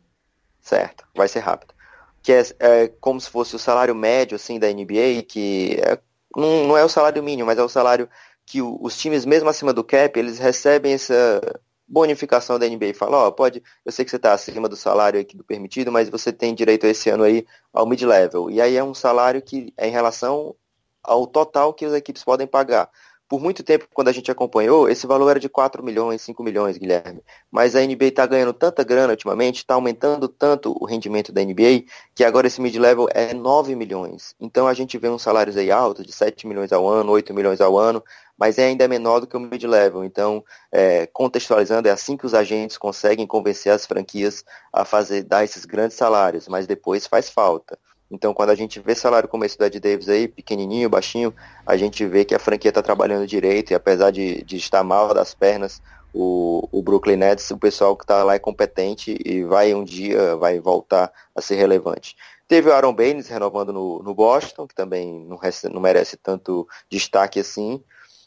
Certo, 0.61 1.03
vai 1.15 1.27
ser 1.27 1.39
rápido. 1.39 1.73
Que 2.21 2.31
é, 2.31 2.43
é, 2.59 2.87
como 2.87 3.19
se 3.19 3.29
fosse 3.29 3.55
o 3.55 3.59
salário 3.59 3.95
médio 3.95 4.35
assim 4.35 4.59
da 4.59 4.71
NBA, 4.71 5.23
que 5.27 5.79
é, 5.81 5.99
não, 6.35 6.67
não 6.67 6.77
é 6.77 6.83
o 6.83 6.89
salário 6.89 7.21
mínimo, 7.23 7.47
mas 7.47 7.57
é 7.57 7.63
o 7.63 7.69
salário 7.69 8.09
que 8.45 8.61
o, 8.61 8.77
os 8.81 8.97
times, 8.97 9.25
mesmo 9.25 9.49
acima 9.49 9.73
do 9.73 9.83
cap, 9.83 10.17
eles 10.17 10.39
recebem 10.39 10.93
essa 10.93 11.41
bonificação 11.87 12.57
da 12.57 12.67
NBA. 12.67 12.93
Fala, 12.95 13.17
ó, 13.17 13.27
oh, 13.27 13.31
pode, 13.31 13.61
eu 13.85 13.91
sei 13.91 14.05
que 14.05 14.11
você 14.11 14.17
está 14.17 14.33
acima 14.33 14.69
do 14.69 14.75
salário 14.75 15.19
aqui 15.19 15.35
do 15.35 15.43
permitido, 15.43 15.91
mas 15.91 16.09
você 16.09 16.31
tem 16.31 16.55
direito 16.55 16.85
esse 16.85 17.09
ano 17.09 17.23
aí 17.23 17.45
ao 17.73 17.85
mid-level. 17.85 18.49
E 18.49 18.61
aí 18.61 18.75
é 18.77 18.83
um 18.83 18.93
salário 18.93 19.41
que 19.41 19.73
é 19.77 19.87
em 19.87 19.91
relação 19.91 20.55
ao 21.03 21.27
total 21.27 21.73
que 21.73 21.85
as 21.85 21.93
equipes 21.93 22.23
podem 22.23 22.47
pagar 22.47 22.89
por 23.31 23.39
muito 23.39 23.63
tempo, 23.63 23.87
quando 23.93 24.09
a 24.09 24.11
gente 24.11 24.29
acompanhou, 24.29 24.89
esse 24.89 25.07
valor 25.07 25.29
era 25.29 25.39
de 25.39 25.47
4 25.47 25.81
milhões, 25.81 26.21
5 26.21 26.43
milhões, 26.43 26.77
Guilherme. 26.77 27.23
Mas 27.49 27.77
a 27.77 27.79
NBA 27.79 28.07
está 28.07 28.25
ganhando 28.25 28.51
tanta 28.51 28.83
grana 28.83 29.11
ultimamente, 29.13 29.59
está 29.59 29.73
aumentando 29.73 30.27
tanto 30.27 30.75
o 30.77 30.85
rendimento 30.85 31.31
da 31.31 31.41
NBA, 31.41 31.85
que 32.13 32.25
agora 32.25 32.47
esse 32.47 32.59
mid-level 32.59 33.07
é 33.13 33.33
9 33.33 33.73
milhões. 33.73 34.35
Então 34.37 34.67
a 34.67 34.73
gente 34.73 34.97
vê 34.97 35.07
uns 35.07 35.21
salários 35.21 35.55
aí 35.55 35.71
altos, 35.71 36.05
de 36.05 36.11
7 36.11 36.45
milhões 36.45 36.73
ao 36.73 36.85
ano, 36.85 37.09
8 37.13 37.33
milhões 37.33 37.61
ao 37.61 37.77
ano, 37.77 38.03
mas 38.37 38.57
é 38.57 38.65
ainda 38.65 38.85
menor 38.85 39.21
do 39.21 39.27
que 39.27 39.37
o 39.37 39.39
mid-level. 39.39 40.03
Então, 40.03 40.43
é, 40.69 41.07
contextualizando, 41.07 41.87
é 41.87 41.91
assim 41.91 42.17
que 42.17 42.25
os 42.25 42.33
agentes 42.33 42.77
conseguem 42.77 43.25
convencer 43.25 43.71
as 43.71 43.85
franquias 43.85 44.43
a 44.73 44.83
fazer 44.83 45.23
dar 45.23 45.45
esses 45.45 45.63
grandes 45.63 45.95
salários, 45.95 46.49
mas 46.49 46.67
depois 46.67 47.07
faz 47.07 47.29
falta. 47.29 47.79
Então, 48.11 48.33
quando 48.33 48.49
a 48.49 48.55
gente 48.55 48.79
vê 48.79 48.93
salário 48.93 49.29
como 49.29 49.45
esse 49.45 49.57
do 49.57 49.65
Ed 49.65 49.79
Davis 49.79 50.09
aí, 50.09 50.27
pequenininho, 50.27 50.89
baixinho, 50.89 51.33
a 51.65 51.77
gente 51.77 52.05
vê 52.05 52.25
que 52.25 52.35
a 52.35 52.39
franquia 52.39 52.69
está 52.69 52.81
trabalhando 52.81 53.25
direito 53.25 53.71
e 53.71 53.73
apesar 53.73 54.11
de, 54.11 54.43
de 54.43 54.57
estar 54.57 54.83
mal 54.83 55.13
das 55.13 55.33
pernas, 55.33 55.81
o, 56.13 56.67
o 56.71 56.81
Brooklyn 56.81 57.15
Nets, 57.15 57.49
o 57.51 57.57
pessoal 57.57 57.95
que 57.95 58.03
está 58.03 58.21
lá 58.23 58.35
é 58.35 58.39
competente 58.39 59.17
e 59.23 59.43
vai 59.43 59.73
um 59.73 59.83
dia, 59.83 60.35
vai 60.35 60.59
voltar 60.59 61.11
a 61.33 61.41
ser 61.41 61.55
relevante. 61.55 62.17
Teve 62.49 62.69
o 62.69 62.73
Aaron 62.73 62.93
Baines 62.93 63.29
renovando 63.29 63.71
no, 63.71 64.03
no 64.03 64.13
Boston, 64.13 64.67
que 64.67 64.75
também 64.75 65.25
não, 65.25 65.39
não, 65.71 65.81
merece 65.81 66.17
tanto 66.17 66.67
destaque 66.89 67.39
assim. 67.39 67.81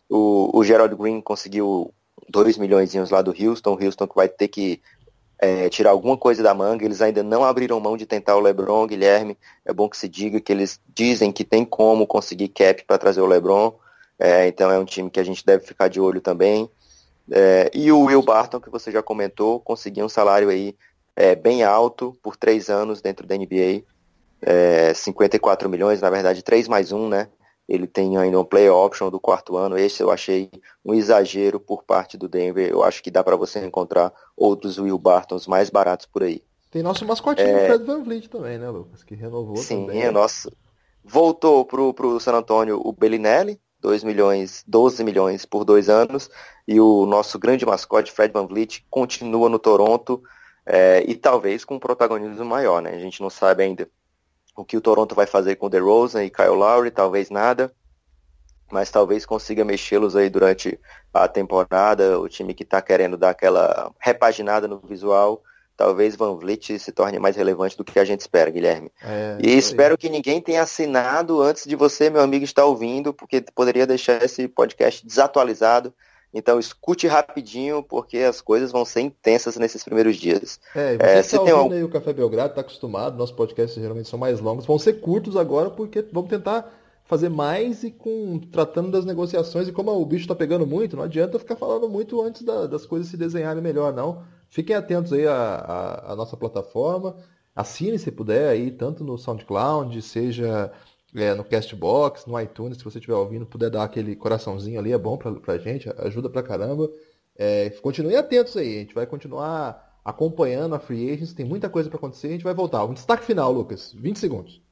O, 0.09 0.51
o 0.59 0.65
Gerald 0.65 0.97
Green 0.97 1.21
conseguiu 1.21 1.93
2 2.31 2.57
milhões 2.57 2.95
lá 3.11 3.21
do 3.21 3.35
Houston, 3.39 3.75
o 3.75 3.85
Houston 3.85 4.07
que 4.07 4.15
vai 4.15 4.29
ter 4.29 4.49
que 4.49 4.81
é, 5.45 5.69
tirar 5.69 5.91
alguma 5.91 6.17
coisa 6.17 6.43
da 6.43 6.55
manga. 6.55 6.85
Eles 6.85 7.03
ainda 7.03 7.23
não 7.23 7.45
abriram 7.45 7.79
mão 7.79 7.97
de 7.97 8.07
tentar 8.07 8.37
o 8.37 8.41
LeBron, 8.41 8.87
Guilherme. 8.87 9.37
É 9.65 9.73
bom 9.73 9.89
que 9.89 9.97
se 9.97 10.09
diga 10.09 10.41
que 10.41 10.51
eles 10.51 10.81
dizem 10.95 11.31
que 11.31 11.45
tem 11.45 11.65
como 11.65 12.07
conseguir 12.07 12.49
cap 12.49 12.83
para 12.85 12.97
trazer 12.97 13.21
o 13.21 13.27
LeBron. 13.27 13.75
É, 14.19 14.47
então 14.47 14.71
é 14.71 14.79
um 14.79 14.85
time 14.85 15.11
que 15.11 15.21
a 15.21 15.25
gente 15.25 15.45
deve 15.45 15.67
ficar 15.67 15.89
de 15.89 16.01
olho 16.01 16.21
também. 16.21 16.69
É, 17.31 17.71
e 17.75 17.93
o 17.93 18.01
Will 18.05 18.23
Barton, 18.23 18.61
que 18.61 18.71
você 18.71 18.91
já 18.91 19.03
comentou, 19.03 19.61
conseguiu 19.61 20.07
um 20.07 20.09
salário 20.09 20.49
aí 20.49 20.75
é, 21.15 21.35
bem 21.35 21.63
alto 21.63 22.17
por 22.23 22.37
três 22.37 22.71
anos 22.71 23.03
dentro 23.03 23.27
da 23.27 23.37
NBA. 23.37 23.83
54 24.95 25.67
é, 25.67 25.71
milhões, 25.71 26.01
na 26.01 26.11
verdade, 26.11 26.43
3 26.43 26.69
mais 26.69 26.93
1, 26.93 27.09
né? 27.09 27.29
Ele 27.69 27.87
tem 27.87 28.17
ainda 28.17 28.39
um 28.39 28.45
play 28.45 28.69
option 28.69 29.11
do 29.11 29.19
quarto 29.19 29.57
ano. 29.57 29.79
Esse 29.79 30.03
eu 30.03 30.11
achei 30.11 30.51
um 30.85 30.93
exagero 30.93 31.59
por 31.59 31.83
parte 31.83 32.19
do 32.19 32.29
Denver. 32.29 32.69
Eu 32.69 32.83
acho 32.83 33.03
que 33.03 33.11
dá 33.11 33.25
para 33.25 33.37
você 33.37 33.65
encontrar 33.65 34.13
outros 34.37 34.79
Will 34.79 34.99
Bartons 34.99 35.47
mais 35.47 35.71
baratos 35.71 36.07
por 36.07 36.23
aí. 36.23 36.43
Tem 36.71 36.83
nosso 36.83 37.07
mascotinho, 37.07 37.49
é... 37.49 37.67
Fred 37.67 37.85
Van 37.85 38.03
Vliet 38.03 38.29
também, 38.29 38.59
né, 38.59 38.69
Lucas? 38.69 39.03
Que 39.03 39.15
renovou 39.15 39.57
Sim, 39.57 39.87
também. 39.87 40.03
é 40.03 40.11
nosso. 40.11 40.51
Voltou 41.05 41.65
pro, 41.65 41.95
pro 41.95 42.19
San 42.19 42.35
Antonio 42.35 42.81
o 42.85 42.93
Bellinelli, 42.93 43.61
2 43.81 44.03
milhões, 44.03 44.65
12 44.67 45.05
milhões 45.05 45.45
por 45.47 45.65
dois 45.65 45.89
anos. 45.89 46.29
E 46.67 46.81
o 46.81 47.07
nosso 47.07 47.39
grande 47.39 47.65
mascote, 47.65 48.11
Fred 48.11 48.33
Van 48.33 48.47
Vliet, 48.47 48.85
continua 48.91 49.49
no 49.49 49.59
Toronto. 49.59 50.23
É, 50.67 51.05
e 51.07 51.15
talvez 51.15 51.65
com 51.65 51.77
um 51.77 51.79
protagonismo 51.79 52.45
maior, 52.45 52.83
né? 52.83 52.91
A 52.91 52.99
gente 52.99 53.21
não 53.21 53.31
sabe 53.31 53.63
ainda 53.63 53.89
o 54.57 54.65
que 54.65 54.77
o 54.77 54.81
Toronto 54.81 55.15
vai 55.15 55.27
fazer 55.27 55.57
com 55.57 55.67
o 55.67 55.71
DeRozan 55.71 56.25
e 56.25 56.31
Kyle 56.31 56.49
Lowry, 56.49 56.91
talvez 56.91 57.31
nada, 57.31 57.73
mas 58.71 58.91
talvez 58.91 59.27
consiga 59.27 59.65
mexê-los 59.65 60.17
aí 60.17 60.31
durante 60.31 60.79
a 61.13 61.29
temporada, 61.29 62.19
o 62.19 62.29
time 62.29 62.55
que 62.55 62.63
está 62.63 62.81
querendo 62.81 63.17
dar 63.17 63.31
aquela 63.31 63.93
repaginada 64.01 64.67
no 64.67 64.79
visual, 64.79 65.43
talvez 65.77 66.17
Van 66.17 66.37
Vliet 66.37 66.79
se 66.79 66.93
torne 66.93 67.19
mais 67.19 67.37
relevante 67.37 67.77
do 67.77 67.85
que 67.85 67.99
a 67.99 68.05
gente 68.05 68.21
espera, 68.21 68.51
Guilherme. 68.51 68.91
É, 69.03 69.39
e 69.41 69.57
espero 69.57 69.99
que 69.99 70.09
ninguém 70.09 70.41
tenha 70.41 70.63
assinado 70.63 71.43
antes 71.43 71.65
de 71.65 71.77
você, 71.77 72.11
meu 72.11 72.23
amigo, 72.23 72.45
estar 72.45 72.65
ouvindo, 72.65 73.13
porque 73.13 73.45
poderia 73.55 73.87
deixar 73.87 74.23
esse 74.23 74.49
podcast 74.49 75.05
desatualizado 75.07 75.93
então 76.35 76.59
escute 76.59 77.07
rapidinho, 77.07 77.81
porque 77.81 78.19
as 78.19 78.41
coisas 78.41 78.73
vão 78.73 78.85
ser 78.85 79.03
intensas 79.03 79.57
nesses 79.57 79.85
primeiros 79.85 80.17
dias. 80.17 80.59
É, 80.75 80.97
você 80.97 81.07
é, 81.07 81.19
está 81.21 81.41
ouvindo 81.41 81.57
algum... 81.57 81.75
aí 81.75 81.85
o 81.85 81.89
Café 81.89 82.13
Belgrado, 82.13 82.51
está 82.51 82.61
acostumado, 82.61 83.17
nossos 83.17 83.35
podcasts 83.35 83.81
geralmente 83.81 84.09
são 84.09 84.19
mais 84.19 84.41
longos, 84.41 84.67
vão 84.67 84.79
ser 84.79 84.95
curtos 84.95 85.37
agora, 85.37 85.71
porque 85.71 86.05
vamos 86.13 86.29
tentar 86.29 86.69
fazer 87.05 87.29
mais 87.29 87.85
e 87.85 87.91
com 87.91 88.41
tratando 88.51 88.91
das 88.91 89.05
negociações 89.05 89.69
e 89.69 89.73
como 89.73 89.93
o 89.93 90.05
bicho 90.05 90.25
está 90.25 90.35
pegando 90.35 90.67
muito, 90.67 90.97
não 90.97 91.05
adianta 91.05 91.39
ficar 91.39 91.55
falando 91.55 91.89
muito 91.89 92.21
antes 92.21 92.43
da, 92.43 92.67
das 92.67 92.85
coisas 92.85 93.09
se 93.09 93.17
desenharem 93.17 93.63
melhor, 93.63 93.93
não. 93.93 94.23
Fiquem 94.49 94.75
atentos 94.75 95.13
aí 95.13 95.27
à, 95.27 96.05
à 96.09 96.17
nossa 96.17 96.37
plataforma, 96.37 97.17
assine 97.55 97.99
se 97.99 98.11
puder 98.11 98.49
aí, 98.49 98.71
tanto 98.71 99.05
no 99.05 99.17
SoundCloud, 99.17 100.01
seja 100.03 100.73
é, 101.15 101.35
no 101.35 101.45
Castbox, 101.45 102.27
no 102.27 102.39
iTunes, 102.41 102.79
se 102.79 102.85
você 102.85 102.99
estiver 102.99 103.15
ouvindo, 103.17 103.47
puder 103.47 103.71
dar 103.71 103.85
aquele 103.85 104.17
coraçãozinho 104.17 104.79
ali, 104.79 104.93
é 104.93 104.99
bom 104.99 105.17
pra, 105.17 105.33
pra 105.33 105.59
gente, 105.59 105.89
ajuda 105.99 106.29
pra 106.29 106.43
caramba. 106.43 106.91
É, 107.37 107.71
continue 107.83 108.17
atentos 108.17 108.57
aí, 108.57 108.77
a 108.77 108.81
gente 108.81 108.95
vai 108.95 109.07
continuar 109.07 110.01
acompanhando 110.05 110.75
a 110.75 110.79
Free 110.79 111.11
Agents, 111.11 111.33
tem 111.33 111.47
muita 111.47 111.69
coisa 111.69 111.89
para 111.89 111.99
acontecer, 111.99 112.29
a 112.29 112.33
gente 112.33 112.45
vai 112.45 112.55
voltar. 112.55 112.85
Um 112.85 112.93
destaque 112.93 113.25
final, 113.25 113.53
Lucas, 113.53 113.93
20 113.95 114.19
segundos. 114.19 114.63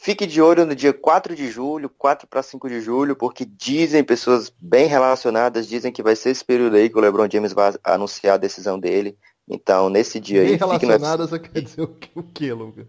Fique 0.00 0.26
de 0.26 0.40
olho 0.40 0.64
no 0.64 0.76
dia 0.76 0.92
4 0.92 1.34
de 1.34 1.50
julho, 1.50 1.90
4 1.90 2.28
para 2.28 2.42
5 2.42 2.68
de 2.68 2.80
julho, 2.80 3.16
porque 3.16 3.44
dizem 3.44 4.04
pessoas 4.04 4.52
bem 4.60 4.86
relacionadas, 4.86 5.68
dizem 5.68 5.90
que 5.90 6.04
vai 6.04 6.14
ser 6.14 6.30
esse 6.30 6.44
período 6.44 6.76
aí 6.76 6.88
que 6.88 6.96
o 6.96 7.00
LeBron 7.00 7.28
James 7.30 7.52
vai 7.52 7.74
anunciar 7.82 8.34
a 8.34 8.38
decisão 8.38 8.78
dele. 8.78 9.18
Então, 9.48 9.88
nesse 9.90 10.20
dia 10.20 10.42
bem 10.42 10.52
aí. 10.52 10.56
Bem 10.56 10.68
relacionadas 10.68 11.32
no... 11.32 11.40
quer 11.40 11.62
dizer 11.62 11.82
o 11.82 11.88
que, 11.88 12.22
que 12.22 12.52
Lucas? 12.52 12.86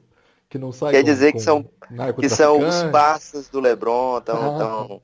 Que 0.49 0.57
não 0.57 0.71
sai 0.71 0.91
Quer 0.91 0.99
com, 0.99 1.05
dizer 1.05 1.31
que 1.31 1.39
são, 1.39 1.63
que 2.19 2.29
são 2.29 2.59
os 2.59 2.83
passos 2.91 3.47
do 3.49 3.59
LeBron, 3.59 4.19
tão, 4.21 4.55
ah. 4.55 4.57
tão, 4.57 5.01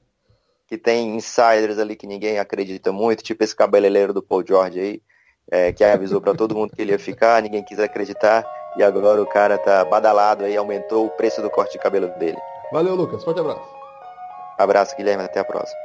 que 0.68 0.78
tem 0.78 1.16
insiders 1.16 1.78
ali 1.78 1.96
que 1.96 2.08
ninguém 2.08 2.40
acredita 2.40 2.92
muito, 2.92 3.24
tipo 3.24 3.44
esse 3.44 3.56
cabeleireiro 3.56 4.14
do 4.14 4.24
Paul 4.24 4.44
George 4.46 4.80
aí, 4.80 5.02
é, 5.52 5.72
que 5.72 5.84
avisou 5.84 6.20
para 6.20 6.34
todo 6.34 6.56
mundo 6.56 6.76
que 6.76 6.82
ele 6.82 6.92
ia 6.92 7.00
ficar, 7.00 7.42
ninguém 7.44 7.64
quis 7.64 7.80
acreditar, 7.80 8.44
e 8.76 8.84
agora 8.84 9.22
o 9.22 9.28
cara 9.28 9.58
tá 9.58 9.86
badalado 9.86 10.44
aí, 10.44 10.58
aumentou 10.58 11.06
o 11.06 11.10
preço 11.12 11.42
do 11.42 11.50
corte 11.50 11.74
de 11.74 11.80
cabelo 11.80 12.08
dele. 12.18 12.38
Valeu, 12.72 12.96
Lucas. 12.96 13.24
Forte 13.24 13.40
abraço. 13.40 13.62
Abraço, 14.58 14.96
Guilherme. 14.96 15.24
Até 15.24 15.40
a 15.40 15.46
próxima. 15.46 15.85